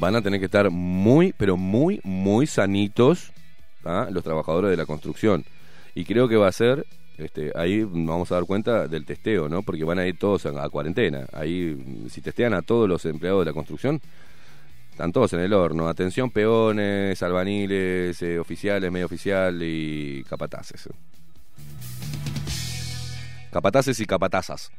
[0.00, 3.32] Van a tener que estar muy, pero muy, muy sanitos
[3.84, 4.06] ¿ah?
[4.12, 5.44] los trabajadores de la construcción.
[5.96, 6.86] Y creo que va a ser
[7.18, 9.62] este, ahí nos vamos a dar cuenta del testeo, ¿no?
[9.62, 11.26] Porque van a ir todos a, a cuarentena.
[11.32, 14.00] Ahí, si testean a todos los empleados de la construcción,
[14.90, 15.88] están todos en el horno.
[15.88, 20.88] Atención, peones, albaniles, eh, oficiales, medio oficial y capataces.
[23.52, 24.70] Capataces y capatazas.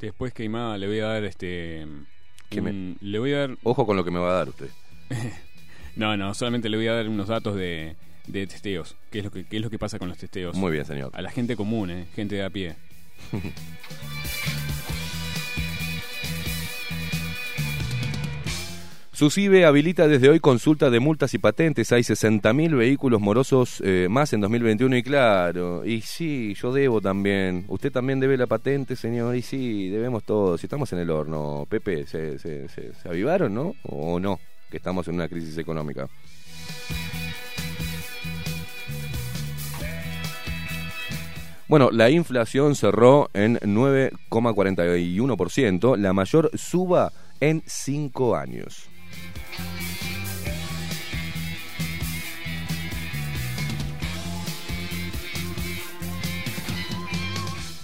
[0.00, 1.86] Después Queimada le voy a dar este.
[2.48, 3.56] ¿Qué me- un- le voy a dar.
[3.62, 4.68] Ojo con lo que me va a dar usted.
[5.96, 7.94] No, no, solamente le voy a dar unos datos de,
[8.26, 8.96] de testeos.
[9.10, 10.56] ¿Qué es, lo que, ¿Qué es lo que pasa con los testeos?
[10.56, 11.10] Muy bien, señor.
[11.14, 12.06] A la gente común, ¿eh?
[12.14, 12.74] gente de a pie.
[19.12, 21.92] Susibe habilita desde hoy consulta de multas y patentes.
[21.92, 27.64] Hay 60.000 vehículos morosos eh, más en 2021 y claro, y sí, yo debo también.
[27.68, 30.60] Usted también debe la patente, señor, y sí, debemos todos.
[30.60, 33.74] Si estamos en el horno, Pepe, ¿se, se, se- se avivaron, no?
[33.84, 34.40] ¿O no?
[34.68, 36.08] Que estamos en una crisis económica.
[41.68, 47.10] Bueno, la inflación cerró en 9,41%, la mayor suba
[47.40, 48.88] en cinco años.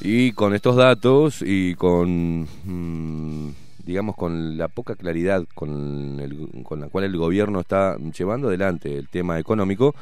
[0.03, 3.51] Y con estos datos y con, mm,
[3.85, 8.97] digamos, con la poca claridad con, el- con la cual el gobierno está llevando adelante
[8.97, 9.95] el tema económico,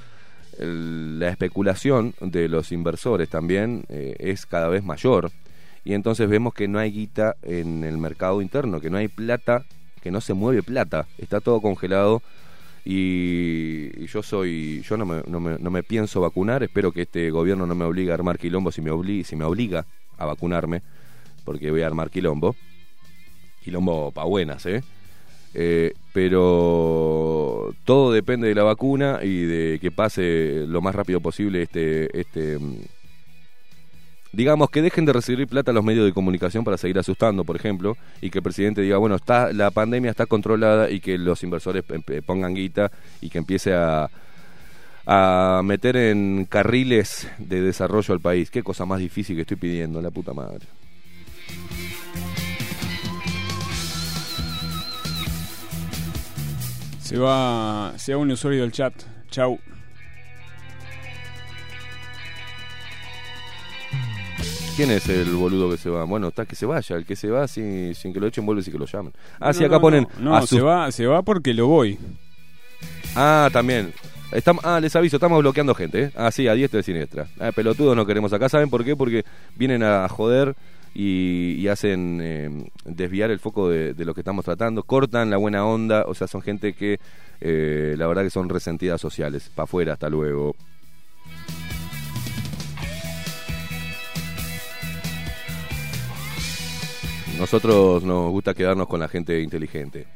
[0.59, 5.31] la especulación de los inversores también eh, es cada vez mayor.
[5.85, 9.65] Y entonces vemos que no hay guita en el mercado interno, que no hay plata,
[10.03, 12.23] que no se mueve plata, está todo congelado
[12.85, 16.63] y, y yo soy yo no me, no, me, no me pienso vacunar.
[16.63, 19.45] Espero que este gobierno no me obligue a armar quilombo si me obliga si me
[19.45, 19.87] obliga
[20.17, 20.83] a vacunarme
[21.45, 22.57] porque voy a armar quilombo.
[23.63, 24.83] Quilombo pa buenas eh
[25.55, 31.63] eh, pero todo depende de la vacuna y de que pase lo más rápido posible
[31.63, 32.77] este este mm,
[34.33, 37.57] digamos que dejen de recibir plata a los medios de comunicación para seguir asustando, por
[37.57, 41.43] ejemplo, y que el presidente diga, bueno, está la pandemia está controlada y que los
[41.43, 41.83] inversores
[42.27, 44.11] pongan guita y que empiece a
[45.11, 48.51] a meter en carriles de desarrollo al país.
[48.51, 50.67] Qué cosa más difícil que estoy pidiendo, la puta madre.
[57.09, 58.93] Se va, se va un usuario del chat.
[59.31, 59.59] Chau.
[64.77, 66.05] ¿Quién es el boludo que se va?
[66.05, 66.97] Bueno, está que se vaya.
[66.97, 69.15] El que se va sin, sin que lo echen, vuelve y que lo llamen.
[69.41, 70.09] Ah, sí, No, acá no, ponen.
[70.19, 71.99] No, a se va, se va porque lo voy.
[73.17, 73.95] Ah, también.
[74.31, 76.13] Estamos, ah, les aviso, estamos bloqueando gente, ¿eh?
[76.15, 77.27] Ah, sí, a diestra y siniestra.
[77.41, 78.51] Ah, pelotudos no queremos acá.
[78.51, 78.97] ¿Saben por qué?
[78.97, 79.25] Porque
[79.57, 80.55] vienen a joder
[80.95, 84.83] y, hacen eh, desviar el foco de, lo que estamos tratando.
[84.83, 86.05] Cortan la buena onda.
[86.07, 86.99] O sea, son gente que
[87.41, 89.51] eh, la verdad que son resentidas sociales.
[89.55, 90.55] Pa' afuera, hasta luego.
[97.39, 100.07] Nosotros nos gusta quedarnos con la gente inteligente.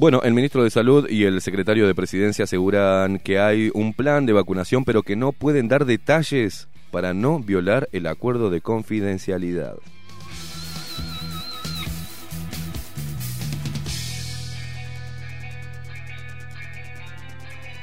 [0.00, 4.26] Bueno, el ministro de Salud y el secretario de Presidencia aseguran que hay un plan
[4.26, 9.74] de vacunación, pero que no pueden dar detalles para no violar el acuerdo de confidencialidad.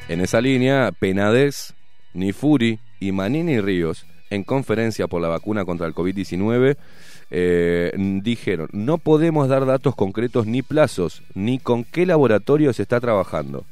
[0.08, 1.74] En esa línea, Penades,
[2.14, 6.78] Nifuri y Manini Ríos, en conferencia por la vacuna contra el COVID-19,
[7.38, 7.92] eh,
[8.24, 13.66] dijeron, no podemos dar datos concretos ni plazos, ni con qué laboratorio se está trabajando.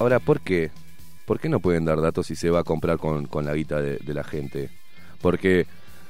[0.00, 0.72] Ahora, ¿por qué?
[1.24, 3.80] ¿Por qué no pueden dar datos si se va a comprar con, con la guita
[3.80, 4.70] de, de la gente?
[5.22, 5.68] Porque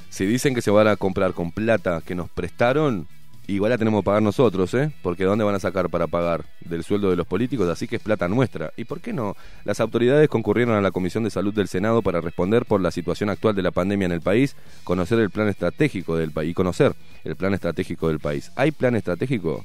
[0.09, 3.07] si dicen que se van a comprar con plata que nos prestaron,
[3.55, 4.93] igual la tenemos que pagar nosotros, ¿eh?
[5.03, 6.45] Porque ¿de dónde van a sacar para pagar?
[6.61, 8.73] Del sueldo de los políticos, así que es plata nuestra.
[8.77, 9.37] ¿Y por qué no?
[9.65, 13.31] Las autoridades concurrieron a la Comisión de Salud del Senado para responder por la situación
[13.31, 16.95] actual de la pandemia en el país, conocer el plan estratégico del país y conocer
[17.25, 18.51] el plan estratégico del país.
[18.57, 19.65] ¿Hay plan estratégico?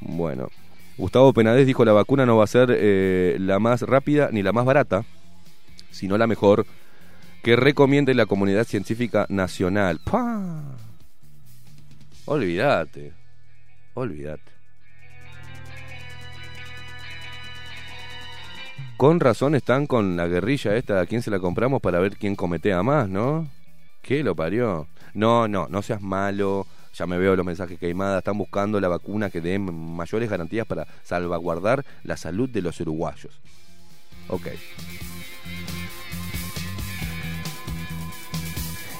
[0.00, 0.48] Bueno,
[0.96, 4.52] Gustavo Penades dijo la vacuna no va a ser eh, la más rápida ni la
[4.52, 5.04] más barata,
[5.90, 6.66] sino la mejor
[7.42, 10.00] que recomiende la comunidad científica nacional.
[10.04, 10.73] ¡Pah!
[12.26, 13.12] Olvídate,
[13.92, 14.52] olvídate.
[18.96, 22.34] Con razón están con la guerrilla esta, a quién se la compramos para ver quién
[22.34, 23.50] cometea más, ¿no?
[24.00, 24.86] ¿Qué lo parió?
[25.12, 26.66] No, no, no seas malo.
[26.94, 28.18] Ya me veo los mensajes queimadas.
[28.18, 33.40] Están buscando la vacuna que dé mayores garantías para salvaguardar la salud de los uruguayos.
[34.28, 34.48] Ok.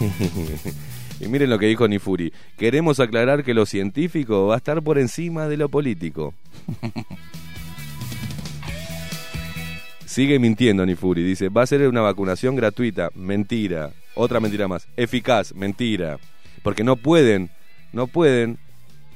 [1.20, 2.32] y miren lo que dijo Nifuri.
[2.56, 6.34] Queremos aclarar que lo científico va a estar por encima de lo político.
[10.06, 11.22] Sigue mintiendo Nifuri.
[11.22, 13.10] Dice, va a ser una vacunación gratuita.
[13.14, 13.90] Mentira.
[14.14, 14.86] Otra mentira más.
[14.96, 15.54] Eficaz.
[15.54, 16.18] Mentira.
[16.62, 17.50] Porque no pueden,
[17.92, 18.58] no pueden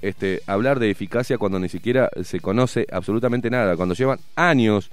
[0.03, 3.77] este, hablar de eficacia cuando ni siquiera se conoce absolutamente nada.
[3.77, 4.91] Cuando llevan años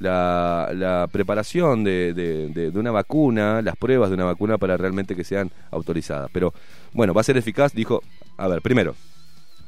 [0.00, 5.22] la, la preparación de, de- una vacuna, las pruebas de una vacuna para realmente que
[5.24, 6.30] sean autorizadas.
[6.32, 6.52] Pero
[6.92, 8.02] bueno, va a ser eficaz, dijo,
[8.36, 8.96] a ver, primero,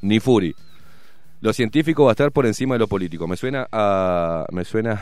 [0.01, 0.55] Nifuri,
[1.41, 3.29] lo científico va a estar por encima de lo político.
[3.29, 5.01] Me suena a, me suena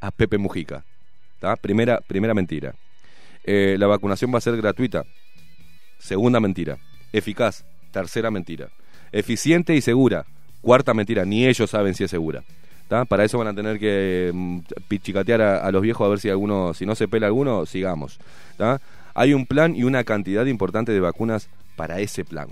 [0.00, 0.84] a Pepe Mujica.
[1.40, 1.56] ¿tá?
[1.56, 2.74] Primera, primera mentira.
[3.44, 5.04] Eh, la vacunación va a ser gratuita.
[5.98, 6.78] Segunda mentira.
[7.12, 7.64] Eficaz.
[7.90, 8.68] Tercera mentira.
[9.12, 10.26] Eficiente y segura.
[10.60, 11.24] Cuarta mentira.
[11.24, 12.42] Ni ellos saben si es segura.
[12.88, 14.58] Para eso van a tener que mm,
[14.88, 18.18] pichicatear a, los viejos a ver si alguno, si no se pela alguno, sigamos.
[19.14, 22.48] Hay un plan y una cantidad importante de vacunas para ese plan.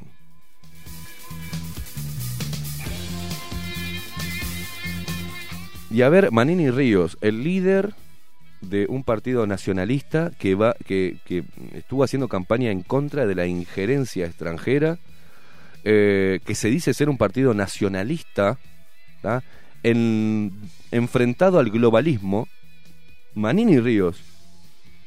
[5.90, 7.94] Y a ver, Manini Ríos, el líder
[8.60, 11.18] de un partido nacionalista que va que,
[11.74, 14.98] estuvo haciendo campaña en contra de la injerencia extranjera,
[15.84, 18.58] eh, que se dice ser un partido nacionalista.
[19.84, 20.52] En,
[20.90, 22.48] enfrentado al globalismo,
[23.34, 24.20] Manini Ríos,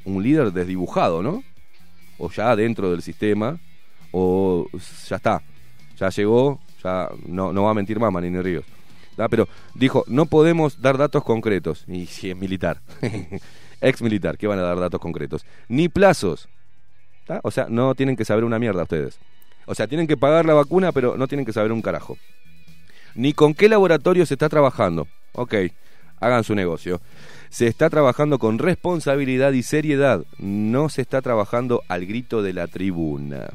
[0.05, 1.43] un líder desdibujado, ¿no?
[2.17, 3.59] O ya dentro del sistema,
[4.11, 4.67] o
[5.07, 5.41] ya está,
[5.97, 8.65] ya llegó, ya no, no va a mentir más Manini Ríos.
[9.17, 9.27] ¿tá?
[9.27, 11.83] Pero dijo, no podemos dar datos concretos.
[11.87, 12.79] Y si es militar,
[13.81, 15.45] ex militar, ¿qué van a dar datos concretos?
[15.67, 16.47] Ni plazos.
[17.43, 19.19] O sea, no tienen que saber una mierda ustedes.
[19.65, 22.17] O sea, tienen que pagar la vacuna, pero no tienen que saber un carajo.
[23.15, 25.07] Ni con qué laboratorio se está trabajando.
[25.33, 25.55] Ok,
[26.19, 27.01] hagan su negocio.
[27.49, 30.25] Se está trabajando con responsabilidad y seriedad.
[30.39, 33.47] No se está trabajando al grito de la tribuna.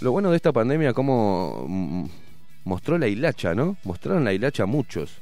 [0.00, 2.08] Lo bueno de esta pandemia, como
[2.64, 3.76] mostró la hilacha, ¿no?
[3.82, 5.18] Mostraron la hilacha muchos.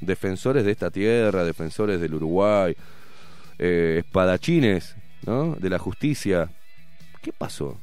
[0.00, 2.76] Defensores de esta tierra, defensores del Uruguay,
[3.58, 4.96] eh, espadachines,
[5.26, 5.56] ¿no?
[5.56, 6.50] De la justicia.
[7.22, 7.78] ¿Qué pasó?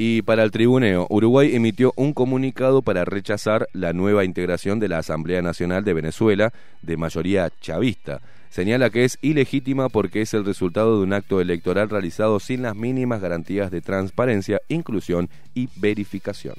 [0.00, 4.98] Y para el tribuneo, Uruguay emitió un comunicado para rechazar la nueva integración de la
[4.98, 6.52] Asamblea Nacional de Venezuela
[6.82, 8.20] de mayoría chavista.
[8.48, 12.76] Señala que es ilegítima porque es el resultado de un acto electoral realizado sin las
[12.76, 16.54] mínimas garantías de transparencia, inclusión y verificación.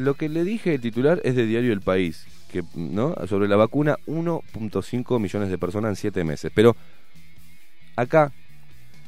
[0.00, 3.14] Lo que le dije, el titular es de Diario El País, que, ¿no?
[3.26, 6.50] sobre la vacuna 1.5 millones de personas en 7 meses.
[6.54, 6.76] Pero
[7.96, 8.32] acá,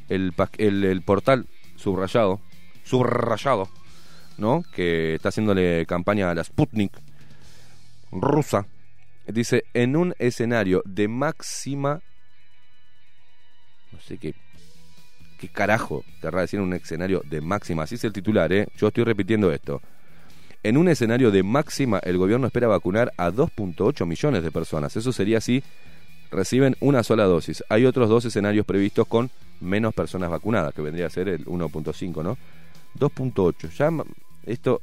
[0.09, 2.39] el, el, el portal subrayado,
[2.83, 3.67] subrayado,
[4.37, 4.63] ¿no?
[4.73, 6.91] que está haciéndole campaña a la Sputnik
[8.11, 8.67] rusa,
[9.27, 12.01] dice, en un escenario de máxima...
[13.91, 14.35] No sé qué
[15.39, 17.83] ¿Qué carajo querrá decir un escenario de máxima?
[17.83, 18.67] Así es el titular, ¿eh?
[18.77, 19.81] Yo estoy repitiendo esto.
[20.65, 24.95] En un escenario de máxima, el gobierno espera vacunar a 2.8 millones de personas.
[24.95, 25.61] Eso sería si
[26.31, 27.63] reciben una sola dosis.
[27.69, 29.29] Hay otros dos escenarios previstos con
[29.61, 32.35] menos personas vacunadas, que vendría a ser el 1.5, ¿no?
[32.97, 33.69] 2.8.
[33.77, 33.91] Ya
[34.47, 34.81] esto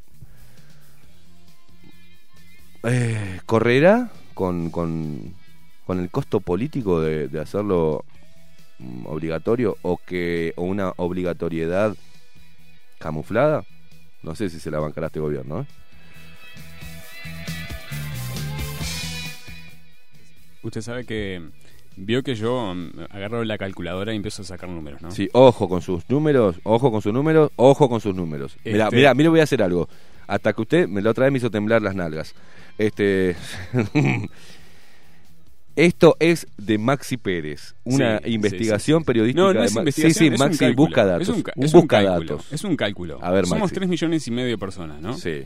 [2.85, 5.35] eh, correrá con, con,
[5.85, 8.05] con el costo político de, de hacerlo
[8.79, 11.97] mm, obligatorio o que o una obligatoriedad
[13.01, 13.65] camuflada.
[14.23, 15.61] No sé si se la bancará este gobierno.
[15.63, 15.67] ¿eh?
[20.63, 21.43] Usted sabe que
[21.97, 25.11] vio que yo mm, agarro la calculadora y empiezo a sacar números, ¿no?
[25.11, 28.57] Sí, ojo con sus números, ojo con sus números, ojo con sus números.
[28.65, 29.89] Mira, Este- mira, mira, voy a hacer algo.
[30.29, 32.35] Hasta que usted me la otra vez me hizo temblar las nalgas.
[32.79, 33.37] Este
[35.77, 39.07] Esto es de Maxi Pérez, una Sí, investigación sí, sí.
[39.07, 39.43] periodística.
[39.43, 40.87] No, no es investigación, Sí, sí, es un Maxi cálculo.
[40.87, 41.29] busca datos.
[41.29, 42.53] Es un, ca- un es un busca cálculo, datos.
[42.53, 43.19] Es un cálculo.
[43.23, 43.75] A ver, Somos Maxi.
[43.77, 45.15] 3 millones y medio de personas, ¿no?
[45.15, 45.45] Sí.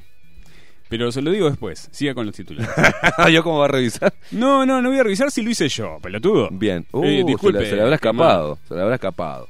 [0.88, 1.88] Pero se lo digo después.
[1.90, 2.70] Siga con los titulares.
[3.32, 4.14] ¿Yo cómo va a revisar?
[4.30, 6.48] no, no, no voy a revisar si lo hice yo, pelotudo.
[6.52, 6.86] Bien.
[6.92, 8.58] Uh, Eh, se, disculpe, se le habrá que escapado.
[8.68, 9.48] Se le habrá escapado.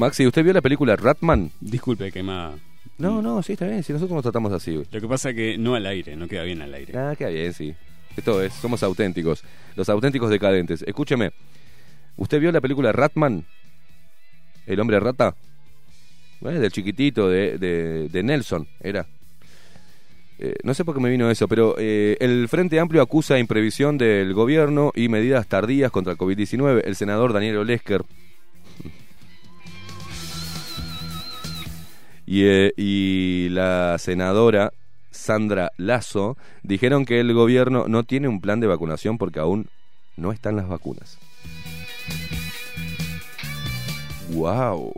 [0.00, 1.50] Maxi, ¿usted vio la película Ratman?
[1.60, 2.54] Disculpe, quemada.
[2.96, 3.82] No, no, sí, está bien.
[3.82, 4.74] Si nosotros nos tratamos así.
[4.74, 4.86] güey.
[4.90, 6.96] Lo que pasa que no al aire, no queda bien al aire.
[6.98, 7.74] Ah, queda bien, sí.
[8.16, 9.44] Esto es, somos auténticos.
[9.76, 10.82] Los auténticos decadentes.
[10.86, 11.32] Escúcheme.
[12.16, 13.44] ¿Usted vio la película Ratman?
[14.66, 15.34] El hombre rata.
[16.46, 16.48] ¿Eh?
[16.48, 19.06] Del chiquitito, de, de, de Nelson, era.
[20.38, 23.98] Eh, no sé por qué me vino eso, pero eh, el Frente Amplio acusa imprevisión
[23.98, 26.84] del gobierno y medidas tardías contra el COVID-19.
[26.86, 28.02] El senador Daniel Olesker
[32.30, 34.72] y, eh, y la senadora
[35.10, 39.66] Sandra Lazo dijeron que el gobierno no tiene un plan de vacunación porque aún
[40.16, 41.18] no están las vacunas.
[44.32, 44.92] ¡Wow!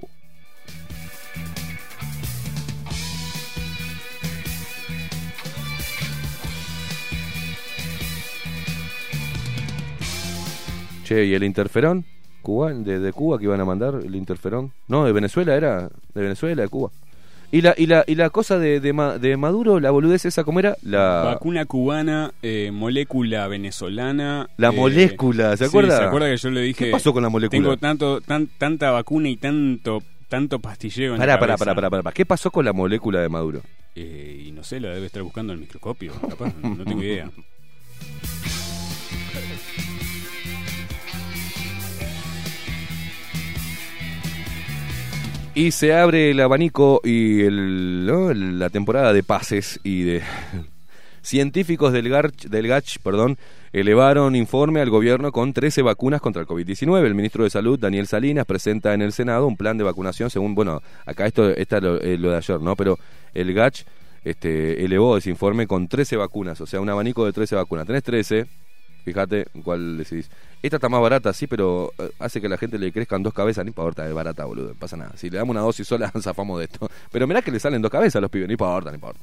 [11.05, 12.05] Che, ¿y el interferón?
[12.43, 12.75] ¿Cuba?
[12.75, 14.75] ¿De, de Cuba que iban a mandar el interferón?
[14.87, 15.89] No, de Venezuela era.
[16.13, 16.91] De Venezuela, de Cuba.
[17.55, 20.59] ¿Y la, y la, y la cosa de, de, de Maduro, la boludez esa, ¿cómo
[20.59, 20.75] era?
[20.81, 24.49] La, Vacuna cubana, eh, molécula venezolana.
[24.57, 25.99] La eh, molécula, ¿se sí, acuerda?
[25.99, 26.87] ¿Se acuerda que yo le dije?
[26.87, 27.61] ¿Qué pasó con la molécula?
[27.61, 31.91] Tengo tanto, tan, tanta vacuna y tanto, tanto pastilleo en Pará, la pará, pará, pará,
[31.91, 32.13] pará.
[32.13, 33.61] ¿Qué pasó con la molécula de Maduro?
[33.95, 37.31] Eh, y no sé, la debe estar buscando en el microscopio, capaz, no tengo idea.
[45.55, 48.33] Y se abre el abanico y el, ¿no?
[48.33, 50.23] la temporada de pases y de
[51.23, 53.37] científicos del GACH, del GACH perdón,
[53.75, 57.05] elevaron informe al gobierno con 13 vacunas contra el COVID-19.
[57.05, 60.55] El ministro de Salud, Daniel Salinas, presenta en el Senado un plan de vacunación según,
[60.55, 62.75] bueno, acá esto está lo, eh, lo de ayer, ¿no?
[62.75, 62.99] Pero
[63.35, 63.83] el GACH
[64.25, 67.87] este, elevó ese informe con 13 vacunas, o sea, un abanico de 13 vacunas.
[67.87, 68.47] Tenés 13,
[69.05, 70.31] fíjate cuál decidís.
[70.63, 73.35] Esta está más barata, sí, pero eh, hace que a la gente le crezcan dos
[73.35, 75.13] cabezas, no importa, es barata, boludo, no pasa nada.
[75.17, 76.89] Si le damos una dosis sola, zafamos de esto.
[77.11, 79.21] Pero mirá que le salen dos cabezas a los pibes, no importa, no importa.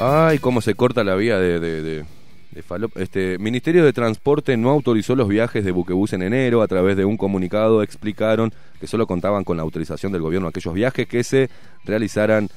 [0.00, 2.04] Ay, cómo se corta la vía de, de, de-
[2.52, 6.62] de falop- Este Ministerio de Transporte no autorizó los viajes de buquebús en enero.
[6.62, 10.74] A través de un comunicado explicaron que solo contaban con la autorización del gobierno aquellos
[10.74, 11.50] viajes que se
[11.84, 12.48] realizaran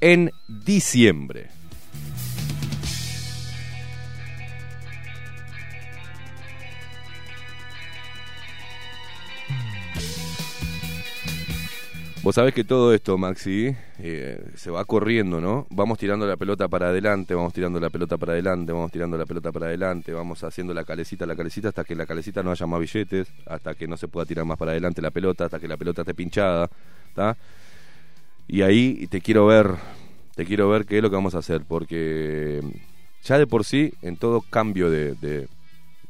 [0.00, 1.46] en diciembre.
[12.28, 15.66] Vos sabés que todo esto, Maxi, eh, se va corriendo, ¿no?
[15.70, 19.24] Vamos tirando la pelota para adelante, vamos tirando la pelota para adelante, vamos tirando la
[19.24, 22.66] pelota para adelante, vamos haciendo la calecita, la calecita, hasta que la calecita no haya
[22.66, 25.66] más billetes, hasta que no se pueda tirar más para adelante la pelota, hasta que
[25.68, 26.68] la pelota esté pinchada,
[27.08, 27.34] ¿está?
[28.46, 29.76] Y ahí te quiero ver,
[30.34, 32.60] te quiero ver qué es lo que vamos a hacer, porque
[33.24, 35.48] ya de por sí, en todo cambio de, de,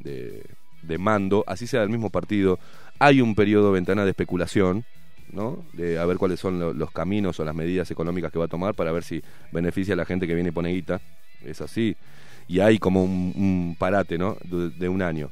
[0.01, 0.43] de-
[0.83, 2.59] de mando, así sea del mismo partido,
[2.99, 4.85] hay un periodo ventana de especulación,
[5.33, 5.65] ¿no?
[5.73, 8.49] De a ver cuáles son lo- los caminos o las medidas económicas que va a
[8.49, 9.23] tomar para ver si
[9.53, 11.01] beneficia a la gente que viene y pone guita.
[11.45, 11.97] Es así.
[12.49, 14.37] Y hay como un, parate, ¿no?
[14.45, 15.31] De, un año.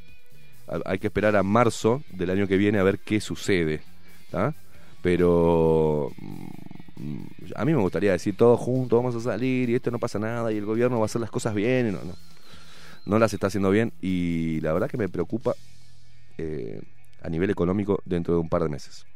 [0.84, 3.80] Hay que esperar a marzo del año que viene a ver qué sucede.
[5.02, 7.22] Pero mm,
[7.54, 10.52] a mí me gustaría decir todos juntos vamos a salir y esto no pasa nada
[10.52, 12.14] y el gobierno va a hacer las cosas bien no, no,
[13.04, 15.54] no las está haciendo bien y la verdad que me preocupa
[16.38, 16.80] eh,
[17.22, 19.06] a nivel económico dentro de un par de meses.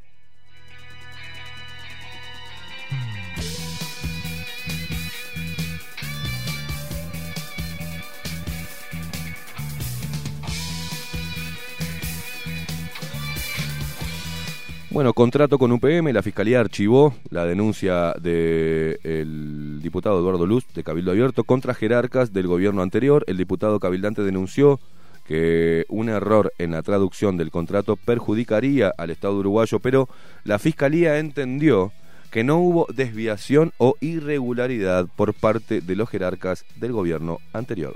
[14.93, 21.13] Bueno, contrato con UPM, la Fiscalía archivó la denuncia del diputado Eduardo Luz de Cabildo
[21.13, 23.25] Abierto contra jerarcas del gobierno anterior.
[23.29, 24.81] El diputado cabildante denunció
[25.29, 30.09] que un error en la traducción del contrato perjudicaría al Estado uruguayo, pero
[30.43, 31.93] la Fiscalía entendió
[32.33, 37.95] que no hubo desviación o irregularidad por parte de los jerarcas del gobierno anterior.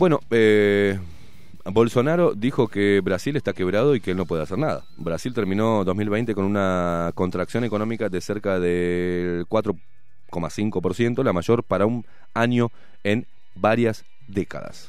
[0.00, 0.98] Bueno, eh,
[1.62, 4.82] Bolsonaro dijo que Brasil está quebrado y que él no puede hacer nada.
[4.96, 12.06] Brasil terminó 2020 con una contracción económica de cerca del 4,5%, la mayor para un
[12.32, 12.70] año
[13.04, 14.88] en varias décadas.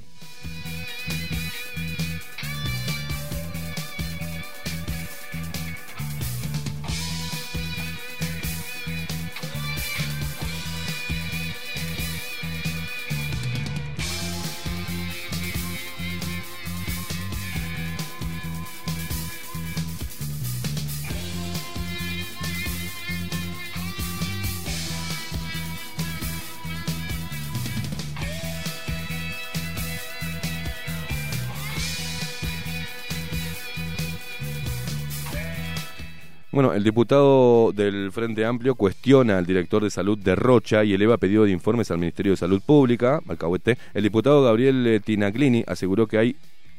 [36.51, 41.17] Bueno, el diputado del Frente Amplio cuestiona al director de salud de Rocha y eleva
[41.17, 43.77] pedido de informes al Ministerio de Salud Pública, Alcahuete.
[43.93, 46.35] El diputado Gabriel eh, Tinaglini aseguró que hay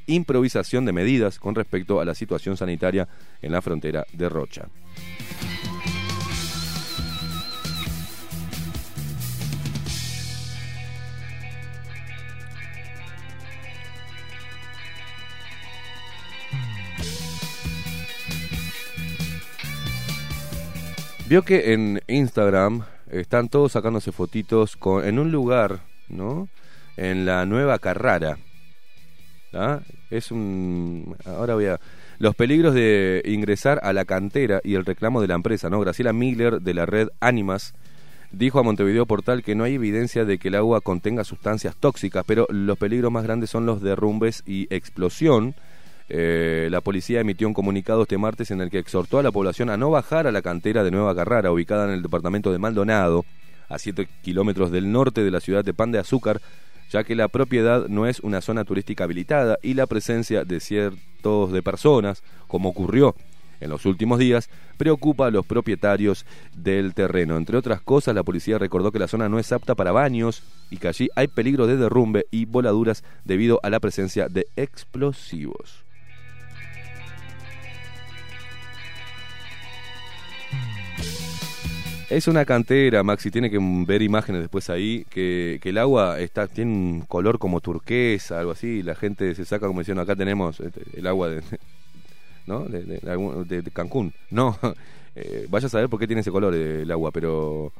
[0.06, 3.08] improvisación de medidas con respecto a la situación sanitaria
[3.40, 4.68] en la frontera de Rocha.
[21.32, 25.80] Vio que en Instagram están todos sacándose fotitos con, en un lugar,
[26.10, 26.50] ¿no?
[26.98, 28.36] En la Nueva Carrara.
[29.54, 29.80] ¿Ah?
[30.10, 31.16] Es un...
[31.24, 31.80] Ahora voy a...
[32.18, 35.80] Los peligros de ingresar a la cantera y el reclamo de la empresa, ¿no?
[35.80, 37.72] Graciela Miller de la red Ánimas
[38.30, 42.24] dijo a Montevideo Portal que no hay evidencia de que el agua contenga sustancias tóxicas,
[42.26, 45.54] pero los peligros más grandes son los derrumbes y explosión.
[46.08, 49.70] Eh, la policía emitió un comunicado este martes en el que exhortó a la población
[49.70, 53.24] a no bajar a la cantera de Nueva Carrara, ubicada en el departamento de Maldonado,
[53.68, 56.40] a 7 kilómetros del norte de la ciudad de Pan de Azúcar,
[56.90, 61.52] ya que la propiedad no es una zona turística habilitada y la presencia de ciertos
[61.52, 63.14] de personas, como ocurrió
[63.60, 67.36] en los últimos días, preocupa a los propietarios del terreno.
[67.36, 70.78] Entre otras cosas, la policía recordó que la zona no es apta para baños y
[70.78, 75.81] que allí hay peligro de derrumbe y voladuras debido a la presencia de explosivos.
[82.12, 86.70] Es una cantera, Maxi, tiene que ver imágenes después ahí, que, el agua está tiene
[86.70, 90.82] un color como turquesa, algo así, la gente se saca como diciendo, acá tenemos este,
[90.92, 91.42] el agua de,
[92.46, 92.66] ¿no?
[92.66, 94.12] de, Cancún.
[94.30, 94.58] No,
[95.16, 97.72] eh, vaya a saber por qué tiene ese color el agua, pero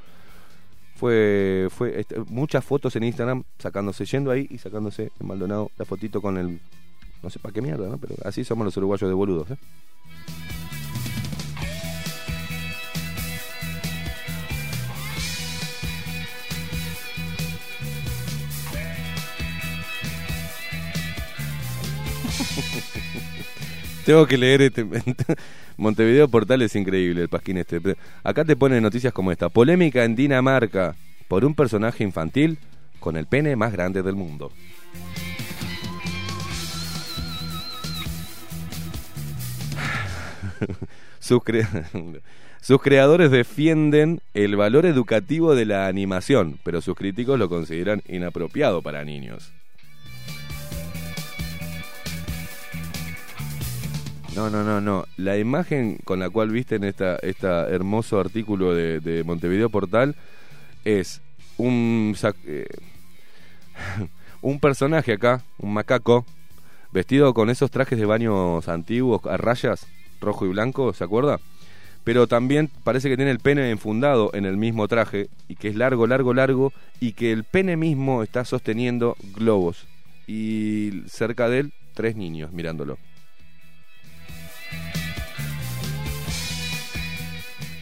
[0.95, 5.85] fue fue este, muchas fotos en Instagram sacándose, yendo ahí y sacándose en Maldonado la
[5.85, 6.59] fotito con el,
[7.23, 7.99] no sé para qué mierda, ¿no?
[7.99, 9.59] pero así somos los uruguayos de boludos, ¿eh?
[24.05, 24.85] Tengo que leer este.
[25.77, 27.81] Montevideo Portal es increíble, el pasquín este.
[28.23, 30.97] Acá te pone noticias como esta: Polémica en Dinamarca
[31.29, 32.59] por un personaje infantil
[33.01, 34.53] con el pene más grande del mundo.
[41.19, 41.41] Sus,
[42.61, 48.83] sus creadores defienden el valor educativo de la animación, pero sus críticos lo consideran inapropiado
[48.83, 49.53] para niños.
[54.35, 55.05] No, no, no, no.
[55.19, 60.17] La imagen con la cual viste en esta, esta hermoso artículo de, Montevideo Portal
[60.85, 61.21] es
[61.59, 62.67] un, eh,
[64.41, 66.25] un personaje acá, un macaco,
[66.93, 69.87] vestido con esos trajes de baños antiguos a rayas,
[70.21, 71.39] rojo y blanco, ¿se acuerda?
[72.03, 75.77] Pero también parece que tiene el pene enfundado en el mismo traje y que es
[75.77, 79.87] largo, largo, largo y que el pene mismo está sosteniendo globos
[80.27, 82.99] y cerca de él tres niños mirándolo.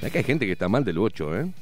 [0.08, 1.52] Que hay gente que está mal del 8, ¿eh?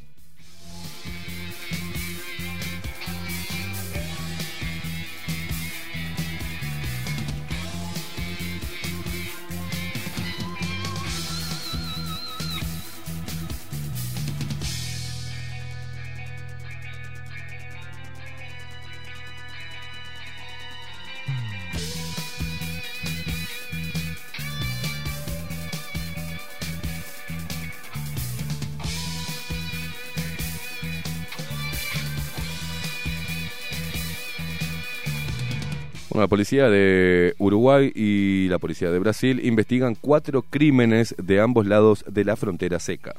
[36.20, 42.04] La policía de Uruguay y la policía de Brasil investigan cuatro crímenes de ambos lados
[42.08, 43.14] de la frontera seca.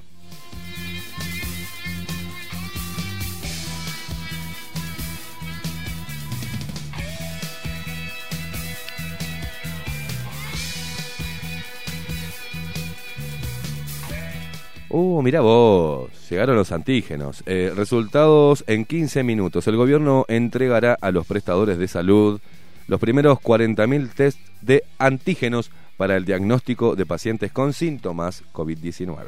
[14.92, 17.44] Uh, mira vos, llegaron los antígenos.
[17.46, 19.68] Eh, resultados en 15 minutos.
[19.68, 22.42] El gobierno entregará a los prestadores de salud
[22.90, 29.28] los primeros 40.000 test de antígenos para el diagnóstico de pacientes con síntomas COVID-19.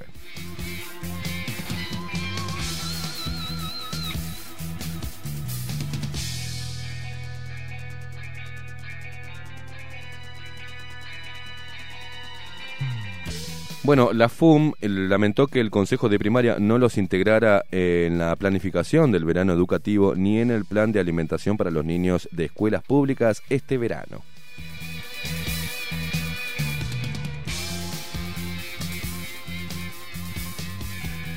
[13.83, 19.11] Bueno, la FUM lamentó que el Consejo de Primaria no los integrara en la planificación
[19.11, 23.41] del verano educativo ni en el plan de alimentación para los niños de escuelas públicas
[23.49, 24.21] este verano.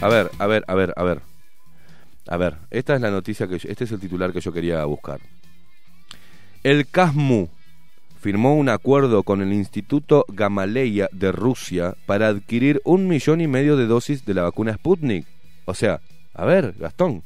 [0.02, 1.22] A ver, a ver, a ver, a ver.
[2.26, 5.18] A ver, esta es la noticia que este es el titular que yo quería buscar.
[6.62, 7.48] El CASMU,
[8.24, 13.76] firmó un acuerdo con el Instituto Gamaleya de Rusia para adquirir un millón y medio
[13.76, 15.26] de dosis de la vacuna Sputnik.
[15.66, 16.01] O sea,
[16.32, 17.22] a ver, Gastón,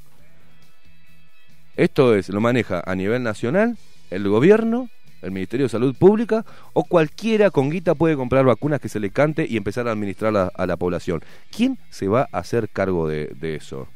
[1.77, 3.79] esto es, lo maneja a nivel nacional
[4.11, 4.89] el gobierno
[5.23, 9.11] el Ministerio de Salud Pública, o cualquiera con guita puede comprar vacunas que se le
[9.11, 11.23] cante y empezar a administrarlas a la población.
[11.57, 13.89] ¿Quién se va a hacer cargo de, de eso?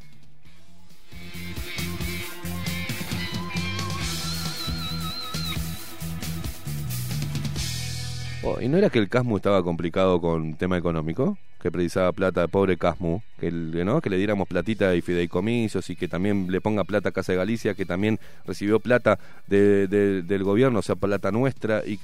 [8.45, 11.37] Oh, ¿Y no era que el Casmu estaba complicado con tema económico?
[11.61, 14.01] Que precisaba plata, pobre Casmu, que, ¿no?
[14.01, 17.37] que le diéramos platita y fideicomisos y que también le ponga plata a Casa de
[17.37, 19.17] Galicia, que también recibió plata
[19.47, 21.97] de, de, del gobierno, o sea, plata nuestra y,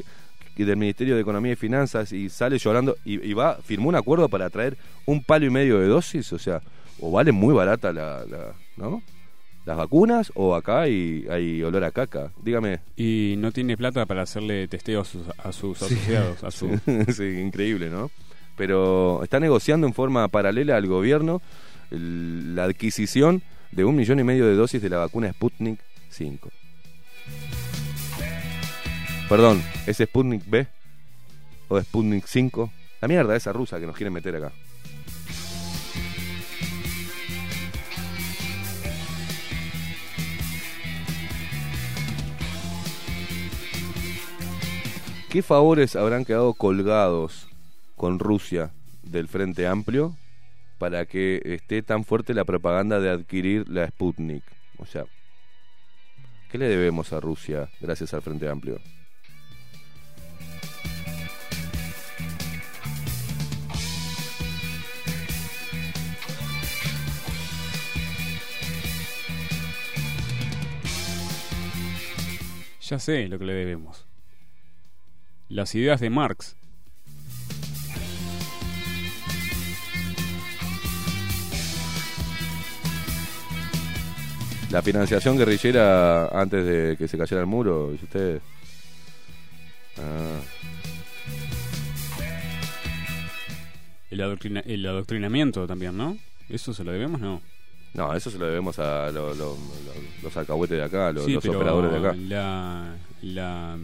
[0.55, 3.95] y, del Ministerio de Economía y Finanzas y sale llorando y, y, va, firmó un
[3.95, 6.61] acuerdo para traer un palo y medio de dosis, o sea,
[7.01, 9.03] o vale muy barata la, la ¿no?
[9.65, 12.31] Las vacunas o acá hay, hay olor a caca?
[12.43, 12.79] Dígame.
[12.95, 16.43] Y no tiene plata para hacerle testeo a sus, a sus asociados.
[16.43, 16.79] A su...
[17.13, 18.09] sí, increíble, ¿no?
[18.57, 21.41] Pero está negociando en forma paralela al gobierno
[21.91, 23.41] el, la adquisición
[23.71, 25.79] de un millón y medio de dosis de la vacuna Sputnik
[26.09, 26.49] 5.
[29.29, 30.67] Perdón, ¿es Sputnik B?
[31.67, 32.71] ¿O Sputnik 5?
[33.01, 34.51] La mierda, esa rusa que nos quieren meter acá.
[45.29, 47.47] ¿Qué favores habrán quedado colgados
[47.95, 48.71] con Rusia
[49.03, 50.17] del Frente Amplio
[50.79, 54.43] para que esté tan fuerte la propaganda de adquirir la Sputnik?
[54.79, 55.05] O sea,
[56.49, 58.79] ¿qué le debemos a Rusia gracias al Frente Amplio?
[72.81, 74.08] Ya sé lo que le debemos
[75.49, 76.55] las ideas de Marx.
[84.71, 88.41] La financiación guerrillera antes de que se cayera el muro, ¿y ustedes?
[89.97, 90.39] Ah.
[94.11, 96.17] El, adoctrina el adoctrinamiento también, ¿no?
[96.49, 97.41] ¿Eso se lo debemos, no?
[97.95, 99.57] No, eso se lo debemos a lo, lo,
[100.21, 102.13] los alcahuetes de acá, los, sí, los operadores de acá.
[102.15, 103.77] La, la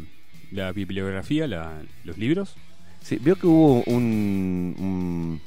[0.51, 2.55] la bibliografía, la, los libros.
[3.01, 5.39] Sí, vio que hubo un,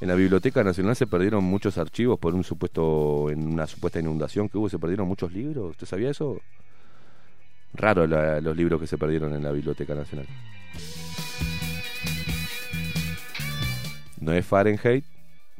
[0.00, 4.48] en la Biblioteca Nacional se perdieron muchos archivos por un supuesto en una supuesta inundación
[4.48, 5.72] que hubo, se perdieron muchos libros.
[5.72, 6.40] ¿Usted sabía eso?
[7.74, 10.26] Raro los libros que se perdieron en la Biblioteca Nacional.
[14.20, 15.04] No es Fahrenheit,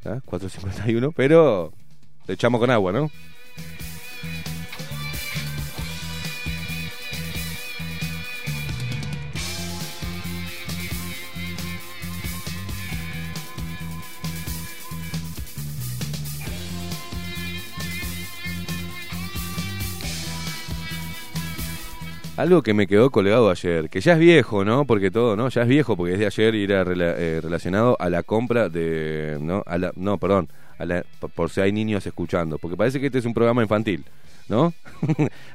[0.05, 0.21] ¿eh?
[0.25, 1.73] 451, pero
[2.27, 3.11] le echamos con agua, ¿no?
[22.41, 24.87] Algo que me quedó colgado ayer, que ya es viejo, ¿no?
[24.87, 25.51] Porque todo, ¿no?
[25.51, 29.37] Ya es viejo porque es de ayer y era eh, relacionado a la compra de,
[29.39, 29.63] ¿no?
[29.97, 30.49] No, perdón,
[30.79, 31.05] a la,
[31.35, 34.07] por si hay niños escuchando, porque parece que este es un programa infantil,
[34.49, 34.73] ¿no?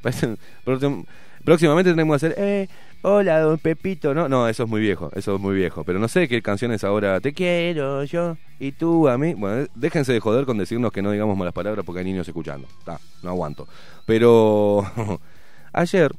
[1.44, 2.68] próximamente tenemos que hacer, eh,
[3.02, 4.30] hola, don Pepito, ¿no?
[4.30, 7.20] No, eso es muy viejo, eso es muy viejo, pero no sé qué canciones ahora,
[7.20, 9.34] te quiero yo y tú a mí.
[9.34, 12.68] Bueno, déjense de joder con decirnos que no digamos malas palabras porque hay niños escuchando,
[12.78, 13.68] está, no aguanto.
[14.06, 14.86] Pero
[15.74, 16.12] ayer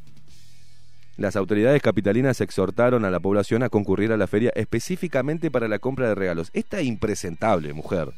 [1.16, 5.78] las autoridades capitalinas exhortaron a la población a concurrir a la feria específicamente para la
[5.78, 6.50] compra de regalos.
[6.52, 8.12] Esta impresentable mujer,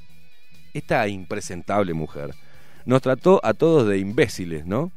[0.74, 2.34] esta impresentable mujer,
[2.86, 4.90] nos trató a todos de imbéciles, ¿no?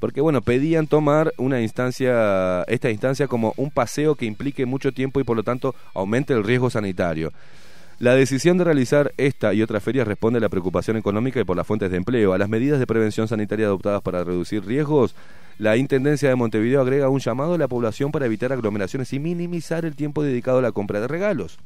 [0.00, 5.18] Porque bueno, pedían tomar una instancia, esta instancia como un paseo que implique mucho tiempo
[5.18, 7.32] y por lo tanto aumente el riesgo sanitario.
[7.98, 11.56] La decisión de realizar esta y otras ferias responde a la preocupación económica y por
[11.56, 15.16] las fuentes de empleo, a las medidas de prevención sanitaria adoptadas para reducir riesgos
[15.58, 19.84] la Intendencia de Montevideo agrega un llamado a la población para evitar aglomeraciones y minimizar
[19.84, 21.58] el tiempo dedicado a la compra de regalos.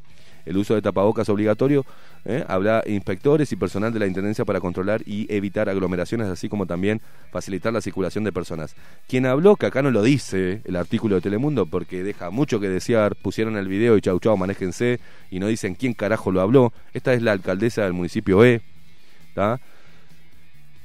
[0.47, 1.85] El uso de tapabocas obligatorio,
[2.25, 2.43] ¿eh?
[2.49, 7.01] habla inspectores y personal de la Intendencia para controlar y evitar aglomeraciones, así como también
[7.31, 8.75] facilitar la circulación de personas.
[9.07, 12.69] Quien habló, que acá no lo dice el artículo de Telemundo, porque deja mucho que
[12.69, 14.99] desear, pusieron el video y chau chau, manéjense,
[15.31, 16.73] y no dicen quién carajo lo habló.
[16.93, 18.63] Esta es la alcaldesa del municipio E,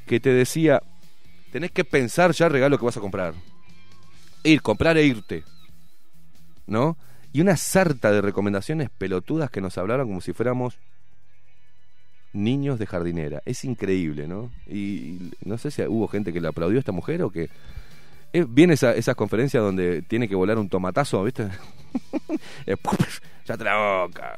[0.06, 0.84] que te decía,
[1.52, 3.34] tenés que pensar ya el regalo que vas a comprar.
[4.44, 5.44] Ir, comprar e irte.
[6.66, 6.98] ¿No?
[7.34, 10.78] Y una sarta de recomendaciones pelotudas que nos hablaron como si fuéramos
[12.34, 13.42] niños de jardinera.
[13.46, 14.52] Es increíble, ¿no?
[14.68, 17.50] Y, no sé si hubo gente que le aplaudió a esta mujer o que...
[18.34, 21.48] Eh, viene esa, esas conferencias donde tiene que volar un tomatazo, ¿viste?
[23.46, 24.38] ya te la boca.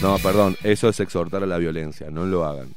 [0.00, 2.68] No, perdón, eso es exhortar a la violencia, no lo hagan.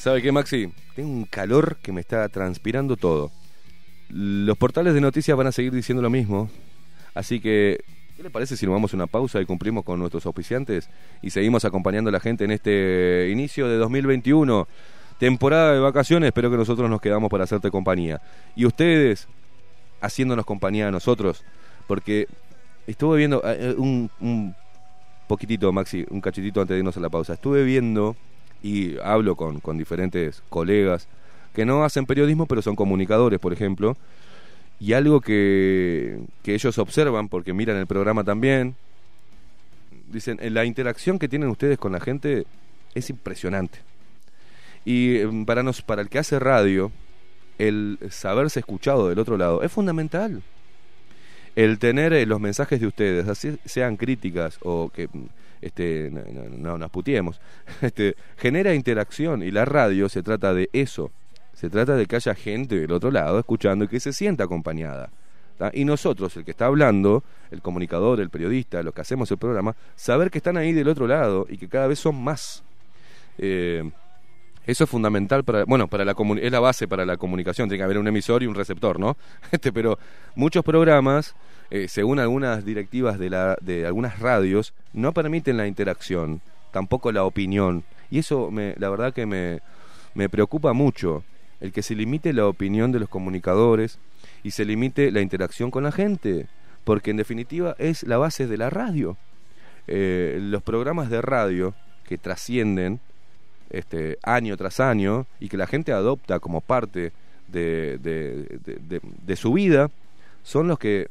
[0.00, 0.72] ¿Sabe qué, Maxi?
[0.96, 3.30] Tengo un calor que me está transpirando todo.
[4.08, 6.48] Los portales de noticias van a seguir diciendo lo mismo.
[7.12, 7.84] Así que,
[8.16, 10.88] ¿qué le parece si nos vamos una pausa y cumplimos con nuestros auspiciantes?
[11.20, 14.66] Y seguimos acompañando a la gente en este inicio de 2021.
[15.18, 18.22] Temporada de vacaciones, espero que nosotros nos quedamos para hacerte compañía.
[18.56, 19.28] Y ustedes,
[20.00, 21.44] haciéndonos compañía a nosotros,
[21.86, 22.26] porque
[22.86, 24.56] estuve viendo eh, un, un
[25.28, 27.34] poquitito, Maxi, un cachitito antes de irnos a la pausa.
[27.34, 28.16] Estuve viendo
[28.62, 31.08] y hablo con, con diferentes colegas
[31.54, 33.96] que no hacen periodismo, pero son comunicadores, por ejemplo,
[34.78, 38.76] y algo que, que ellos observan, porque miran el programa también,
[40.10, 42.46] dicen, eh, la interacción que tienen ustedes con la gente
[42.94, 43.78] es impresionante.
[44.84, 46.90] Y em, para, nos, para el que hace radio,
[47.58, 50.42] el saberse escuchado del otro lado es fundamental.
[51.56, 55.08] El tener eh, los mensajes de ustedes, así sean críticas o que
[55.60, 57.40] este, no, nos putiemos,
[57.80, 61.10] este, genera interacción y la radio se trata de eso,
[61.52, 65.10] se trata de que haya gente del otro lado escuchando y que se sienta acompañada.
[65.74, 69.76] Y nosotros, el que está hablando, el comunicador, el periodista, los que hacemos el programa,
[69.94, 72.62] saber que están ahí del otro lado y que cada vez son más.
[73.36, 73.90] Eh,
[74.66, 77.84] eso es fundamental para, bueno, para la es la base para la comunicación, tiene que
[77.84, 79.16] haber un emisor y un receptor, ¿no?
[79.52, 79.98] Este, pero
[80.34, 81.34] muchos programas
[81.70, 86.40] eh, según algunas directivas de, la, de algunas radios, no permiten la interacción,
[86.72, 87.84] tampoco la opinión.
[88.10, 89.60] Y eso, me, la verdad que me,
[90.14, 91.22] me preocupa mucho,
[91.60, 93.98] el que se limite la opinión de los comunicadores
[94.42, 96.48] y se limite la interacción con la gente,
[96.82, 99.16] porque en definitiva es la base de la radio.
[99.86, 101.74] Eh, los programas de radio
[102.04, 102.98] que trascienden
[103.70, 107.12] este, año tras año y que la gente adopta como parte
[107.46, 109.90] de, de, de su vida,
[110.42, 111.08] son los que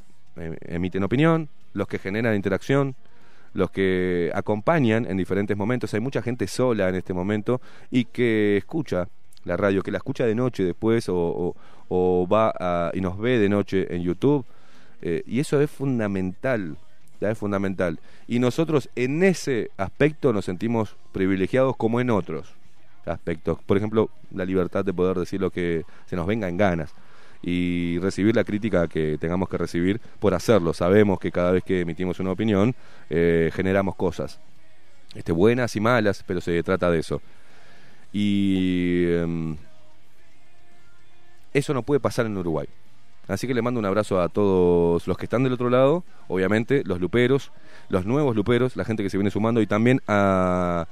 [0.62, 2.96] emiten opinión, los que generan interacción,
[3.54, 5.94] los que acompañan en diferentes momentos.
[5.94, 7.62] Hay mucha gente sola en este momento
[7.92, 9.08] y que escucha
[9.46, 11.56] la radio, que la escucha de noche después o,
[12.32, 14.46] va y nos ve de noche en YouTube.
[15.02, 16.78] Eh, y eso es fundamental,
[17.22, 18.00] ya es fundamental.
[18.28, 22.54] Y nosotros en ese aspecto nos sentimos privilegiados como en otros
[23.06, 23.60] aspectos.
[23.66, 26.94] Por ejemplo, la libertad de poder decir lo que se nos venga en ganas
[27.42, 30.74] y recibir la crítica que tengamos que recibir por hacerlo.
[30.74, 32.76] Sabemos que cada vez que emitimos una opinión
[33.10, 34.40] eh, generamos cosas,
[35.16, 37.22] este, buenas y malas, pero se trata de eso.
[38.12, 39.58] Y em,
[41.54, 42.68] eso no puede pasar en Uruguay.
[43.28, 46.82] Así que le mando un abrazo a todos los que están del otro lado, obviamente,
[46.84, 47.52] los luperos,
[47.88, 50.88] los nuevos luperos, la gente que se viene sumando y también a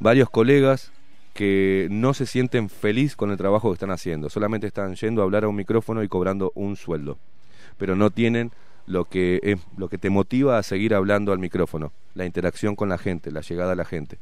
[0.00, 0.90] varios colegas
[1.32, 5.24] que no se sienten feliz con el trabajo que están haciendo, solamente están yendo a
[5.24, 7.18] hablar a un micrófono y cobrando un sueldo,
[7.78, 8.52] pero no tienen
[8.86, 12.88] lo que es, lo que te motiva a seguir hablando al micrófono, la interacción con
[12.88, 14.18] la gente, la llegada a la gente.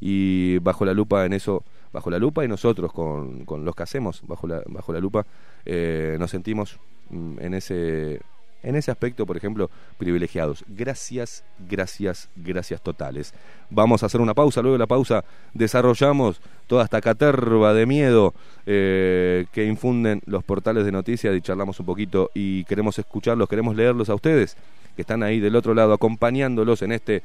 [0.00, 3.82] Y bajo la lupa en eso, bajo la lupa y nosotros con, con los que
[3.82, 5.26] hacemos bajo la, bajo la lupa,
[5.64, 6.78] eh, nos sentimos
[7.10, 8.20] mm, en ese
[8.62, 10.64] en ese aspecto, por ejemplo, privilegiados.
[10.68, 13.32] Gracias, gracias, gracias totales.
[13.70, 15.24] Vamos a hacer una pausa, luego de la pausa
[15.54, 18.34] desarrollamos toda esta caterva de miedo
[18.66, 23.76] eh, que infunden los portales de noticias y charlamos un poquito y queremos escucharlos, queremos
[23.76, 24.56] leerlos a ustedes,
[24.96, 27.22] que están ahí del otro lado acompañándolos en este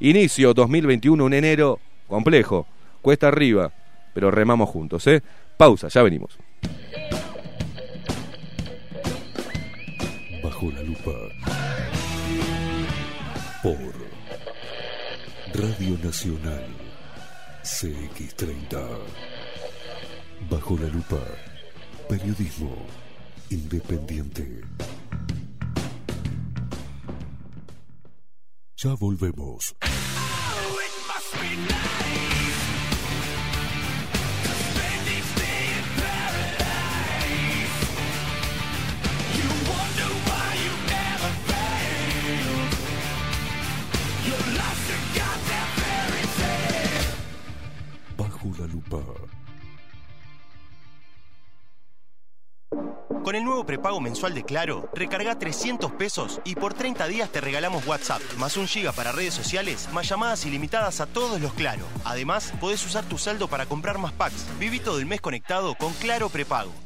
[0.00, 2.66] inicio 2021, un enero complejo,
[3.02, 3.72] cuesta arriba,
[4.14, 5.22] pero remamos juntos, ¿eh?
[5.56, 6.38] Pausa, ya venimos.
[10.56, 11.12] Bajo la lupa.
[13.62, 13.92] Por
[15.52, 16.64] Radio Nacional
[17.62, 18.98] CX30.
[20.48, 21.20] Bajo la lupa.
[22.08, 22.74] Periodismo
[23.50, 24.62] independiente.
[28.78, 29.76] Ya volvemos.
[31.68, 32.05] la
[53.26, 57.40] Con el nuevo prepago mensual de Claro, recarga 300 pesos y por 30 días te
[57.40, 61.82] regalamos WhatsApp, más un giga para redes sociales, más llamadas ilimitadas a todos los Claro.
[62.04, 64.46] Además, podés usar tu saldo para comprar más packs.
[64.60, 66.85] Viví todo el mes conectado con Claro Prepago.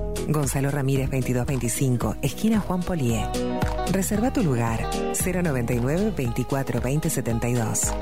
[0.27, 3.25] Gonzalo Ramírez 2225, esquina Juan Polié.
[3.91, 7.93] Reserva tu lugar 099 24 20 72.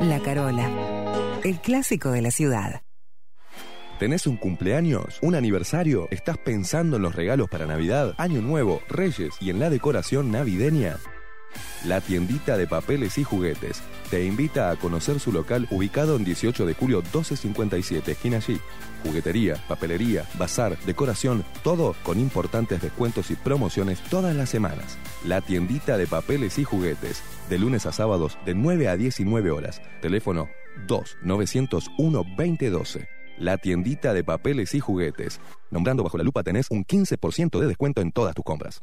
[0.00, 0.70] La Carola,
[1.42, 2.82] el clásico de la ciudad.
[3.98, 5.18] ¿Tenés un cumpleaños?
[5.22, 6.06] ¿Un aniversario?
[6.10, 10.98] ¿Estás pensando en los regalos para Navidad, Año Nuevo, Reyes y en la decoración navideña?
[11.84, 16.66] La tiendita de papeles y juguetes te invita a conocer su local ubicado en 18
[16.66, 18.60] de julio 1257, esquina allí.
[19.04, 24.98] Juguetería, papelería, bazar, decoración, todo con importantes descuentos y promociones todas las semanas.
[25.24, 29.82] La tiendita de papeles y juguetes, de lunes a sábados de 9 a 19 horas.
[30.00, 30.48] Teléfono
[30.86, 33.08] 2 901 2012.
[33.38, 35.40] La tiendita de papeles y juguetes.
[35.70, 38.82] Nombrando bajo la lupa tenés un 15% de descuento en todas tus compras.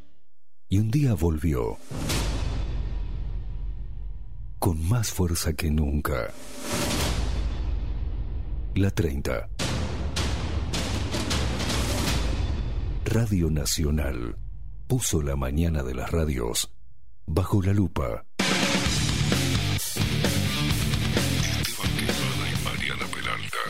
[0.73, 1.77] Y un día volvió.
[4.57, 6.31] Con más fuerza que nunca.
[8.75, 9.49] La 30.
[13.03, 14.37] Radio Nacional
[14.87, 16.71] puso la mañana de las radios
[17.25, 18.23] bajo la lupa.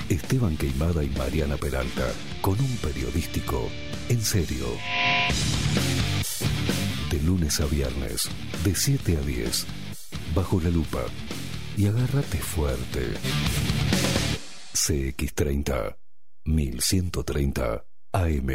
[0.07, 2.11] Esteban Queimada y Mariana Peralta,
[2.41, 3.68] con un periodístico
[4.07, 4.68] en serio.
[7.12, 8.30] De lunes a viernes,
[8.64, 9.68] de 7 a 10,
[10.34, 11.04] bajo la lupa.
[11.76, 13.14] Y agárrate fuerte.
[14.74, 15.98] CX30,
[16.46, 18.48] 1130 AM.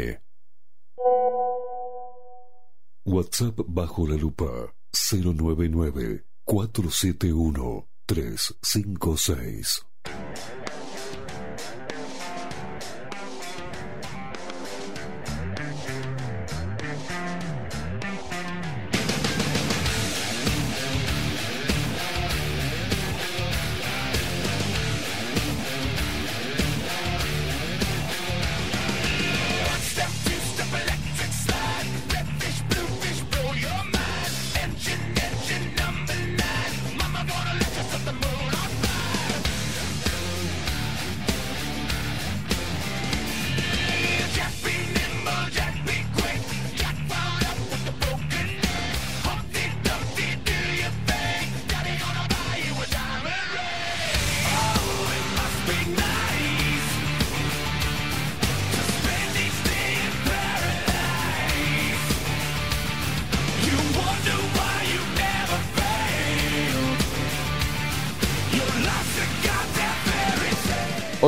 [3.05, 9.85] WhatsApp bajo la lupa 099 471 356.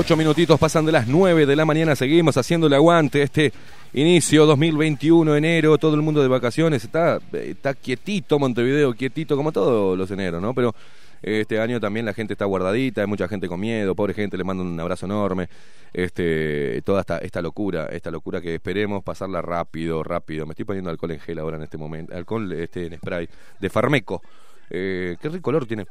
[0.09, 3.21] Ocho minutitos pasan de las nueve de la mañana, seguimos haciendo el aguante.
[3.21, 3.53] Este
[3.93, 6.83] inicio 2021, enero, todo el mundo de vacaciones.
[6.83, 10.55] Está, está quietito Montevideo, quietito como todos los enero, ¿no?
[10.55, 10.73] Pero
[11.21, 14.43] este año también la gente está guardadita, hay mucha gente con miedo, pobre gente, le
[14.43, 15.47] mando un abrazo enorme.
[15.93, 20.47] Este, toda esta, esta locura, esta locura que esperemos pasarla rápido, rápido.
[20.47, 23.29] Me estoy poniendo alcohol en gel ahora en este momento, alcohol este en spray
[23.59, 24.23] de Farmeco.
[24.71, 25.85] Eh, qué rico color tiene.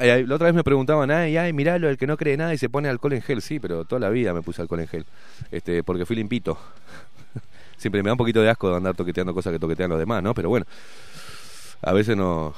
[0.00, 2.58] Eh, la otra vez me preguntaban, ay, ay, miralo, el que no cree nada y
[2.58, 3.42] se pone alcohol en gel.
[3.42, 5.06] Sí, pero toda la vida me puse alcohol en gel.
[5.50, 6.58] Este, porque fui limpito.
[7.76, 10.22] Siempre me da un poquito de asco de andar toqueteando cosas que toquetean los demás,
[10.22, 10.34] ¿no?
[10.34, 10.66] Pero bueno,
[11.82, 12.54] a veces no.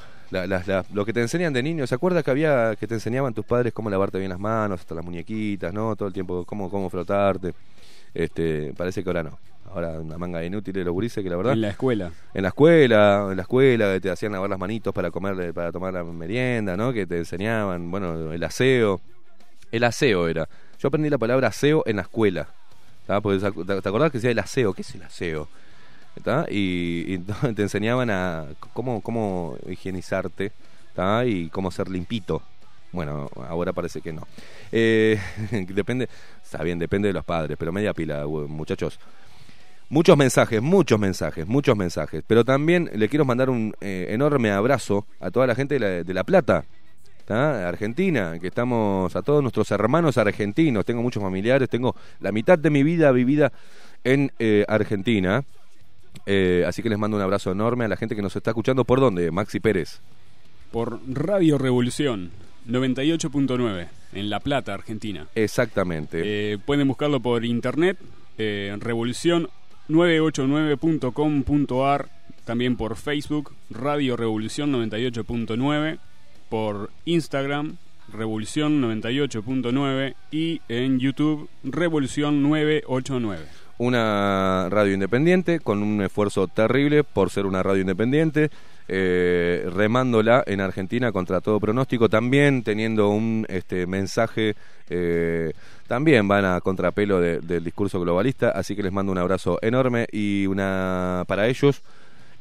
[0.93, 3.73] lo que te enseñan de niño, ¿se acuerdas que había que te enseñaban tus padres
[3.73, 5.95] cómo lavarte bien las manos, hasta las muñequitas, ¿no?
[5.97, 7.55] Todo el tiempo, cómo, cómo frotarte.
[8.15, 11.53] Este, parece que ahora no ahora una manga de inútiles los gurises que la verdad
[11.55, 12.13] en la escuela.
[12.35, 15.95] En la escuela en la escuela te hacían lavar las manitos para comer para tomar
[15.95, 19.01] la merienda no que te enseñaban bueno el aseo.
[19.71, 20.49] El aseo era.
[20.79, 22.49] Yo aprendí la palabra aseo en la escuela
[23.07, 25.49] ¿te acordás que decía el aseo qué es el aseo
[26.51, 27.19] Y,
[27.57, 30.53] te enseñaban a cómo cómo higienizarte
[31.27, 32.43] y cómo ser limpito.
[32.93, 34.27] Bueno, ahora parece que no.
[34.71, 35.19] Eh,
[35.69, 36.09] depende,
[36.43, 38.99] está bien, depende de los padres, pero media pila, muchachos.
[39.93, 42.25] Muchos mensajes, muchos mensajes, muchos mensajes.
[42.27, 46.25] Pero también le quiero mandar un eh, enorme abrazo a toda la gente de La,
[46.25, 46.65] Plata,
[47.29, 50.87] Argentina, que estamos a todos nuestros hermanos argentinos.
[50.87, 53.53] Tengo muchos familiares, tengo la mitad de mi vida vivida
[54.03, 55.45] en eh, Argentina.
[56.25, 58.87] Eh, así que les mando un abrazo enorme a la gente que nos está escuchando.
[58.87, 59.31] ¿Por dónde?
[59.31, 60.01] Maxi Pérez.
[60.71, 62.31] Por Radio Revolución
[62.67, 65.27] 98.9 en La Plata, Argentina.
[65.35, 66.59] Exactamente.
[66.65, 67.99] pueden buscarlo por internet,
[68.39, 69.51] Revolución
[69.89, 72.09] 989.com.ar,
[72.45, 75.99] también por Facebook, Radio Revolución 98.9,
[76.49, 77.77] por Instagram,
[78.13, 83.45] Revolución 98.9 y en YouTube, Revolución 989.
[83.79, 88.51] Una radio independiente con un esfuerzo terrible por ser una radio independiente.
[88.89, 94.55] Eh, remándola en Argentina contra todo pronóstico, también teniendo un este, mensaje
[94.91, 95.53] eh,
[95.93, 100.47] también van a contrapelo del discurso globalista, así que les mando un abrazo enorme y
[100.47, 101.83] una para ellos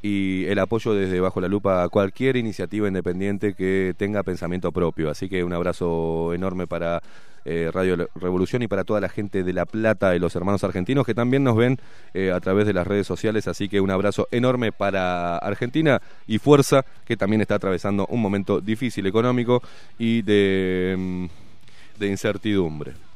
[0.01, 5.09] y el apoyo desde Bajo la Lupa a cualquier iniciativa independiente que tenga pensamiento propio.
[5.09, 7.01] Así que un abrazo enorme para
[7.43, 11.05] eh, Radio Revolución y para toda la gente de La Plata y los hermanos argentinos
[11.05, 11.77] que también nos ven
[12.13, 13.49] eh, a través de las redes sociales.
[13.49, 18.61] Así que un abrazo enorme para Argentina y Fuerza, que también está atravesando un momento
[18.61, 19.61] difícil económico
[19.99, 21.25] y de, mm,
[21.99, 23.10] de incertidumbre.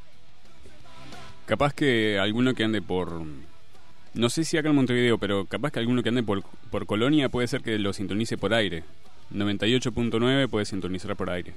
[1.46, 3.22] Capaz que alguno que ande por...
[4.16, 7.30] No sé si acá en Montevideo, pero capaz que alguno que ande por, por Colonia
[7.30, 8.84] puede ser que lo sintonice por aire.
[9.32, 11.54] 98.9 puede sintonizar por aire.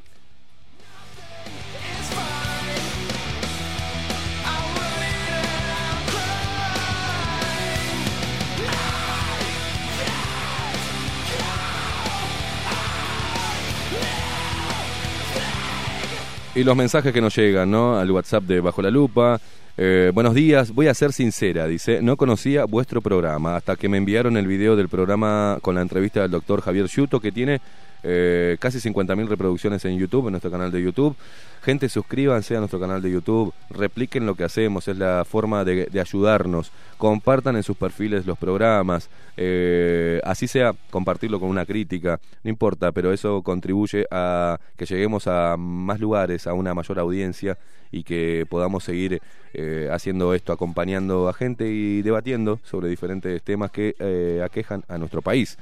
[16.55, 17.97] Y los mensajes que nos llegan, ¿no?
[17.97, 19.41] Al WhatsApp de Bajo la Lupa,
[19.81, 23.97] eh, buenos días, voy a ser sincera, dice, no conocía vuestro programa hasta que me
[23.97, 27.61] enviaron el video del programa con la entrevista del doctor Javier Yuto, que tiene
[28.03, 31.17] eh, casi 50.000 reproducciones en YouTube, en nuestro canal de YouTube.
[31.63, 35.89] Gente, suscríbanse a nuestro canal de YouTube, repliquen lo que hacemos, es la forma de,
[36.01, 36.71] ayudarnos.
[36.97, 42.93] Compartan en sus perfiles los programas, eh, así sea compartirlo con una crítica, no importa,
[42.93, 47.59] pero eso contribuye a que lleguemos a más lugares, a una mayor audiencia
[47.91, 49.21] y que podamos seguir
[49.55, 54.99] eh, haciendo esto, acompañando a gente y debatiendo sobre diferentes temas que eh, aquejan a
[54.99, 55.59] nuestro país.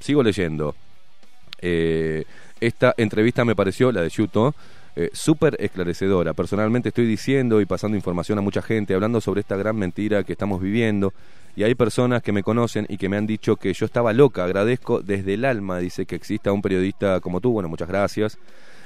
[0.00, 0.74] Sigo leyendo.
[1.60, 4.54] Esta entrevista me pareció, la de Yuto,
[5.00, 6.34] eh, súper esclarecedora.
[6.34, 10.32] Personalmente estoy diciendo y pasando información a mucha gente, hablando sobre esta gran mentira que
[10.32, 11.12] estamos viviendo.
[11.54, 14.42] Y hay personas que me conocen y que me han dicho que yo estaba loca.
[14.44, 17.52] Agradezco desde el alma, dice, que exista un periodista como tú.
[17.52, 18.38] Bueno, muchas gracias.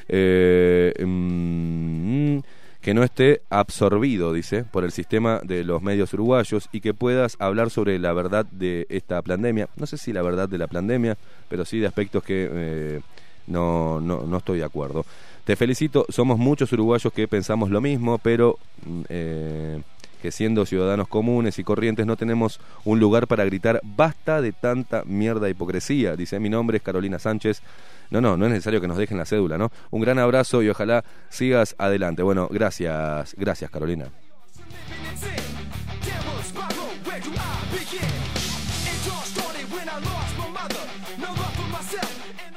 [0.06, 2.38] Eh, mm,
[2.82, 7.36] que no esté absorbido, dice, por el sistema de los medios uruguayos y que puedas
[7.38, 9.68] hablar sobre la verdad de esta pandemia.
[9.76, 11.16] No sé si la verdad de la pandemia,
[11.48, 13.00] pero sí de aspectos que eh,
[13.46, 15.06] no, no, no estoy de acuerdo.
[15.44, 19.82] Te felicito, somos muchos uruguayos que pensamos lo mismo, pero mm, eh,
[20.20, 25.04] que siendo ciudadanos comunes y corrientes no tenemos un lugar para gritar basta de tanta
[25.04, 26.16] mierda hipocresía.
[26.16, 27.62] Dice, mi nombre es Carolina Sánchez.
[28.12, 29.72] No, no, no es necesario que nos dejen la cédula, ¿no?
[29.90, 32.22] Un gran abrazo y ojalá sigas adelante.
[32.22, 34.10] Bueno, gracias, gracias Carolina.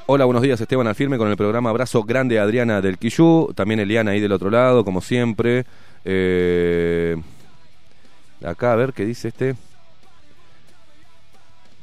[0.08, 3.54] Hola, buenos días, Esteban Alfirme con el programa Abrazo Grande Adriana del Quillú.
[3.56, 5.66] También Eliana ahí del otro lado, como siempre.
[6.04, 7.16] Eh,
[8.44, 9.56] acá, a ver, ¿qué dice este?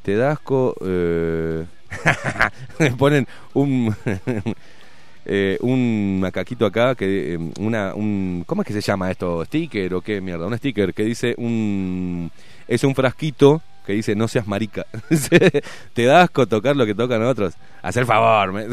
[0.02, 0.76] Te dasco.
[0.84, 1.64] Eh,
[2.78, 3.94] me ponen un.
[5.24, 9.44] eh, un macaquito acá que eh, una un ¿cómo es que se llama esto?
[9.44, 12.30] sticker o qué mierda, un sticker que dice un
[12.66, 14.86] es un frasquito que dice no seas marica.
[15.94, 17.54] Te da asco tocar lo que tocan otros.
[17.82, 18.52] Hacer favor.
[18.52, 18.66] me-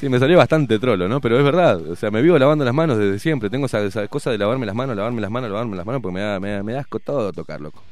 [0.00, 1.20] Sí, me salió bastante trolo, ¿no?
[1.20, 1.80] Pero es verdad.
[1.90, 3.48] O sea, me vivo lavando las manos desde siempre.
[3.48, 6.14] Tengo esa, esa cosa de lavarme las manos, lavarme las manos, lavarme las manos, porque
[6.14, 7.82] me da, me me da asco todo tocar, loco.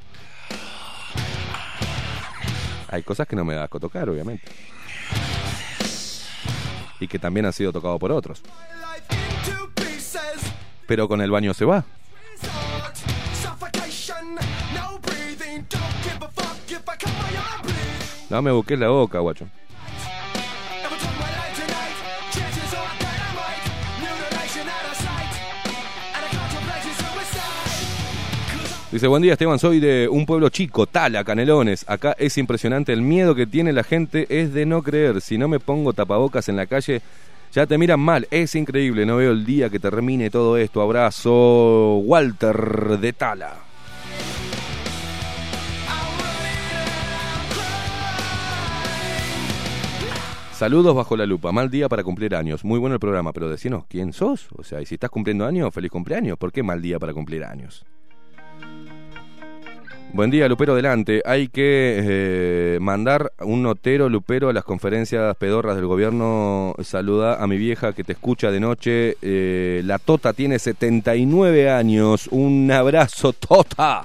[2.92, 4.44] Hay cosas que no me da asco tocar, obviamente.
[7.00, 8.42] Y que también han sido tocados por otros.
[10.86, 11.86] Pero con el baño se va.
[18.28, 19.48] No me busques la boca, guacho.
[28.92, 31.86] Dice, buen día Esteban, soy de un pueblo chico, Tala, Canelones.
[31.88, 35.22] Acá es impresionante, el miedo que tiene la gente es de no creer.
[35.22, 37.00] Si no me pongo tapabocas en la calle,
[37.52, 38.28] ya te miran mal.
[38.30, 40.82] Es increíble, no veo el día que termine todo esto.
[40.82, 43.54] Abrazo, Walter de Tala.
[50.52, 52.62] Saludos bajo la lupa, mal día para cumplir años.
[52.62, 54.48] Muy bueno el programa, pero decinos, ¿quién sos?
[54.54, 56.36] O sea, y si estás cumpliendo años, feliz cumpleaños.
[56.36, 57.86] ¿Por qué mal día para cumplir años?
[60.14, 61.22] Buen día, Lupero delante.
[61.24, 66.74] Hay que eh, mandar un notero Lupero a las conferencias pedorras del gobierno.
[66.82, 69.16] Saluda a mi vieja que te escucha de noche.
[69.22, 72.28] Eh, la Tota tiene 79 años.
[72.30, 74.04] Un abrazo, Tota.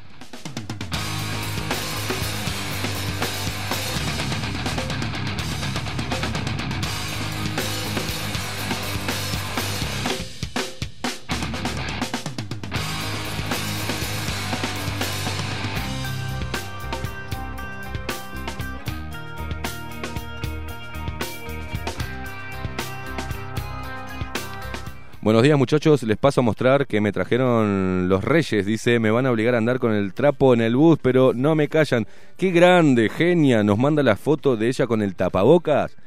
[25.27, 29.25] Buenos días muchachos, les paso a mostrar que me trajeron los reyes, dice, me van
[29.25, 32.07] a obligar a andar con el trapo en el bus, pero no me callan.
[32.37, 35.97] Qué grande, genia, nos manda la foto de ella con el tapabocas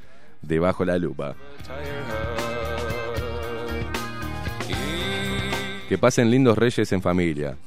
[0.41, 1.35] debajo la lupa.
[5.87, 7.59] Que pasen lindos reyes en familia.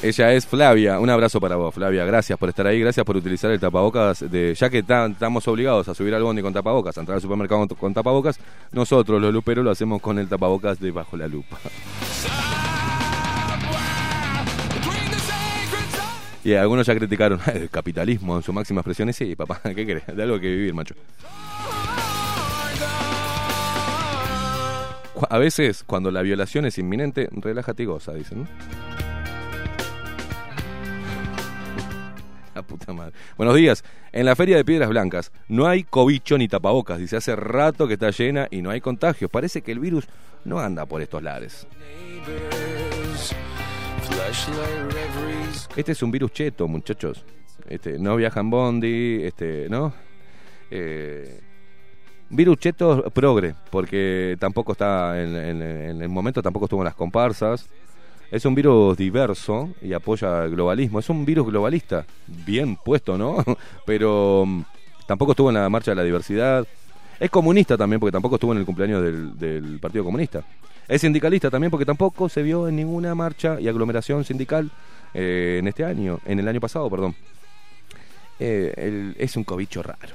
[0.00, 1.00] Ella es Flavia.
[1.00, 2.04] Un abrazo para vos, Flavia.
[2.04, 2.78] Gracias por estar ahí.
[2.78, 4.30] Gracias por utilizar el tapabocas.
[4.30, 7.22] De, ya que ta- estamos obligados a subir al bondi con tapabocas, a entrar al
[7.22, 8.38] supermercado con, tapabocas,
[8.70, 11.58] nosotros, los luperos, lo hacemos con el tapabocas debajo la lupa.
[16.44, 19.08] Y algunos ya criticaron el capitalismo en su máxima expresión.
[19.08, 20.06] Y sí, papá, ¿qué querés?
[20.06, 20.94] De algo que vivir, macho.
[25.28, 28.42] A veces, cuando la violación es inminente, relájate y goza, dicen.
[28.42, 29.07] ¿no?
[32.62, 33.12] Puta madre.
[33.36, 33.84] Buenos días.
[34.12, 36.98] En la feria de Piedras Blancas no hay cobicho ni tapabocas.
[36.98, 39.30] Dice, hace rato que está llena y no hay contagios.
[39.30, 40.06] Parece que el virus
[40.44, 41.66] no anda por estos lares.
[45.76, 47.24] Este es un virus cheto, muchachos.
[47.68, 49.92] Este, no viaja en bondi, este, ¿no?
[50.70, 51.40] Eh,
[52.30, 57.68] virus cheto progre, porque tampoco está en- en el momento, tampoco estuvo en las comparsas.
[58.30, 60.98] Es un virus diverso y apoya el globalismo.
[60.98, 63.42] Es un virus globalista, bien puesto, ¿no?
[63.86, 64.62] Pero mm,
[65.06, 66.66] tampoco estuvo en la marcha de la diversidad.
[67.18, 70.42] Es comunista también, porque tampoco estuvo en el cumpleaños del, Partido Comunista.
[70.86, 74.70] Es sindicalista también, porque tampoco se vio en ninguna marcha y aglomeración sindical
[75.14, 77.14] eh, en este año, en el año pasado, perdón.
[78.38, 80.14] Eh, es un cobicho raro.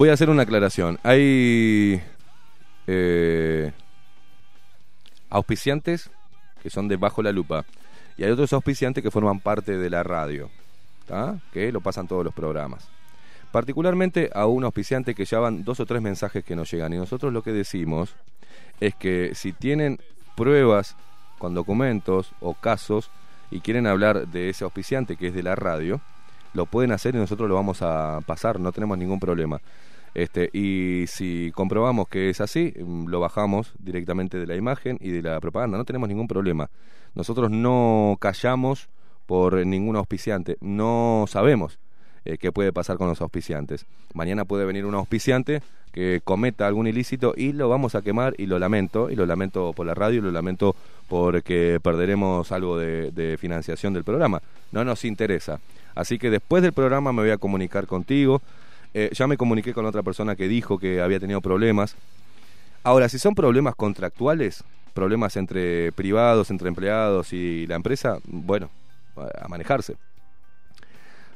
[0.00, 0.98] Voy a hacer una aclaración.
[1.02, 2.00] Hay
[2.86, 3.70] eh,
[5.28, 6.08] auspiciantes
[6.62, 7.66] que son de bajo la lupa
[8.16, 10.48] y hay otros auspiciantes que forman parte de la radio,
[11.06, 11.38] ¿tá?
[11.52, 12.88] que lo pasan todos los programas.
[13.52, 16.96] Particularmente a un auspiciante que ya van dos o tres mensajes que nos llegan y
[16.96, 18.14] nosotros lo que decimos
[18.80, 19.98] es que si tienen
[20.34, 20.96] pruebas
[21.38, 23.10] con documentos o casos
[23.50, 26.00] y quieren hablar de ese auspiciante que es de la radio,
[26.54, 29.60] lo pueden hacer y nosotros lo vamos a pasar, no tenemos ningún problema.
[30.14, 35.10] Este, y si comprobamos que es así, mm, lo bajamos directamente de la imagen y
[35.10, 36.70] de la propaganda, no tenemos ningún problema.
[37.14, 38.88] Nosotros no callamos
[39.26, 41.78] por ningún auspiciante, no sabemos
[42.24, 43.86] eh, qué puede pasar con los auspiciantes.
[44.12, 45.62] Mañana puede venir un auspiciante
[45.92, 49.72] que cometa algún ilícito y lo vamos a quemar y lo lamento, y lo lamento
[49.72, 50.76] por la radio, y lo lamento
[51.08, 54.42] porque perderemos algo de, de financiación del programa.
[54.72, 55.60] No nos interesa.
[55.94, 58.40] Así que después del programa me voy a comunicar contigo
[58.94, 61.96] eh, ya me comuniqué con otra persona que dijo que había tenido problemas.
[62.82, 64.64] Ahora, si son problemas contractuales,
[64.94, 68.70] problemas entre privados, entre empleados y la empresa, bueno,
[69.16, 69.96] a manejarse.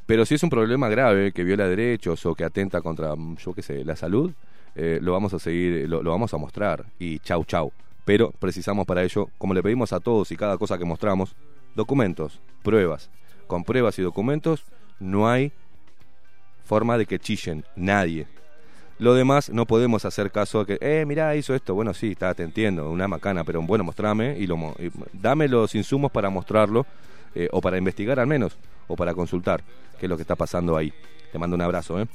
[0.07, 3.63] Pero si es un problema grave que viola derechos o que atenta contra, yo qué
[3.63, 4.33] sé, la salud,
[4.75, 7.73] eh, lo vamos a seguir, lo, lo, vamos a mostrar y chau chau.
[8.05, 11.35] Pero precisamos para ello, como le pedimos a todos y cada cosa que mostramos,
[11.75, 13.09] documentos, pruebas.
[13.47, 14.65] Con pruebas y documentos
[15.01, 15.53] no hay
[16.65, 18.27] forma de que chillen, nadie.
[18.99, 21.75] Lo demás no podemos hacer caso a que, eh, mirá, hizo esto.
[21.75, 24.75] Bueno, sí, está, te entiendo, una macana, pero bueno, mostrame y, lo,
[25.13, 26.87] dame los insumos para mostrarlo,
[27.35, 29.63] eh, o para investigar al menos, o para consultar
[29.99, 30.93] qué es lo que está pasando ahí.
[31.33, 32.07] Te mando un abrazo, ¿eh?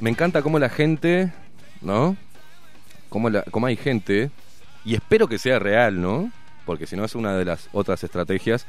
[0.00, 1.32] Me encanta cómo la gente,
[1.80, 2.16] ¿no?
[3.12, 4.30] Cómo, hay gente,
[4.84, 6.32] y espero que sea real, ¿no?
[6.64, 8.66] Porque si no es una de las otras estrategias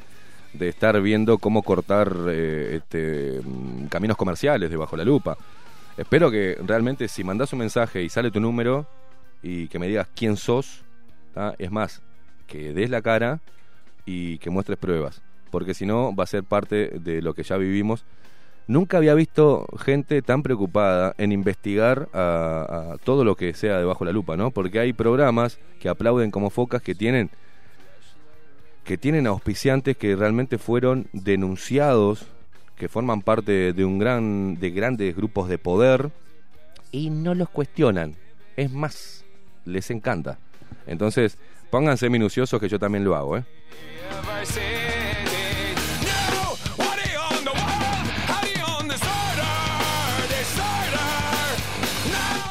[0.52, 5.36] de estar viendo cómo cortar eh, este, mm, caminos comerciales debajo la lupa.
[5.96, 8.86] Espero que realmente si mandas un mensaje y sale tu número
[9.42, 10.84] y que me digas quién sos,
[11.58, 12.02] es más,
[12.46, 13.40] que des la cara
[14.04, 17.56] y que muestres pruebas, porque si no va a ser parte de lo que ya
[17.56, 18.04] vivimos
[18.66, 24.10] Nunca había visto gente tan preocupada en investigar a, todo lo que sea debajo de
[24.10, 24.50] la lupa, ¿no?
[24.50, 27.30] Porque hay programas que aplauden como focas que tienen
[28.84, 32.26] que tienen auspiciantes que realmente fueron denunciados,
[32.76, 36.10] que forman parte de un gran de grandes grupos de poder
[36.90, 38.14] y no los cuestionan.
[38.56, 39.24] Es más,
[39.64, 40.38] les encanta.
[40.86, 41.38] Entonces,
[41.70, 43.44] pónganse minuciosos que yo también lo hago, ¿eh?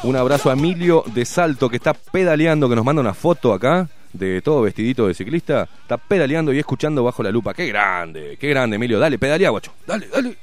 [0.04, 3.88] Un abrazo a Emilio de Salto que está pedaleando, que nos manda una foto acá
[4.12, 5.66] de todo vestidito de ciclista.
[5.80, 7.54] Está pedaleando y escuchando bajo la lupa.
[7.54, 8.36] ¡Qué grande!
[8.38, 8.98] ¡Qué grande, Emilio!
[8.98, 9.72] Dale, pedalea, guacho.
[9.86, 10.36] Dale, dale.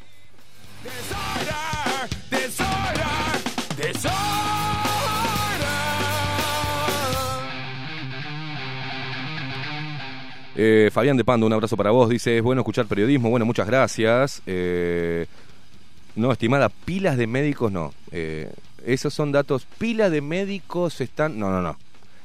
[10.56, 12.10] Eh, Fabián de Pando, un abrazo para vos.
[12.10, 13.30] Dice, es bueno escuchar periodismo.
[13.30, 14.42] Bueno, muchas gracias.
[14.48, 15.28] Eh,
[16.16, 17.94] no, estimada, pilas de médicos no.
[18.12, 18.52] Eh,
[18.86, 19.66] esos son datos.
[19.78, 21.40] Pila de médicos están.
[21.40, 21.78] No, no, no.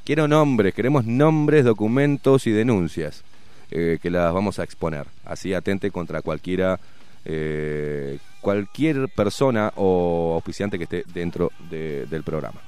[0.03, 3.23] Quiero nombres, queremos nombres, documentos y denuncias
[3.71, 5.05] eh, que las vamos a exponer.
[5.25, 6.79] Así atente contra cualquiera,
[7.25, 12.61] eh, cualquier persona o oficiante que esté dentro del programa.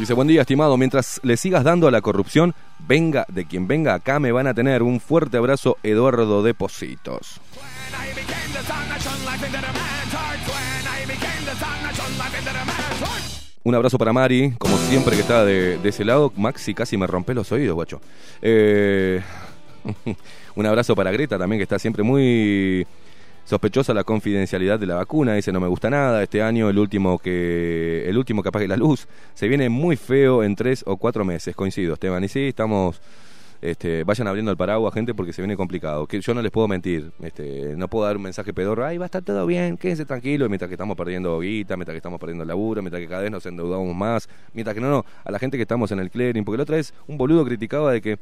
[0.00, 0.78] Dice, buen día, estimado.
[0.78, 2.54] Mientras le sigas dando a la corrupción,
[2.88, 7.38] venga de quien venga acá, me van a tener un fuerte abrazo, Eduardo Depositos.
[13.62, 16.32] Un abrazo para Mari, como siempre que está de, ese lado.
[16.34, 18.00] Maxi casi me rompe los oídos, guacho.
[18.40, 19.20] Eh,
[20.54, 22.86] un abrazo para Greta también, que está siempre muy
[23.50, 27.18] Sospechosa la confidencialidad de la vacuna, dice no me gusta nada, este año el último
[27.18, 31.24] que el último que apague la luz, se viene muy feo en tres o cuatro
[31.24, 33.02] meses, coincido Esteban, y sí, estamos,
[33.60, 36.68] este, vayan abriendo el paraguas gente porque se viene complicado, que yo no les puedo
[36.68, 40.04] mentir, este, no puedo dar un mensaje pedorro, ay va a estar todo bien, quédense
[40.04, 43.32] tranquilos, mientras que estamos perdiendo guita, mientras que estamos perdiendo laburo, mientras que cada vez
[43.32, 46.44] nos endeudamos más, mientras que no, no, a la gente que estamos en el clearing,
[46.44, 48.20] porque la otra vez un boludo criticaba de que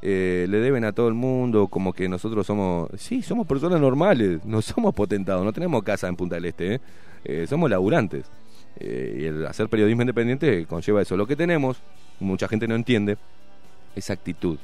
[0.00, 4.40] eh, le deben a todo el mundo, como que nosotros somos, sí, somos personas normales,
[4.44, 6.80] no somos potentados, no tenemos casa en Punta del Este, ¿eh?
[7.24, 8.26] Eh, somos laburantes.
[8.80, 11.16] y el hacer periodismo independiente conlleva eso.
[11.16, 11.78] Lo que tenemos,
[12.20, 13.18] mucha gente no entiende,
[13.96, 14.58] esa actitud.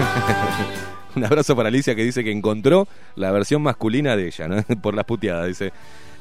[1.16, 4.62] Un abrazo para Alicia que dice que encontró la versión masculina de ella, ¿no?
[4.82, 5.72] por las puteadas, dice.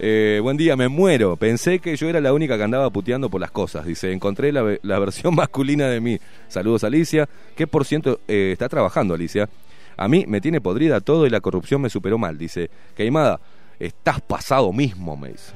[0.01, 1.35] Eh, buen día, me muero.
[1.35, 3.85] Pensé que yo era la única que andaba puteando por las cosas.
[3.85, 6.19] Dice, encontré la, versión masculina de mí.
[6.47, 7.27] Saludos, Alicia.
[7.55, 9.49] ¿Qué por ciento eh, está trabajando, Alicia?
[9.97, 12.37] A mí me tiene podrida todo y la corrupción me superó mal.
[12.37, 13.41] Dice, Queimada,
[13.77, 15.51] estás pasado mismo, me dice.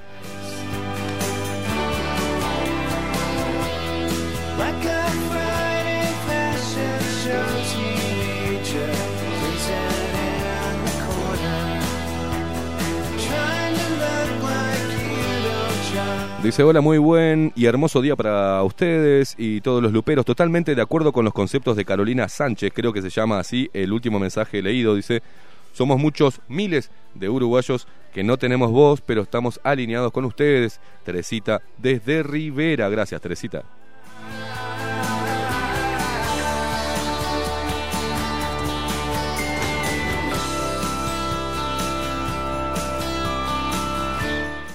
[16.44, 20.26] Dice, hola, muy buen y hermoso día para ustedes y todos los luperos.
[20.26, 23.94] Totalmente de acuerdo con los conceptos de Carolina Sánchez, creo que se llama así el
[23.94, 24.94] último mensaje leído.
[24.94, 25.24] Dice,
[25.72, 30.82] somos muchos, miles de uruguayos que no tenemos voz, pero estamos alineados con ustedes.
[31.06, 32.90] Teresita desde Rivera.
[32.90, 33.64] Gracias, Teresita.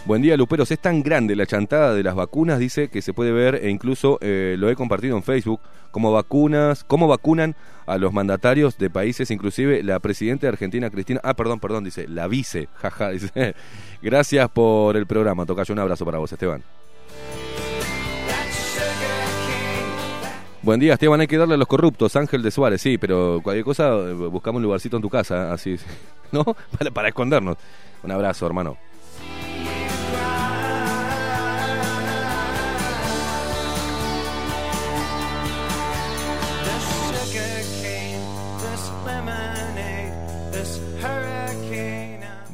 [0.09, 0.71] Buen día, Luperos.
[0.71, 4.17] Es tan grande la chantada de las vacunas, dice que se puede ver e incluso
[4.23, 5.61] eh, lo he compartido en Facebook,
[5.91, 7.55] como vacunas, cómo vacunan
[7.85, 11.21] a los mandatarios de países, inclusive la presidenta de Argentina, Cristina.
[11.23, 13.55] Ah, perdón, perdón, dice, la vice, jaja, dice.
[14.01, 15.75] Gracias por el programa, Tocayo.
[15.75, 16.63] Un abrazo para vos, Esteban.
[20.63, 21.21] Buen día, Esteban.
[21.21, 22.17] Hay que darle a los corruptos.
[22.17, 25.77] Ángel de Suárez, sí, pero cualquier cosa, eh, buscamos un lugarcito en tu casa, así,
[26.33, 26.45] ¿no?
[26.79, 27.59] Para, para escondernos.
[28.03, 28.88] Un abrazo, hermano.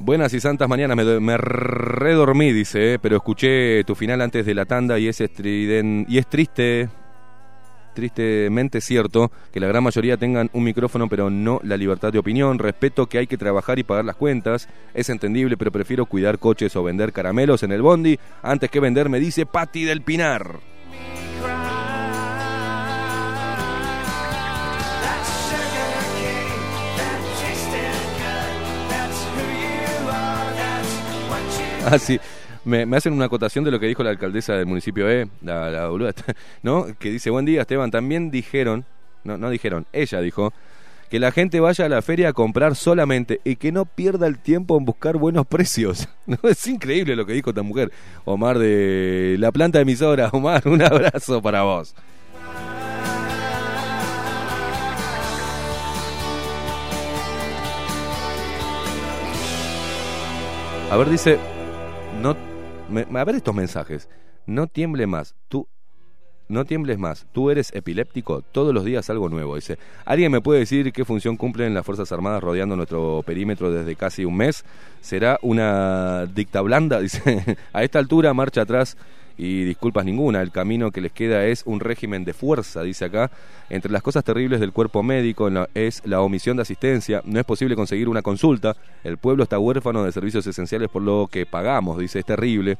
[0.05, 4.67] Buenas y santas mañanas, me, redormí, dice, eh, pero escuché tu final antes de la
[4.67, 6.91] tanda y es, estriden, y es triste,
[7.95, 12.59] tristemente cierto, que la gran mayoría tengan un micrófono pero no la libertad de opinión.
[12.59, 16.77] Respeto que hay que trabajar y pagar las cuentas, es entendible, pero prefiero cuidar coches
[16.77, 20.74] o vender caramelos en el bondi antes que vender, me dice Patti del Pinar.
[31.91, 32.19] Ah, sí.
[32.65, 35.89] Me, hacen una acotación de lo que dijo la alcaldesa del municipio E, la, la
[35.89, 36.15] boluda,
[36.63, 36.87] ¿no?
[36.99, 38.87] Que dice, buen día Esteban, también dijeron,
[39.23, 40.53] no, no dijeron, ella dijo,
[41.11, 44.39] que la gente vaya a la feria a comprar solamente y que no pierda el
[44.39, 46.09] tiempo en buscar buenos precios.
[46.27, 46.39] ¿No?
[46.43, 47.93] Es increíble lo que dijo esta mujer.
[48.25, 51.95] Omar de la planta emisora, Omar, un abrazo para vos.
[60.91, 61.39] A ver, dice,
[62.21, 62.37] no,
[63.19, 64.09] a ver estos mensajes.
[64.47, 65.35] No tiemble más.
[65.49, 65.69] Tú
[66.49, 67.27] no tiembles más.
[67.33, 68.43] Tú eres epiléptico.
[68.43, 69.57] Todos los días algo nuevo.
[69.57, 73.97] Dice, ¿alguien me puede decir qué función cumplen las Fuerzas Armadas rodeando nuestro perímetro desde
[73.97, 74.65] casi un mes?
[75.01, 77.01] ¿Será una dicta blanda?
[77.05, 78.97] Dice, a esta altura marcha atrás
[79.37, 80.43] y disculpas ninguna.
[80.43, 83.31] El camino que les queda es un régimen de fuerza, dice acá.
[83.71, 87.23] Entre las cosas terribles del cuerpo médico es la omisión de asistencia.
[87.25, 88.77] No es posible conseguir una consulta.
[89.03, 92.79] El pueblo está huérfano de servicios esenciales por lo que pagamos, dice, es terrible.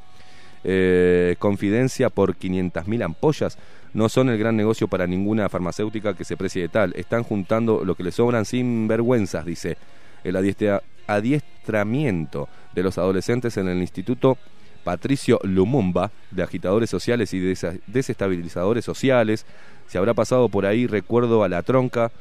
[0.67, 3.59] Eh, confidencia por 500.000 ampollas
[3.93, 6.93] no son el gran negocio para ninguna farmacéutica que se precie de tal.
[6.97, 9.77] Están juntando lo que les sobran sin vergüenzas, dice.
[10.25, 14.37] El adiestramiento de los adolescentes en el Instituto
[14.85, 17.41] Patricio Lumumba, de agitadores sociales y
[17.87, 19.47] desestabilizadores sociales.
[19.89, 22.13] Se habrá pasado por ahí, recuerdo a la tronca,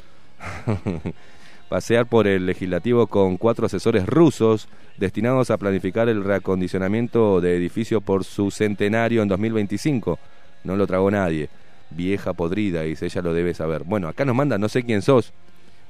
[1.69, 4.67] pasear por el legislativo con cuatro asesores rusos
[4.97, 10.19] destinados a planificar el reacondicionamiento de edificio por su centenario en 2025.
[10.63, 11.49] No lo tragó nadie.
[11.89, 13.83] Vieja podrida, dice, ella lo debe saber.
[13.83, 15.33] Bueno, acá nos manda, no sé quién sos,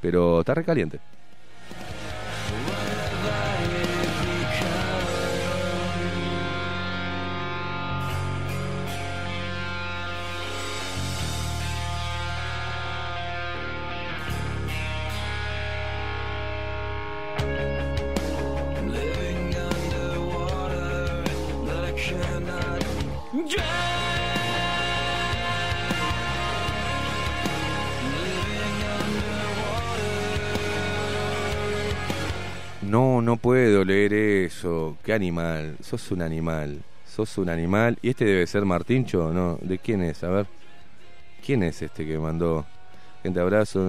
[0.01, 0.99] pero está recaliente.
[33.43, 34.97] Puedo leer eso.
[35.03, 35.75] Qué animal.
[35.81, 36.81] Sos un animal.
[37.05, 37.97] Sos un animal.
[38.01, 39.59] ¿Y este debe ser Martincho no?
[39.61, 40.23] ¿De quién es?
[40.23, 40.45] A ver.
[41.45, 42.65] ¿Quién es este que mandó?
[43.21, 43.81] Gente, abrazo.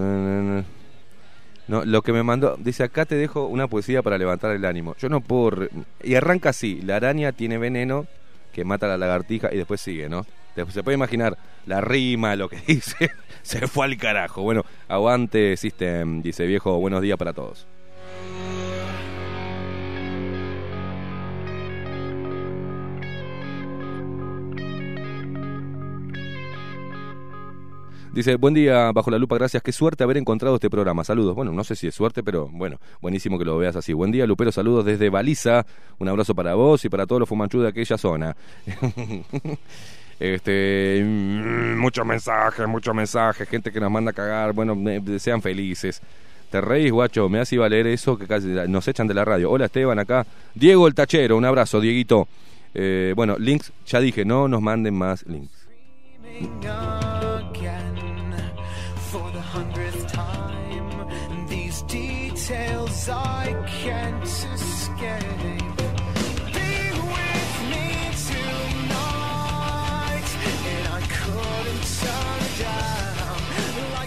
[1.69, 2.57] No, lo que me mandó.
[2.59, 4.93] Dice: Acá te dejo una poesía para levantar el ánimo.
[4.97, 5.69] Yo no puedo.
[6.03, 8.07] Y arranca así: La araña tiene veneno
[8.51, 10.25] que mata a la lagartija y después sigue, ¿no?
[10.69, 13.09] Se puede imaginar la rima, lo que dice.
[13.41, 14.41] Se fue al carajo.
[14.41, 17.65] Bueno, aguante System, dice viejo, buenos días para todos.
[28.15, 29.61] Dice, buen día, bajo la lupa, gracias.
[29.61, 31.03] Qué suerte haber encontrado este programa.
[31.03, 31.35] Saludos.
[31.35, 33.91] Bueno, no sé si es suerte, pero bueno, buenísimo que lo veas así.
[33.91, 35.65] Buen día, Lupero, saludos desde Baliza.
[35.99, 38.33] Un abrazo para vos y para todos los fumanchú de aquella zona.
[40.21, 44.53] este, mm, muchos mensajes, muchos mensajes, gente que nos manda a cagar.
[44.53, 44.77] Bueno,
[45.19, 46.01] sean felices.
[46.49, 49.51] Te reís, guacho, me hace valer eso que casi nos echan de la radio.
[49.51, 50.25] Hola Esteban, acá.
[50.53, 52.29] Diego el Tachero, un abrazo, Dieguito.
[52.73, 55.67] Eh, bueno, links, ya dije, no nos manden más links.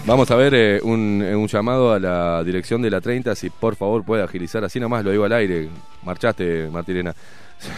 [0.05, 3.49] Vamos a ver eh, un, eh, un llamado a la dirección de la 30, si
[3.49, 5.67] por favor puede agilizar, así nomás lo digo al aire.
[6.03, 7.13] Marchaste, Martirena.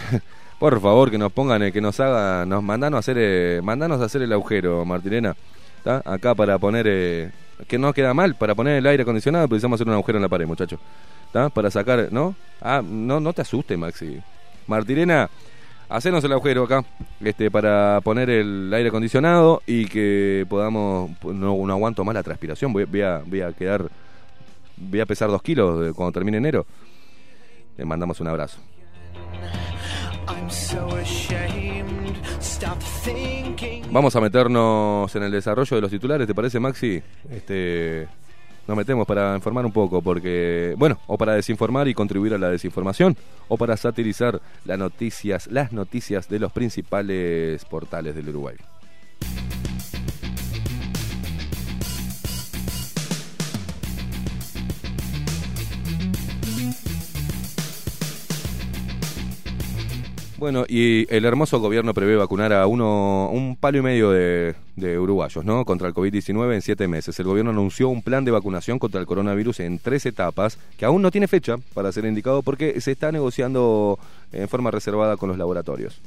[0.60, 4.04] por favor, que nos pongan, eh, que nos hagan, nos mandanos a hacer, mandanos a
[4.04, 5.34] hacer el agujero, Martirena.
[5.78, 6.02] ¿Está?
[6.04, 7.32] Acá para poner,
[7.68, 10.28] que no queda mal, para poner el aire acondicionado precisamos hacer un agujero en la
[10.28, 10.78] pared, muchacho.
[11.26, 11.48] ¿Está?
[11.48, 12.34] Para sacar, ¿no?
[12.60, 14.20] Ah, no, no te asustes, Maxi.
[14.66, 15.28] Martirena,
[15.88, 16.84] hacernos el agujero acá
[17.22, 22.22] este para poner el aire acondicionado y que podamos pues, no, no aguanto más la
[22.22, 23.88] transpiración voy, a voy a quedar
[24.76, 26.64] voy a pesar dos kilos de- cuando termine enero
[27.76, 28.58] le mandamos un abrazo
[33.90, 38.08] vamos a meternos en el desarrollo de los titulares te parece Maxi este
[38.66, 42.50] nos metemos para informar un poco porque bueno o para desinformar y contribuir a la
[42.50, 43.16] desinformación
[43.48, 48.56] o para satirizar las noticias las noticias de los principales portales del Uruguay
[60.42, 64.56] Bueno, y el hermoso gobierno prevé vacunar a uno, un palo y medio de,
[64.98, 65.64] uruguayos, ¿no?
[65.64, 67.16] Contra el COVID-19 en siete meses.
[67.20, 71.00] El gobierno anunció un plan de vacunación contra el coronavirus en tres etapas, que aún
[71.00, 74.00] no tiene fecha para ser indicado porque se está negociando
[74.32, 76.00] en forma reservada con los laboratorios.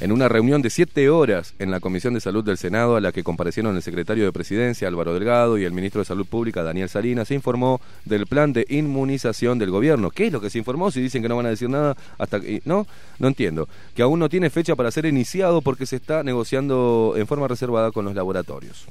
[0.00, 3.12] En una reunión de siete horas en la Comisión de Salud del Senado, a la
[3.12, 6.88] que comparecieron el secretario de Presidencia, Álvaro Delgado, y el ministro de Salud Pública, Daniel
[6.88, 10.10] Salinas, se informó del plan de inmunización del gobierno.
[10.10, 10.90] ¿Qué es lo que se informó?
[10.90, 12.62] Si dicen que no van a decir nada hasta que...
[12.64, 12.86] No,
[13.18, 13.68] no entiendo.
[13.94, 17.92] Que aún no tiene fecha para ser iniciado porque se está negociando en forma reservada
[17.92, 18.86] con los laboratorios.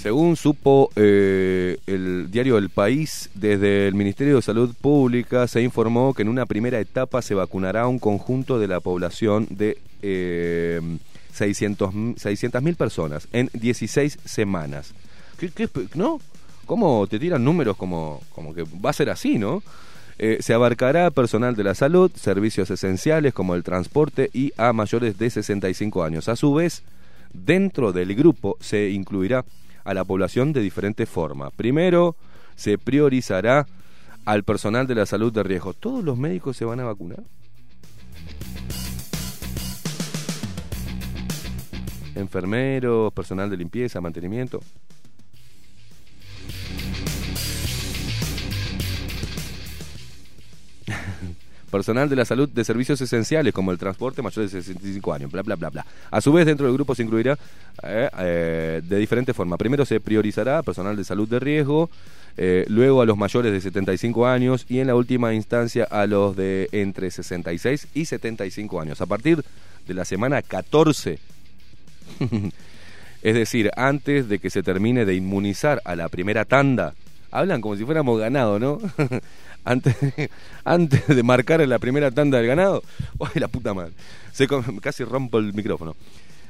[0.00, 6.14] Según supo eh, el diario El País, desde el Ministerio de Salud Pública se informó
[6.14, 10.80] que en una primera etapa se vacunará a un conjunto de la población de eh,
[11.34, 11.92] 600
[12.62, 14.94] mil personas en 16 semanas.
[15.38, 16.18] ¿Qué, no?
[16.64, 19.62] ¿Cómo te tiran números como, como que va a ser así, no?
[20.18, 25.18] Eh, se abarcará personal de la salud, servicios esenciales como el transporte y a mayores
[25.18, 26.30] de 65 años.
[26.30, 26.84] A su vez,
[27.34, 29.44] dentro del grupo se incluirá
[29.84, 31.50] a la población de diferente forma.
[31.50, 32.16] Primero,
[32.56, 33.66] se priorizará
[34.24, 35.74] al personal de la salud de riesgo.
[35.74, 37.22] ¿Todos los médicos se van a vacunar?
[42.14, 44.60] Enfermeros, personal de limpieza, mantenimiento.
[51.70, 55.42] Personal de la salud de servicios esenciales como el transporte mayores de 65 años, bla,
[55.42, 55.86] bla, bla, bla.
[56.10, 57.38] A su vez, dentro del grupo se incluirá
[57.82, 59.56] eh, eh, de diferente forma.
[59.56, 61.88] Primero se priorizará personal de salud de riesgo,
[62.36, 66.36] eh, luego a los mayores de 75 años y en la última instancia a los
[66.36, 69.00] de entre 66 y 75 años.
[69.00, 69.44] A partir
[69.86, 71.18] de la semana 14,
[73.22, 76.94] es decir, antes de que se termine de inmunizar a la primera tanda,
[77.30, 78.78] hablan como si fuéramos ganado, ¿no?
[79.64, 79.96] antes,
[80.64, 82.82] antes de marcar la primera tanda del ganado,
[83.20, 83.92] ¡ay la puta madre!
[84.32, 84.46] Se
[84.80, 85.96] casi rompo el micrófono.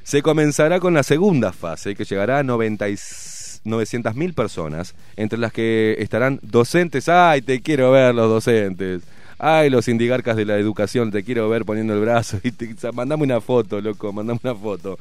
[0.03, 6.41] Se comenzará con la segunda fase, que llegará a 900.000 personas, entre las que estarán
[6.43, 7.09] docentes.
[7.09, 9.03] ¡Ay, te quiero ver los docentes!
[9.39, 11.11] ¡Ay, los indigarcas de la educación!
[11.11, 12.39] Te quiero ver poniendo el brazo.
[12.45, 14.99] Y te- mandame una foto, loco, mandame una foto.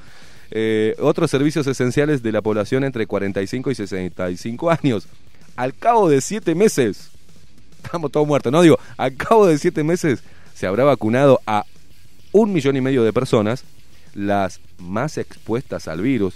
[0.52, 5.08] Eh, otros servicios esenciales de la población entre 45 y 65 años.
[5.56, 7.10] Al cabo de siete meses,
[7.84, 11.66] estamos todos muertos, no digo, al cabo de siete meses se habrá vacunado a
[12.32, 13.64] un millón y medio de personas,
[14.14, 16.36] las más expuestas al virus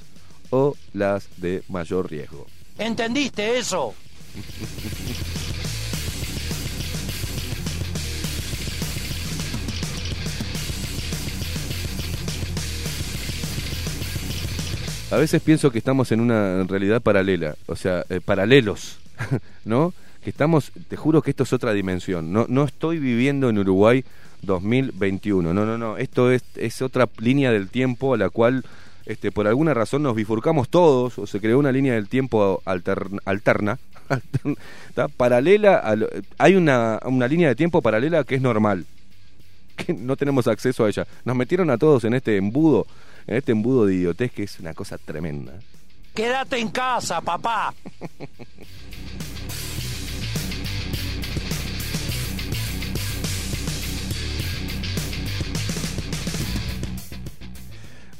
[0.49, 2.47] o las de mayor riesgo.
[2.77, 3.93] ¿Entendiste eso?
[15.11, 18.97] A veces pienso que estamos en una realidad paralela, o sea, eh, paralelos,
[19.65, 19.93] ¿no?
[20.23, 22.31] Que estamos, te juro que esto es otra dimensión.
[22.31, 24.05] No, no estoy viviendo en Uruguay
[24.41, 25.53] 2021.
[25.53, 25.97] No, no, no.
[25.97, 28.63] Esto es, es otra línea del tiempo a la cual,
[29.05, 33.09] este, por alguna razón, nos bifurcamos todos, o se creó una línea del tiempo alter-
[33.25, 33.79] alterna,
[34.93, 35.09] ¿tá?
[35.09, 35.75] paralela.
[35.77, 38.85] A lo- hay una, una línea de tiempo paralela que es normal,
[39.75, 41.05] que no tenemos acceso a ella.
[41.25, 42.87] Nos metieron a todos en este embudo,
[43.27, 45.51] en este embudo de idiotez que es una cosa tremenda.
[46.13, 47.73] Quédate en casa, papá.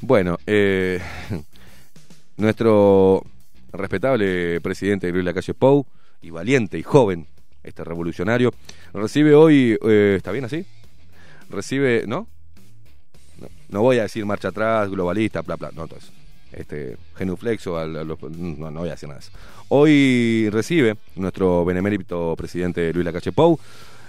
[0.06, 1.00] Bueno, eh,
[2.36, 3.24] nuestro
[3.72, 5.86] respetable presidente Luis Lacalle Pou,
[6.20, 7.26] y valiente y joven,
[7.62, 8.52] este revolucionario,
[8.92, 10.66] recibe hoy, eh, ¿está bien así?
[11.48, 12.26] Recibe, ¿no?
[13.70, 13.80] ¿no?
[13.80, 16.12] voy a decir marcha atrás, globalista, bla, bla, no, entonces,
[16.52, 18.04] este, genuflexo, a no,
[18.70, 19.32] no voy a decir nada de eso.
[19.68, 23.58] Hoy recibe nuestro benemérito presidente Luis Lacalle Pou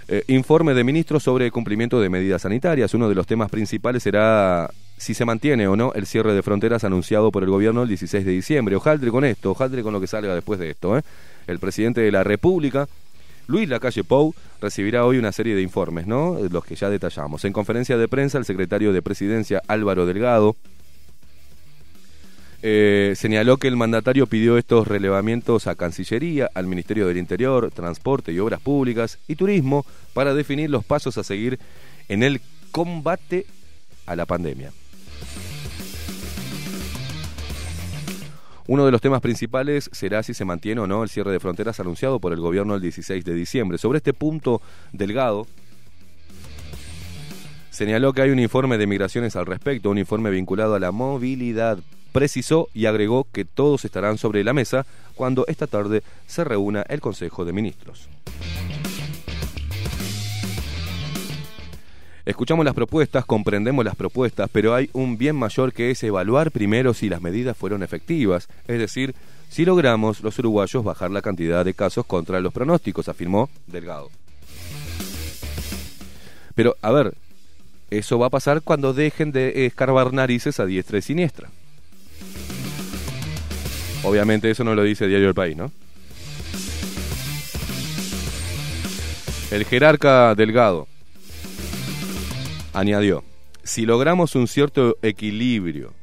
[0.08, 2.94] eh, informe de ministros sobre cumplimiento de medidas sanitarias.
[2.94, 6.84] Uno de los temas principales será si se mantiene o no el cierre de fronteras
[6.84, 8.76] anunciado por el gobierno el 16 de diciembre.
[8.76, 10.96] Ojaldre con esto, ojaldre con lo que salga después de esto.
[10.96, 11.02] ¿eh?
[11.46, 12.88] El presidente de la República,
[13.46, 16.38] Luis Lacalle Pou, recibirá hoy una serie de informes, ¿no?
[16.50, 17.44] Los que ya detallamos.
[17.44, 20.56] En conferencia de prensa, el secretario de Presidencia, Álvaro Delgado,
[22.62, 28.32] eh, señaló que el mandatario pidió estos relevamientos a Cancillería, al Ministerio del Interior, Transporte
[28.32, 29.84] y Obras Públicas y Turismo
[30.14, 31.60] para definir los pasos a seguir
[32.08, 32.40] en el
[32.72, 33.46] combate
[34.06, 34.72] a la pandemia.
[38.68, 41.78] Uno de los temas principales será si se mantiene o no el cierre de fronteras
[41.78, 43.78] anunciado por el gobierno el 16 de diciembre.
[43.78, 44.60] Sobre este punto,
[44.92, 45.46] Delgado
[47.70, 51.78] señaló que hay un informe de migraciones al respecto, un informe vinculado a la movilidad.
[52.10, 57.00] Precisó y agregó que todos estarán sobre la mesa cuando esta tarde se reúna el
[57.00, 58.08] Consejo de Ministros.
[62.26, 66.92] Escuchamos las propuestas, comprendemos las propuestas, pero hay un bien mayor que es evaluar primero
[66.92, 69.14] si las medidas fueron efectivas, es decir,
[69.48, 74.10] si logramos los uruguayos bajar la cantidad de casos contra los pronósticos, afirmó Delgado.
[76.56, 77.14] Pero, a ver,
[77.90, 81.48] eso va a pasar cuando dejen de escarbar narices a diestra y siniestra.
[84.02, 85.70] Obviamente eso no lo dice Diario El País, ¿no?
[89.52, 90.88] El jerarca Delgado
[92.76, 93.24] añadió,
[93.64, 95.94] si logramos un cierto equilibrio,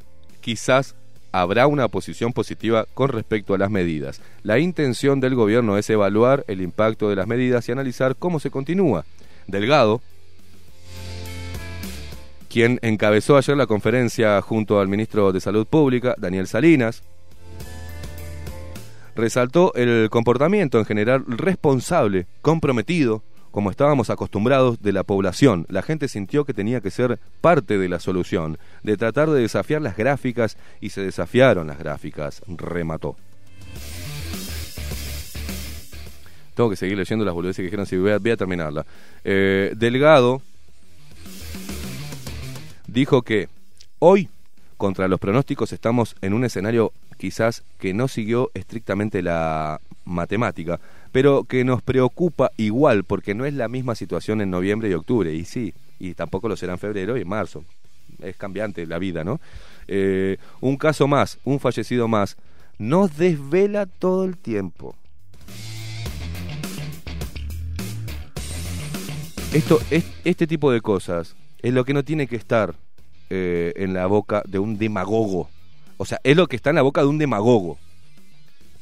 [0.42, 0.96] quizás
[1.32, 4.22] habrá una posición positiva con respecto a las medidas.
[4.42, 8.50] La intención del gobierno es evaluar el impacto de las medidas y analizar cómo se
[8.50, 9.06] continúa.
[9.46, 10.02] Delgado,
[12.50, 17.04] quien encabezó ayer la conferencia junto al ministro de Salud Pública, Daniel Salinas,
[19.16, 23.22] resaltó el comportamiento en general responsable, comprometido,
[23.54, 25.68] como estábamos acostumbrados de la población.
[25.70, 29.80] La gente sintió que tenía que ser parte de la solución, de tratar de desafiar
[29.80, 33.16] las gráficas y se desafiaron las gráficas, remató.
[36.56, 38.88] Tengo que seguir leyendo las boludeces que dijeron, si voy a, voy a terminarla.
[39.24, 40.42] Eh, Delgado
[42.88, 43.50] dijo que
[44.00, 44.30] hoy,
[44.78, 50.80] contra los pronósticos, estamos en un escenario quizás que no siguió estrictamente la matemática,
[51.14, 55.32] pero que nos preocupa igual porque no es la misma situación en noviembre y octubre,
[55.34, 57.64] y sí, y tampoco lo será en febrero y en marzo.
[58.20, 59.40] Es cambiante la vida, ¿no?
[59.88, 62.36] Eh, un caso más, un fallecido más,
[62.80, 64.96] nos desvela todo el tiempo.
[69.54, 72.74] Esto, es, este tipo de cosas es lo que no tiene que estar
[73.30, 75.48] eh, en la boca de un demagogo.
[75.98, 77.78] O sea, es lo que está en la boca de un demagogo.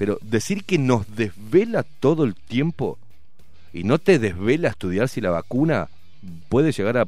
[0.01, 2.97] Pero decir que nos desvela todo el tiempo
[3.71, 5.89] y no te desvela estudiar si la vacuna
[6.49, 7.07] puede llegar a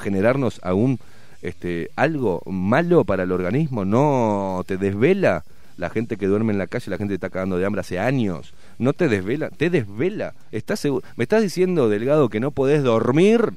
[0.00, 0.98] generarnos aún
[1.40, 5.44] este, algo malo para el organismo, no te desvela
[5.76, 8.00] la gente que duerme en la calle, la gente que está cagando de hambre hace
[8.00, 10.34] años, no te desvela, te desvela.
[10.50, 11.06] ¿Estás seguro?
[11.14, 13.52] ¿Me estás diciendo, Delgado, que no podés dormir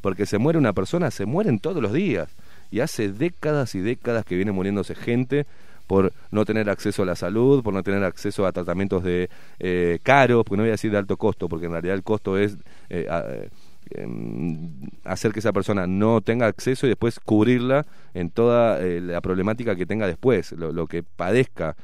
[0.00, 1.12] porque se muere una persona?
[1.12, 2.28] Se mueren todos los días.
[2.72, 5.46] Y hace décadas y décadas que viene muriéndose gente
[5.88, 9.98] por no tener acceso a la salud, por no tener acceso a tratamientos de eh,
[10.04, 12.56] caros, porque no voy a decir de alto costo, porque en realidad el costo es
[12.90, 13.48] eh,
[13.90, 14.70] em,
[15.02, 19.74] hacer que esa persona no tenga acceso y después cubrirla en toda eh, la problemática
[19.74, 21.74] que tenga después, lo, lo que padezca,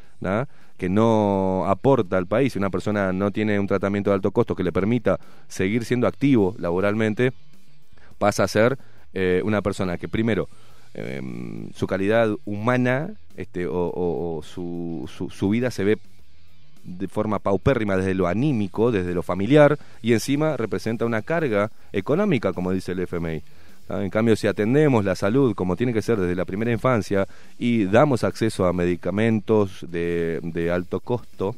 [0.79, 2.53] que no aporta al país.
[2.53, 5.19] Si una persona no tiene un tratamiento de alto costo que le permita
[5.49, 7.33] seguir siendo activo laboralmente,
[8.19, 8.79] pasa a ser
[9.17, 10.49] eh, una persona que primero
[10.95, 15.99] em, su calidad humana este, o, o- su, su, vida se ve
[16.85, 22.53] de forma paupérrima desde lo anímico, desde lo familiar, y encima representa una carga económica,
[22.53, 23.43] como dice el FMI.
[23.89, 24.05] ¿tá?
[24.05, 27.27] En cambio, si atendemos la salud como tiene que ser desde la primera infancia
[27.59, 31.57] y damos acceso a medicamentos de, de alto costo,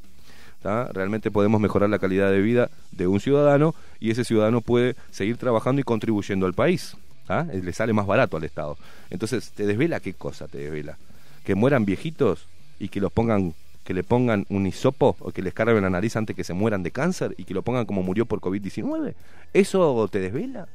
[0.92, 5.36] realmente podemos mejorar la calidad de vida de un ciudadano y ese ciudadano puede seguir
[5.36, 6.96] trabajando y contribuyendo al país.
[7.26, 7.46] ¿Tá?
[7.52, 8.76] Eh, Le sale más barato al Estado.
[9.10, 10.98] Entonces, ¿te desvela qué cosa te desvela?
[11.44, 12.46] Que mueran viejitos
[12.78, 16.16] y que los pongan que le pongan un hisopo o que les carguen la nariz
[16.16, 19.14] antes que se mueran de cáncer y que lo pongan como murió por COVID-19.
[19.52, 20.66] ¿Eso te desvela?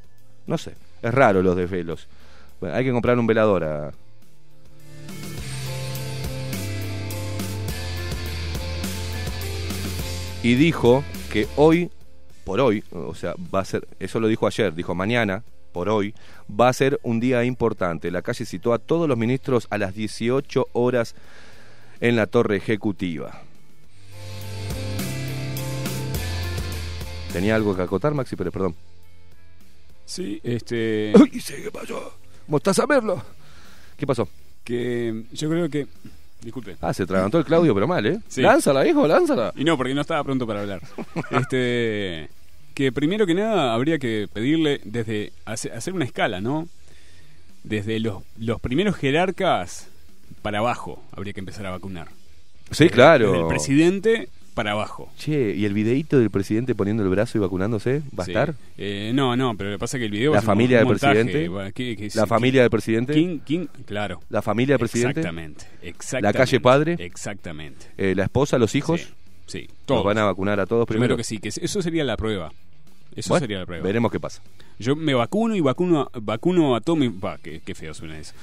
[0.47, 2.07] No sé, es raro los desvelos.
[2.61, 3.93] Hay que comprar un velador
[10.43, 11.89] y dijo que hoy,
[12.45, 16.13] por hoy, o sea, va a ser, eso lo dijo ayer, dijo mañana, por hoy,
[16.49, 18.11] va a ser un día importante.
[18.11, 21.15] La calle citó a todos los ministros a las 18 horas
[21.99, 23.41] en la torre ejecutiva.
[27.31, 28.75] Tenía algo que acotar, Maxi, pero perdón.
[30.05, 31.13] Sí, este.
[31.19, 32.13] Uy, sí, ¿qué pasó?
[32.47, 33.23] ¿Mostás a verlo?
[33.95, 34.27] ¿Qué pasó?
[34.63, 35.87] Que yo creo que.
[36.41, 36.75] Disculpe.
[36.81, 38.19] Ah, se atragantó el Claudio, pero mal, ¿eh?
[38.27, 38.41] Sí.
[38.41, 39.53] Lánzala, hijo, lánzala.
[39.55, 40.81] Y no, porque no estaba pronto para hablar.
[41.31, 42.29] este.
[42.73, 45.33] Que primero que nada habría que pedirle desde.
[45.45, 46.67] hace- hacer una escala, ¿no?
[47.63, 49.87] Desde los, los primeros jerarcas
[50.41, 52.07] para abajo habría que empezar a vacunar.
[52.71, 53.27] Sí, claro.
[53.31, 55.11] Desde el presidente para abajo.
[55.17, 58.01] Che, ¿y el videíto del presidente poniendo el brazo y vacunándose?
[58.17, 58.31] ¿Va a Sí.
[58.31, 58.55] estar?
[58.77, 61.13] Eh, no, no, pero lo que pasa es que el video ¿La familia del montaje,
[61.23, 61.47] presidente?
[61.49, 63.13] bueno, ¿qué- qué- ¿La familia del presidente?
[63.13, 63.69] ¿Quién, quién?
[63.85, 64.19] Claro.
[64.29, 65.19] ¿La familia del presidente?
[65.19, 66.37] Exactamente, ¿La exactamente.
[66.37, 66.95] calle Padre?
[66.99, 67.85] Exactamente.
[67.97, 69.01] Eh, ¿La esposa, los hijos?
[69.01, 69.07] Sí,
[69.59, 70.03] ¿Los todos.
[70.03, 71.15] van a vacunar a todos primero?
[71.15, 72.51] Primero que sí, que eso sería la prueba.
[73.15, 73.83] Eso Bueno, sería la prueba.
[73.83, 74.41] Veremos qué pasa.
[74.79, 77.07] Yo me vacuno y vacuno, vacuno a todo mi...
[77.09, 78.33] Va, qué, qué feo suena eso.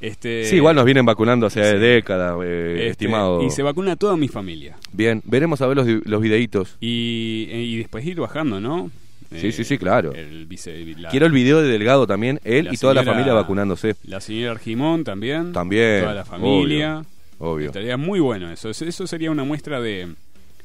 [0.00, 1.76] Este, sí, igual nos vienen vacunando hace sí.
[1.78, 3.42] décadas, eh, este, estimado.
[3.42, 4.76] Y se vacuna a toda mi familia.
[4.92, 6.76] Bien, veremos a ver los, los videitos.
[6.80, 8.90] Y, y después ir bajando, ¿no?
[9.30, 10.12] Sí, Eh, sí, sí, claro.
[10.14, 13.94] el vice- la- Quiero el video de Delgado también, él y toda la familia vacunándose.
[14.04, 15.52] La señora Argimón también.
[15.52, 17.04] También, Toda la familia.
[17.38, 17.66] obvio, obvio.
[17.66, 18.50] Estaría muy bueno.
[18.50, 20.08] Eso- Eso sería una muestra de,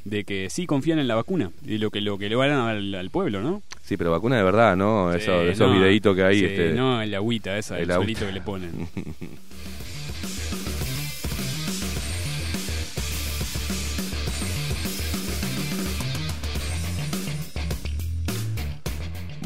[0.06, 2.96] de que sí confían en la vacuna y lo que, lo que le van al,
[2.96, 3.62] al pueblo, ¿no?
[3.84, 5.12] Sí, pero vacuna de verdad, ¿no?
[5.12, 6.40] Sí, Eso- esos no, videitos que hay.
[6.40, 8.20] sí, este, No, el agüita esa, el, el agüita.
[8.22, 8.72] solito que le ponen.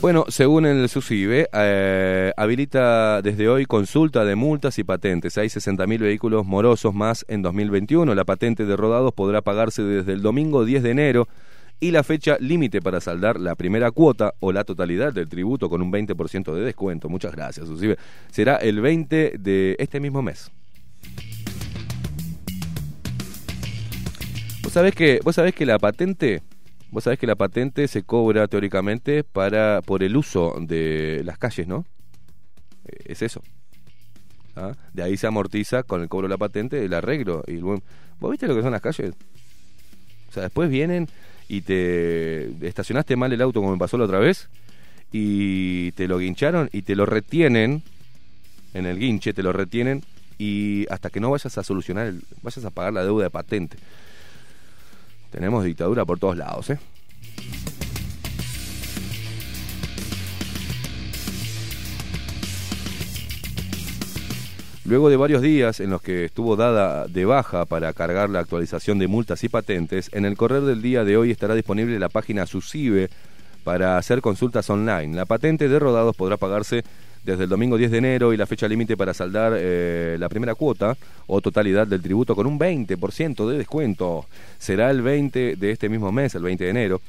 [0.02, 5.38] Bueno, según el SUSIBE, eh, habilita desde hoy consulta de multas y patentes.
[5.38, 8.16] Hay 60.000 vehículos morosos más en 2021.
[8.16, 11.28] La patente de rodados podrá pagarse desde el domingo 10 de enero
[11.82, 15.82] y la fecha límite para saldar la primera cuota o la totalidad del tributo con
[15.82, 17.10] un 20% de descuento.
[17.10, 17.98] Muchas gracias, SUSIBE.
[18.32, 20.50] Será el 20 de este mismo mes.
[24.64, 26.42] ¿Vos sabés que, vos sabés que la patente,
[26.92, 31.68] vos sabés que la patente se cobra teóricamente para por el uso de las calles,
[31.68, 31.86] ¿no?
[32.86, 33.42] Eh, Es eso.
[34.56, 34.74] ¿Ah?
[34.94, 37.82] De ahí se amortiza con el cobro de la patente el arreglo y ¿Vos
[38.32, 39.14] viste lo que son las calles?
[40.28, 41.08] O sea, después vienen
[41.48, 44.50] y te estacionaste mal el auto como me pasó la otra vez
[45.12, 47.82] y te lo guincharon y te lo retienen
[48.74, 50.04] en el guinche, te lo retienen
[50.38, 53.78] y hasta que no vayas a solucionar, el- vayas a pagar la deuda de patente.
[55.32, 56.80] Tenemos dictadura por todos lados, ¿eh?
[64.90, 68.98] Luego de varios días en los que estuvo dada de baja para cargar la actualización
[68.98, 72.48] de multas y patentes, en el correr del día de hoy estará disponible la página
[72.48, 73.12] SUSIBE
[73.64, 75.16] para hacer consultas online.
[75.16, 76.84] La patente de rodados podrá pagarse
[77.24, 80.56] desde el domingo 10 de enero y la fecha límite para saldar eh, la primera
[80.56, 80.96] cuota
[81.28, 84.26] o totalidad del tributo con un 20% de descuento.
[84.58, 87.02] Será el 20 de este mismo mes, el 20 de enero.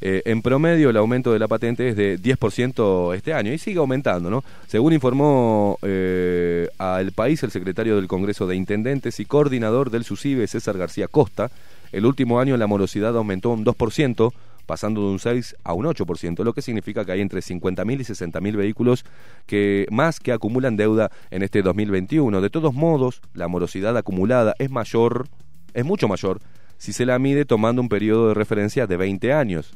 [0.00, 3.78] Eh, en promedio, el aumento de la patente es de 10% este año y sigue
[3.78, 4.44] aumentando, ¿no?
[4.68, 10.46] Según informó eh, al país el secretario del Congreso de Intendentes y coordinador del SUSIBE,
[10.46, 11.50] César García Costa,
[11.90, 14.32] el último año la morosidad aumentó un 2%,
[14.68, 18.04] pasando de un 6 a un 8%, lo que significa que hay entre 50.000 y
[18.04, 19.04] 60.000 vehículos
[19.46, 22.40] que más que acumulan deuda en este 2021.
[22.42, 25.26] De todos modos, la morosidad acumulada es mayor,
[25.72, 26.40] es mucho mayor
[26.76, 29.72] si se la mide tomando un periodo de referencia de 20 años.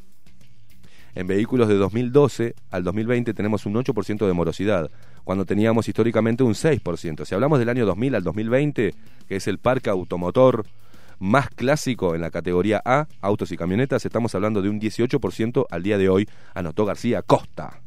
[1.15, 4.91] En vehículos de 2012 al 2020 tenemos un 8% de morosidad,
[5.23, 7.25] cuando teníamos históricamente un 6%.
[7.25, 8.93] Si hablamos del año 2000 al 2020,
[9.27, 10.65] que es el parque automotor
[11.23, 15.81] más clásico en la categoría A, autos y camionetas, estamos hablando de un 18% al
[15.81, 17.82] día de hoy, anotó García Costa.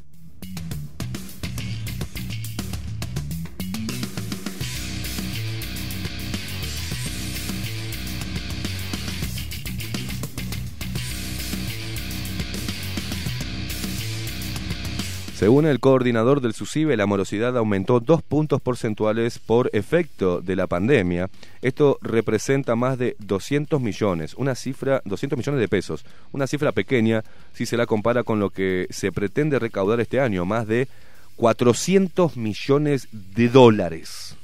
[15.36, 20.66] Según el coordinador del SUSIBE, la morosidad aumentó dos puntos porcentuales por efecto de la
[20.66, 21.28] pandemia.
[21.60, 27.22] Esto representa más de 200 millones, una cifra, 200 millones de pesos, una cifra pequeña
[27.52, 30.88] si se la compara con lo que se pretende recaudar este año, más de
[31.36, 34.35] 400 millones de dólares.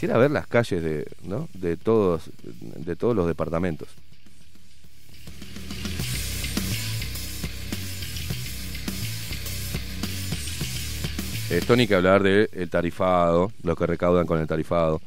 [0.00, 1.46] Quisiera ver las calles de, ¿no?
[1.52, 3.86] de, todos, de todos los departamentos.
[11.50, 15.02] Esto ni que hablar del tarifado, lo que recaudan con el tarifado,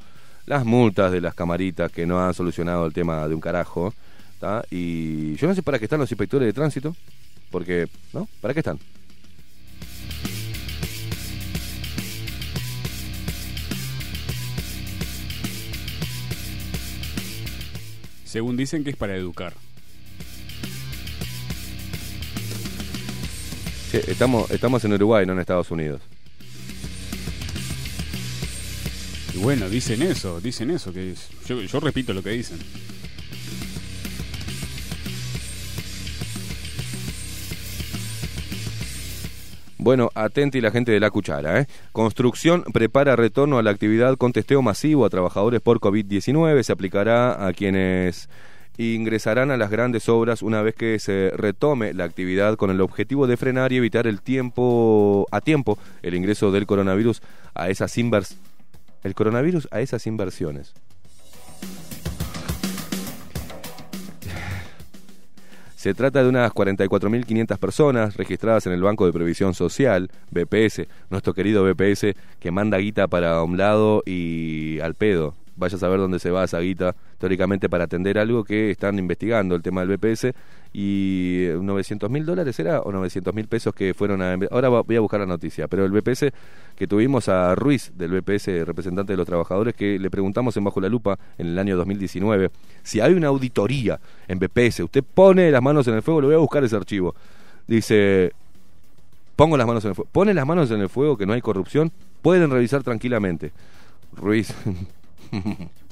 [0.45, 3.95] las multas de las camaritas que no han solucionado el tema de un carajo.
[4.39, 4.63] ¿tá?
[4.69, 6.95] Y yo no sé para qué están los inspectores de tránsito,
[7.49, 8.27] porque, ¿no?
[8.41, 8.77] ¿Para qué están?
[18.33, 19.53] Según dicen que es para educar.
[23.91, 26.01] Sí, estamos, estamos en Uruguay, no en Estados Unidos.
[29.35, 32.57] Y bueno, dicen eso, dicen eso, que es- yo, yo repito lo que dicen.
[39.83, 41.59] Bueno, atenti la gente de la cuchara.
[41.59, 41.67] ¿eh?
[41.91, 46.63] Construcción prepara retorno a la actividad con testeo masivo a trabajadores por COVID-19.
[46.63, 48.29] Se aplicará a quienes
[48.77, 53.27] ingresarán a las grandes obras una vez que se retome la actividad con el objetivo
[53.27, 57.21] de frenar y evitar el tiempo a tiempo el ingreso del coronavirus
[57.53, 60.73] a esas el coronavirus a esas inversiones.
[65.83, 71.33] Se trata de unas 44.500 personas registradas en el Banco de Previsión Social, BPS, nuestro
[71.33, 75.35] querido BPS, que manda guita para un lado y al pedo.
[75.57, 79.55] Vaya a saber dónde se va esa guita, teóricamente para atender algo que están investigando,
[79.55, 80.31] el tema del BPS,
[80.71, 84.37] y 900 mil dólares era, o 900 mil pesos que fueron a...
[84.51, 86.31] Ahora voy a buscar la noticia, pero el BPS
[86.75, 90.81] que tuvimos a Ruiz, del BPS, representante de los trabajadores, que le preguntamos en Bajo
[90.81, 92.49] la Lupa en el año 2019,
[92.83, 96.35] si hay una auditoría en BPS, usted pone las manos en el fuego, lo voy
[96.35, 97.15] a buscar ese archivo.
[97.67, 98.33] Dice,
[99.35, 100.09] pongo las manos en el fuego.
[100.11, 103.51] Pone las manos en el fuego que no hay corrupción, pueden revisar tranquilamente.
[104.15, 104.53] Ruiz.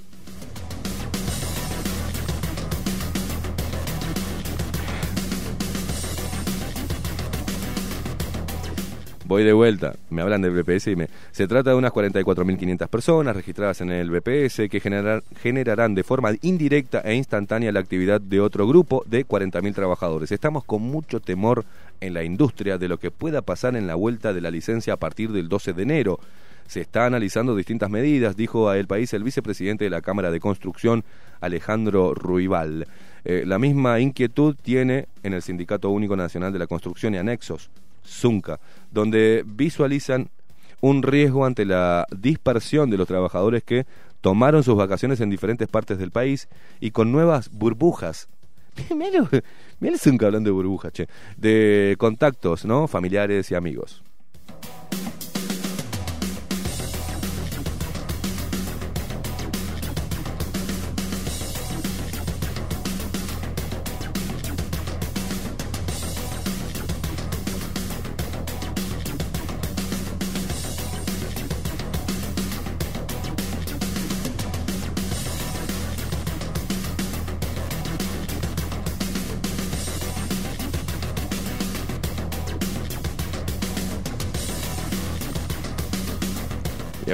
[9.32, 11.08] Voy de vuelta, me hablan del BPS y me...
[11.32, 16.32] Se trata de unas 44.500 personas registradas en el BPS que generar- generarán de forma
[16.42, 20.34] indirecta e instantánea la actividad de otro grupo de 40.000 trabajadores.
[20.34, 21.64] Estamos con mucho temor
[22.01, 24.98] en la industria de lo que pueda pasar en la vuelta de la licencia a
[24.98, 26.19] partir del 12 de enero.
[26.68, 30.42] Se está analizando distintas medidas, dijo a El País el vicepresidente de la Cámara de
[30.42, 31.06] Construcción,
[31.40, 32.85] Alejandro Ruibal.
[33.24, 37.69] Eh, la misma inquietud tiene en el Sindicato Único Nacional de la Construcción y Anexos,
[38.05, 38.59] ZUNCA,
[38.91, 40.30] donde visualizan
[40.81, 43.85] un riesgo ante la dispersión de los trabajadores que
[44.21, 46.47] tomaron sus vacaciones en diferentes partes del país
[46.80, 48.27] y con nuevas burbujas.
[49.80, 51.07] Mira Zunca hablando de burbujas, che.
[51.38, 52.88] De contactos, ¿no?
[52.88, 54.03] Familiares y amigos.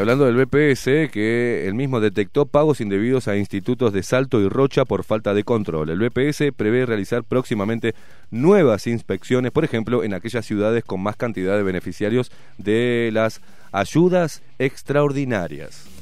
[0.10, 4.86] Hablando del BPS, que el mismo detectó pagos indebidos a institutos de Salto y Rocha
[4.86, 5.90] por falta de control.
[5.90, 7.94] El BPS prevé realizar próximamente
[8.32, 13.42] nuevas inspecciones, por ejemplo, en aquellas ciudades con más cantidad de beneficiarios de las
[13.74, 15.97] ayudas extraordinarias.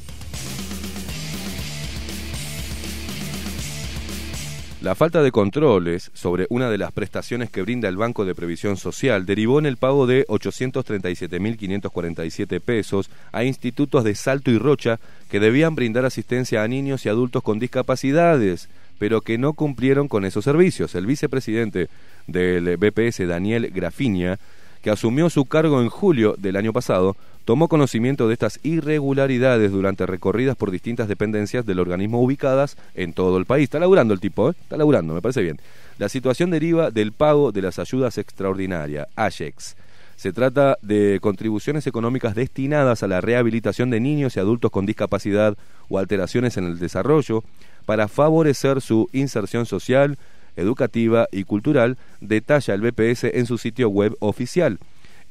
[4.85, 8.77] La falta de controles sobre una de las prestaciones que brinda el Banco de Previsión
[8.77, 14.99] Social derivó en el pago de 837.547 pesos a institutos de Salto y Rocha
[15.31, 20.23] que debían brindar asistencia a niños y adultos con discapacidades, pero que no cumplieron con
[20.23, 20.93] esos servicios.
[20.93, 21.89] El vicepresidente
[22.27, 24.38] del BPS, Daniel Grafiña,
[24.85, 30.05] que asumió su cargo en julio del año pasado, tomó conocimiento de estas irregularidades durante
[30.05, 33.64] recorridas por distintas dependencias del organismo ubicadas en todo el país.
[33.64, 34.53] Está laburando el tipo, ¿eh?
[34.61, 35.59] Está laburando, me parece bien.
[35.97, 39.75] La situación deriva del pago de las ayudas extraordinarias, AYEX.
[40.17, 45.57] Se trata de contribuciones económicas destinadas a la rehabilitación de niños y adultos con discapacidad
[45.89, 47.43] o alteraciones en el desarrollo
[47.88, 50.19] para favorecer su inserción social,
[50.56, 54.80] educativa y cultural, detalla el BPS en su sitio web oficial.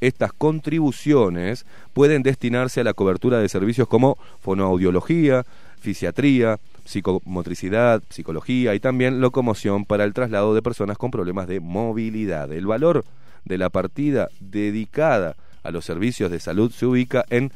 [0.01, 5.45] Estas contribuciones pueden destinarse a la cobertura de servicios como fonoaudiología,
[5.81, 12.53] fisiatría, psicomotricidad, psicología y también locomoción para el traslado de personas con problemas de movilidad.
[12.53, 13.05] El valor
[13.45, 17.53] de la partida dedicada a los servicios de salud se ubica en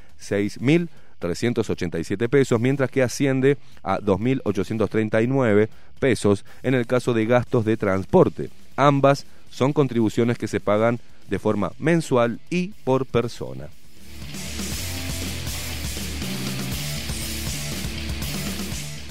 [1.20, 8.50] 6.387 pesos, mientras que asciende a 2.839 pesos en el caso de gastos de transporte.
[8.76, 13.68] Ambas son contribuciones que se pagan de forma mensual y por persona.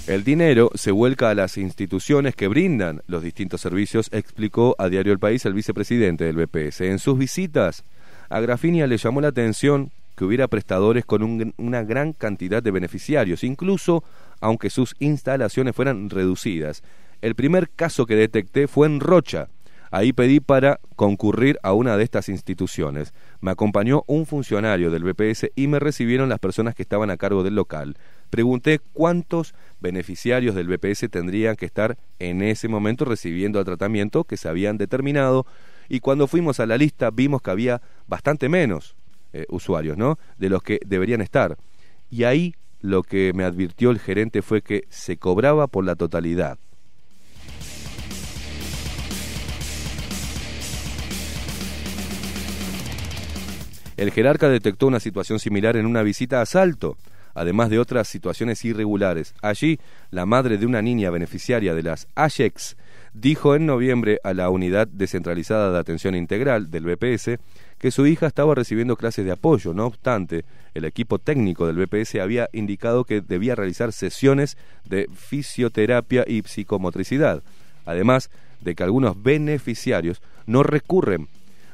[0.07, 5.11] El dinero se vuelca a las instituciones que brindan los distintos servicios, explicó a Diario
[5.11, 6.79] El País el vicepresidente del BPS.
[6.81, 7.83] En sus visitas,
[8.29, 12.71] a Grafinia le llamó la atención que hubiera prestadores con un- una gran cantidad de
[12.71, 14.03] beneficiarios, incluso
[14.41, 16.81] aunque sus instalaciones fueran reducidas.
[17.21, 19.47] El primer caso que detecté fue en Rocha.
[19.91, 23.13] Ahí pedí para concurrir a una de estas instituciones.
[23.39, 27.43] Me acompañó un funcionario del BPS y me recibieron las personas que estaban a cargo
[27.43, 27.95] del local.
[28.29, 34.35] Pregunté cuántos beneficiarios del BPS tendrían que estar en ese momento recibiendo el tratamiento que
[34.35, 35.45] se habían determinado
[35.87, 38.95] y cuando fuimos a la lista vimos que había bastante menos
[39.33, 40.17] eh, usuarios, ¿no?
[40.37, 41.57] De los que deberían estar.
[42.09, 46.57] Y ahí lo que me advirtió el gerente fue que se cobraba por la totalidad.
[53.97, 56.97] El jerarca detectó una situación similar en una visita a Salto,
[57.33, 59.33] además de otras situaciones irregulares.
[59.41, 59.79] Allí,
[60.11, 62.77] la madre de una niña beneficiaria de las AYEX
[63.13, 67.39] dijo en noviembre a la Unidad Descentralizada de Atención Integral del BPS
[67.79, 69.73] que su hija estaba recibiendo clases de apoyo.
[69.73, 76.23] No obstante, el equipo técnico del BPS había indicado que debía realizar sesiones de fisioterapia
[76.27, 77.43] y psicomotricidad,
[77.85, 78.29] además
[78.61, 81.27] de que algunos beneficiarios no recurren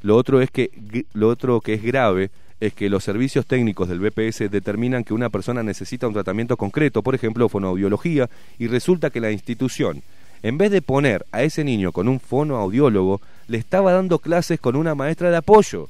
[0.04, 0.70] lo otro es que
[1.14, 5.30] lo otro que es grave es que los servicios técnicos del BPS determinan que una
[5.30, 10.02] persona necesita un tratamiento concreto, por ejemplo, fonoaudiología, y resulta que la institución,
[10.44, 14.76] en vez de poner a ese niño con un fonoaudiólogo, le estaba dando clases con
[14.76, 15.88] una maestra de apoyo.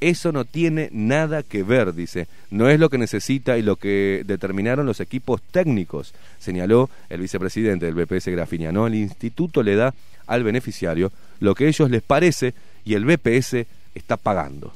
[0.00, 2.28] Eso no tiene nada que ver, dice.
[2.50, 7.86] No es lo que necesita y lo que determinaron los equipos técnicos, señaló el vicepresidente
[7.86, 8.72] del BPS Grafinia.
[8.72, 9.94] No, el instituto le da
[10.26, 12.54] al beneficiario lo que a ellos les parece
[12.84, 14.72] y el BPS está pagando.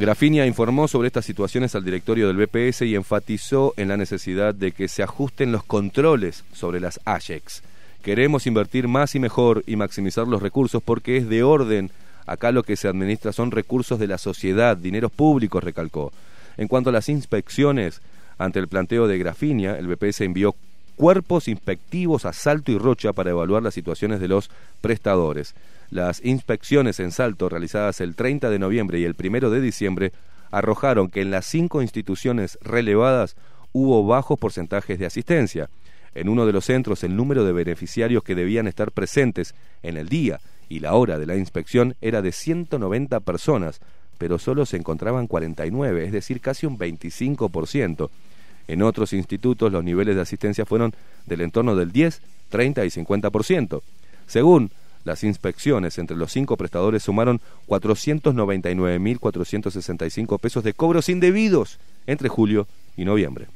[0.00, 4.72] Grafinia informó sobre estas situaciones al directorio del BPS y enfatizó en la necesidad de
[4.72, 7.62] que se ajusten los controles sobre las AYEX.
[8.02, 11.90] Queremos invertir más y mejor y maximizar los recursos porque es de orden.
[12.24, 16.14] Acá lo que se administra son recursos de la sociedad, dineros públicos, recalcó.
[16.56, 18.00] En cuanto a las inspecciones,
[18.38, 20.54] ante el planteo de Grafinia, el BPS envió
[20.96, 25.54] cuerpos inspectivos a Salto y Rocha para evaluar las situaciones de los prestadores.
[25.90, 30.12] Las inspecciones en Salto, realizadas el 30 de noviembre y el 1 de diciembre,
[30.52, 33.36] arrojaron que en las cinco instituciones relevadas
[33.72, 35.68] hubo bajos porcentajes de asistencia.
[36.14, 40.08] En uno de los centros, el número de beneficiarios que debían estar presentes en el
[40.08, 43.80] día y la hora de la inspección era de 190 personas,
[44.18, 48.10] pero solo se encontraban 49, es decir, casi un 25%.
[48.68, 50.94] En otros institutos los niveles de asistencia fueron
[51.26, 53.82] del entorno del 10, 30 y 50%.
[54.26, 54.70] Según
[55.04, 63.04] las inspecciones entre los cinco prestadores sumaron 499.465 pesos de cobros indebidos entre julio y
[63.04, 63.46] noviembre.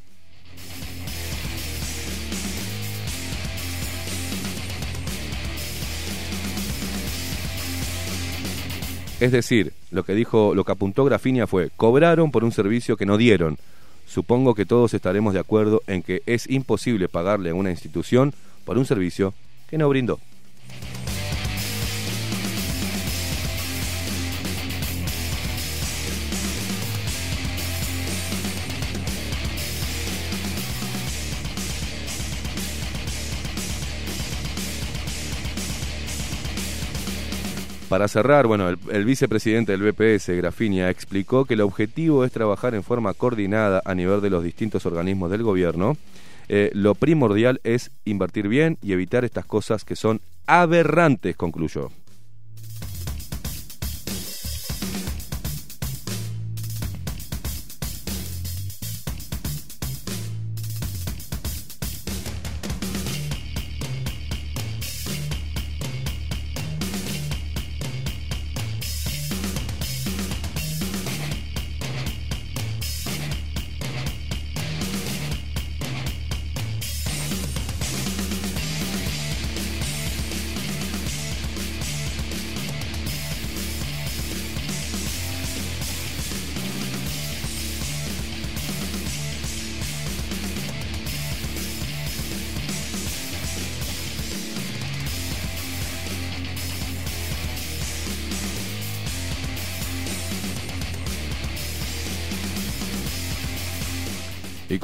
[9.20, 13.06] Es decir, lo que dijo, lo que apuntó Grafinia fue, cobraron por un servicio que
[13.06, 13.56] no dieron.
[14.06, 18.76] Supongo que todos estaremos de acuerdo en que es imposible pagarle a una institución por
[18.76, 19.32] un servicio
[19.68, 20.18] que no brindó.
[37.94, 42.82] Para cerrar, bueno, el, vicepresidente del BPS, Grafinia, explicó que el objetivo es trabajar en
[42.82, 45.96] forma coordinada a nivel de los distintos organismos del gobierno.
[46.48, 51.92] Eh, lo primordial es invertir bien y evitar estas cosas que son aberrantes, concluyó.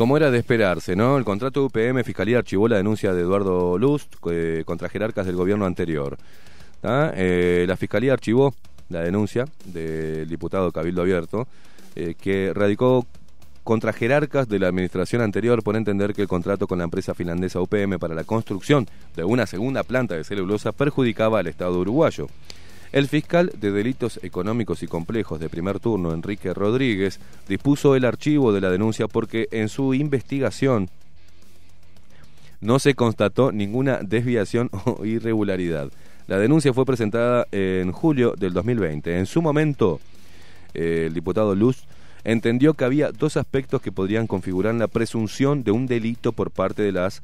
[0.01, 1.19] Como era de esperarse, ¿no?
[1.19, 5.67] El contrato UPM Fiscalía archivó la denuncia de Eduardo Luz eh, contra jerarcas del gobierno
[5.67, 6.17] anterior.
[6.83, 8.55] Eh, la Fiscalía archivó
[8.89, 11.47] la denuncia del diputado Cabildo Abierto,
[11.97, 13.05] eh, que radicó
[13.63, 17.61] contra jerarcas de la administración anterior por entender que el contrato con la empresa finlandesa
[17.61, 22.27] UPM para la construcción de una segunda planta de celulosa perjudicaba al Estado uruguayo.
[22.93, 28.53] El fiscal de delitos económicos y complejos de primer turno, Enrique Rodríguez, dispuso el archivo
[28.53, 30.91] de la denuncia porque en su investigación
[32.61, 35.91] no se constató ninguna desviación o irregularidad.
[36.27, 39.19] La denuncia fue presentada en julio del 2020.
[39.19, 40.01] En su momento,
[40.75, 41.85] eh, el diputado Luz
[42.25, 46.83] entendió que había dos aspectos que podrían configurar la presunción de un delito por parte
[46.83, 47.23] de las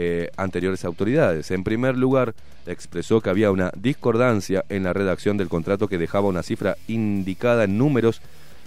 [0.00, 1.50] eh, anteriores autoridades.
[1.50, 2.32] En primer lugar,
[2.66, 7.64] expresó que había una discordancia en la redacción del contrato que dejaba una cifra indicada
[7.64, 8.22] en números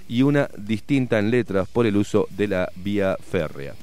[0.09, 3.75] y una distinta en letras por el uso de la vía férrea.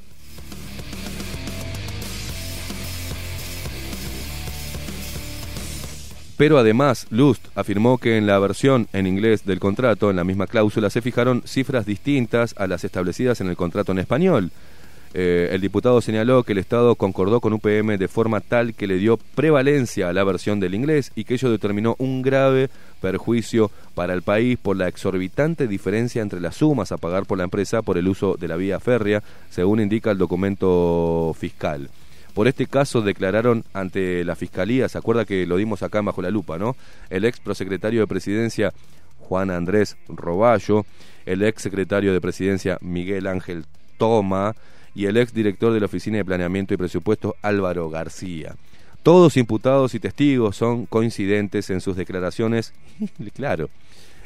[6.37, 10.47] Pero además, Lust afirmó que en la versión en inglés del contrato, en la misma
[10.47, 14.53] cláusula, se fijaron cifras distintas a las establecidas en el contrato en español.
[15.15, 18.99] Eh, el diputado señaló que el Estado concordó con UPM de forma tal que le
[18.99, 22.69] dio prevalencia a la versión del inglés y que ello determinó un grave
[23.01, 27.45] perjuicio para el país por la exorbitante diferencia entre las sumas a pagar por la
[27.45, 31.89] empresa por el uso de la vía férrea, según indica el documento fiscal.
[32.35, 36.31] Por este caso declararon ante la Fiscalía, se acuerda que lo dimos acá bajo la
[36.31, 36.77] lupa, ¿no?
[37.11, 38.73] El ex prosecretario de Presidencia
[39.19, 40.85] Juan Andrés Roballo,
[41.27, 43.65] el ex secretario de Presidencia Miguel Ángel
[43.97, 44.55] Toma
[44.99, 48.57] y el ex director de la Oficina de Planeamiento y Presupuestos Álvaro García.
[49.05, 52.75] Todos imputados y testigos son coincidentes en sus declaraciones,
[53.33, 53.71] claro,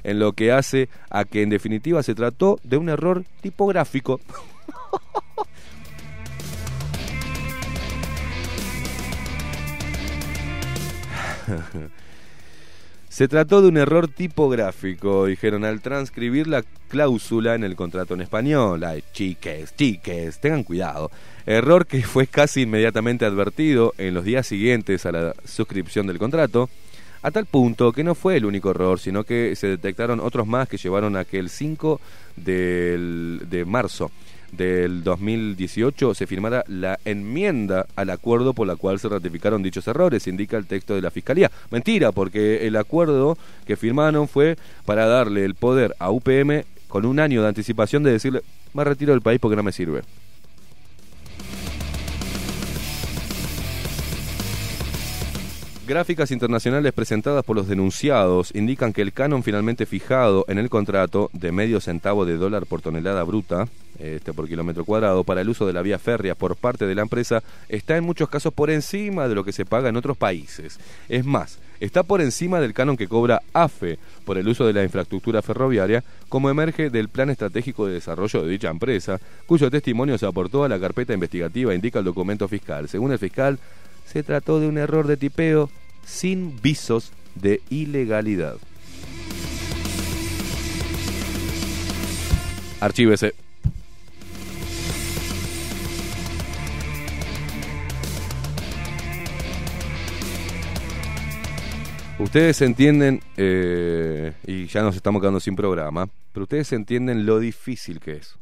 [0.03, 4.19] en lo que hace a que en definitiva se trató de un error tipográfico.
[13.13, 18.23] Se trató de un error tipográfico, dijeron al transcribir la cláusula en el contrato en
[18.23, 18.83] español.
[18.85, 21.11] Ay, chiques, chiques, tengan cuidado.
[21.45, 26.71] Error que fue casi inmediatamente advertido en los días siguientes a la suscripción del contrato,
[27.23, 30.69] a tal punto que no fue el único error, sino que se detectaron otros más
[30.69, 32.01] que llevaron a que el 5
[32.37, 34.11] del- de marzo
[34.51, 40.27] del 2018 se firmara la enmienda al acuerdo por la cual se ratificaron dichos errores,
[40.27, 41.51] indica el texto de la Fiscalía.
[41.71, 47.19] Mentira, porque el acuerdo que firmaron fue para darle el poder a UPM con un
[47.19, 48.43] año de anticipación de decirle,
[48.75, 50.03] me retiro del país porque no me sirve.
[55.85, 61.29] Gráficas internacionales presentadas por los denunciados indican que el canon finalmente fijado en el contrato
[61.33, 63.67] de medio centavo de dólar por tonelada bruta,
[63.99, 67.03] este por kilómetro cuadrado, para el uso de la vía férrea por parte de la
[67.03, 70.79] empresa está en muchos casos por encima de lo que se paga en otros países.
[71.09, 74.85] Es más, está por encima del canon que cobra AFE por el uso de la
[74.85, 80.27] infraestructura ferroviaria, como emerge del Plan Estratégico de Desarrollo de dicha empresa, cuyo testimonio se
[80.27, 82.89] aportó a la carpeta investigativa, indica el documento fiscal.
[82.89, 83.59] Según el fiscal,
[84.13, 85.71] se trató de un error de tipeo
[86.05, 88.59] sin visos de ilegalidad.
[92.79, 93.33] Archívese.
[102.19, 107.99] Ustedes entienden, eh, y ya nos estamos quedando sin programa, pero ustedes entienden lo difícil
[107.99, 108.37] que es.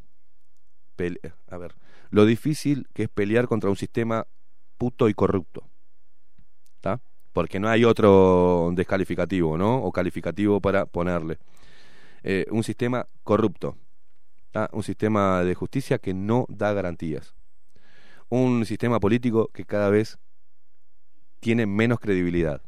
[1.47, 1.75] A ver,
[2.09, 4.27] lo difícil que es pelear contra un sistema
[4.81, 5.61] puto y corrupto.
[6.77, 6.99] ¿Está?
[7.33, 9.77] porque no hay otro descalificativo, ¿no?
[9.77, 11.37] O calificativo para ponerle.
[12.23, 13.77] Eh, un sistema corrupto,
[14.71, 17.35] un sistema de justicia que no da garantías,
[18.27, 20.17] un sistema político que cada vez
[21.39, 22.63] tiene menos credibilidad.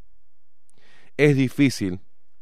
[1.17, 1.99] Es difícil,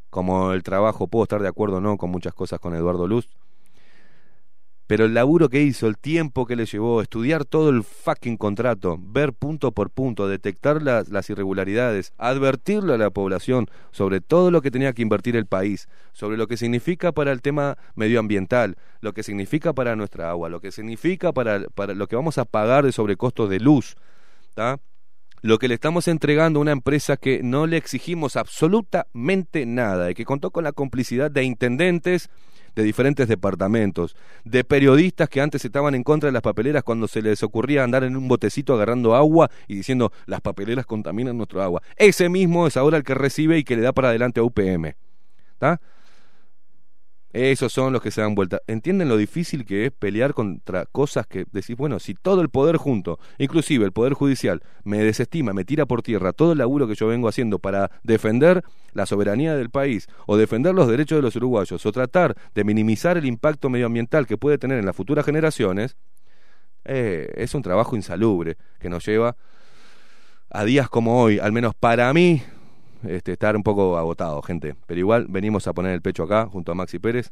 [0.09, 3.29] como el trabajo, puedo estar de acuerdo o no con muchas cosas con Eduardo Luz,
[4.91, 8.99] pero el laburo que hizo, el tiempo que le llevó, estudiar todo el fucking contrato,
[9.01, 14.61] ver punto por punto, detectar las, las, irregularidades, advertirle a la población sobre todo lo
[14.61, 19.13] que tenía que invertir el país, sobre lo que significa para el tema medioambiental, lo
[19.13, 22.83] que significa para nuestra agua, lo que significa para, para lo que vamos a pagar
[22.83, 23.95] de sobrecostos de luz,
[25.41, 30.15] lo que le estamos entregando a una empresa que no le exigimos absolutamente nada y
[30.15, 32.29] que contó con la complicidad de intendentes,
[32.75, 37.21] de diferentes departamentos, de periodistas que antes estaban en contra de las papeleras cuando se
[37.21, 41.81] les ocurría andar en un botecito agarrando agua y diciendo las papeleras contaminan nuestro agua.
[41.97, 44.95] Ese mismo es ahora el que recibe y que le da para adelante a UPM.
[45.53, 45.79] ¿Está?
[47.33, 48.61] Esos son los que se dan vuelta.
[48.67, 52.77] ¿Entienden lo difícil que es pelear contra cosas que decís, bueno, si todo el poder
[52.77, 56.95] junto, inclusive el poder judicial, me desestima, me tira por tierra todo el laburo que
[56.95, 61.35] yo vengo haciendo para defender la soberanía del país o defender los derechos de los
[61.35, 65.95] uruguayos o tratar de minimizar el impacto medioambiental que puede tener en las futuras generaciones,
[66.83, 69.37] eh, es un trabajo insalubre que nos lleva
[70.49, 72.41] a días como hoy, al menos para mí,
[73.07, 74.75] este, estar un poco agotado, gente.
[74.87, 77.31] Pero igual venimos a poner el pecho acá junto a Maxi Pérez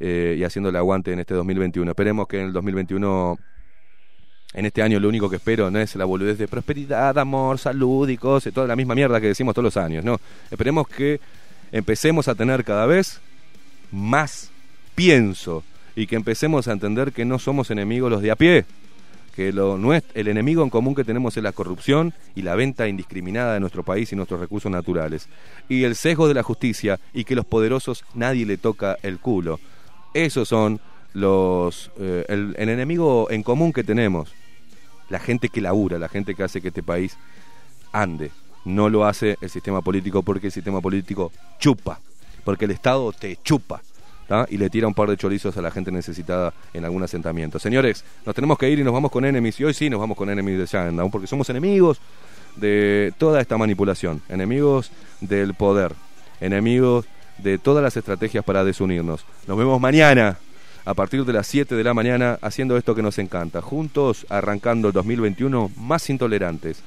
[0.00, 1.90] eh, y haciendo el aguante en este 2021.
[1.90, 3.38] Esperemos que en el 2021,
[4.54, 8.08] en este año, lo único que espero no es la boludez de prosperidad, amor, salud
[8.08, 10.20] y cosas, toda la misma mierda que decimos todos los años, ¿no?
[10.50, 11.20] Esperemos que
[11.72, 13.20] empecemos a tener cada vez
[13.90, 14.50] más
[14.94, 15.64] pienso
[15.96, 18.64] y que empecemos a entender que no somos enemigos los de a pie
[19.34, 23.54] que lo, el enemigo en común que tenemos es la corrupción y la venta indiscriminada
[23.54, 25.28] de nuestro país y nuestros recursos naturales.
[25.68, 29.58] Y el sesgo de la justicia y que los poderosos nadie le toca el culo.
[30.14, 30.80] Esos son
[31.14, 34.32] los eh, el, el, enemigo en común que tenemos.
[35.08, 37.18] La gente que labura, la gente que hace que este país
[37.92, 38.30] ande.
[38.64, 41.98] No lo hace el sistema político porque el sistema político chupa.
[42.44, 43.82] Porque el Estado te chupa.
[44.48, 47.58] Y le tira un par de chorizos a la gente necesitada en algún asentamiento.
[47.58, 50.16] Señores, nos tenemos que ir y nos vamos con enemies, y hoy sí nos vamos
[50.16, 52.00] con enemies de Shinedown, porque somos enemigos
[52.56, 55.92] de toda esta manipulación, enemigos del poder,
[56.40, 57.06] enemigos
[57.38, 59.24] de todas las estrategias para desunirnos.
[59.46, 60.38] Nos vemos mañana
[60.84, 64.88] a partir de las 7 de la mañana haciendo esto que nos encanta, juntos arrancando
[64.88, 66.82] el 2021 más intolerantes,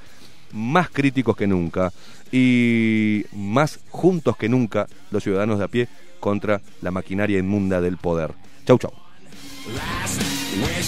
[0.54, 1.92] más críticos que nunca
[2.32, 5.88] y más juntos que nunca los ciudadanos de a pie
[6.28, 8.34] contra la maquinaria inmunda del poder.
[8.66, 8.92] Chau, chau.
[9.74, 10.22] Last
[10.62, 10.88] wish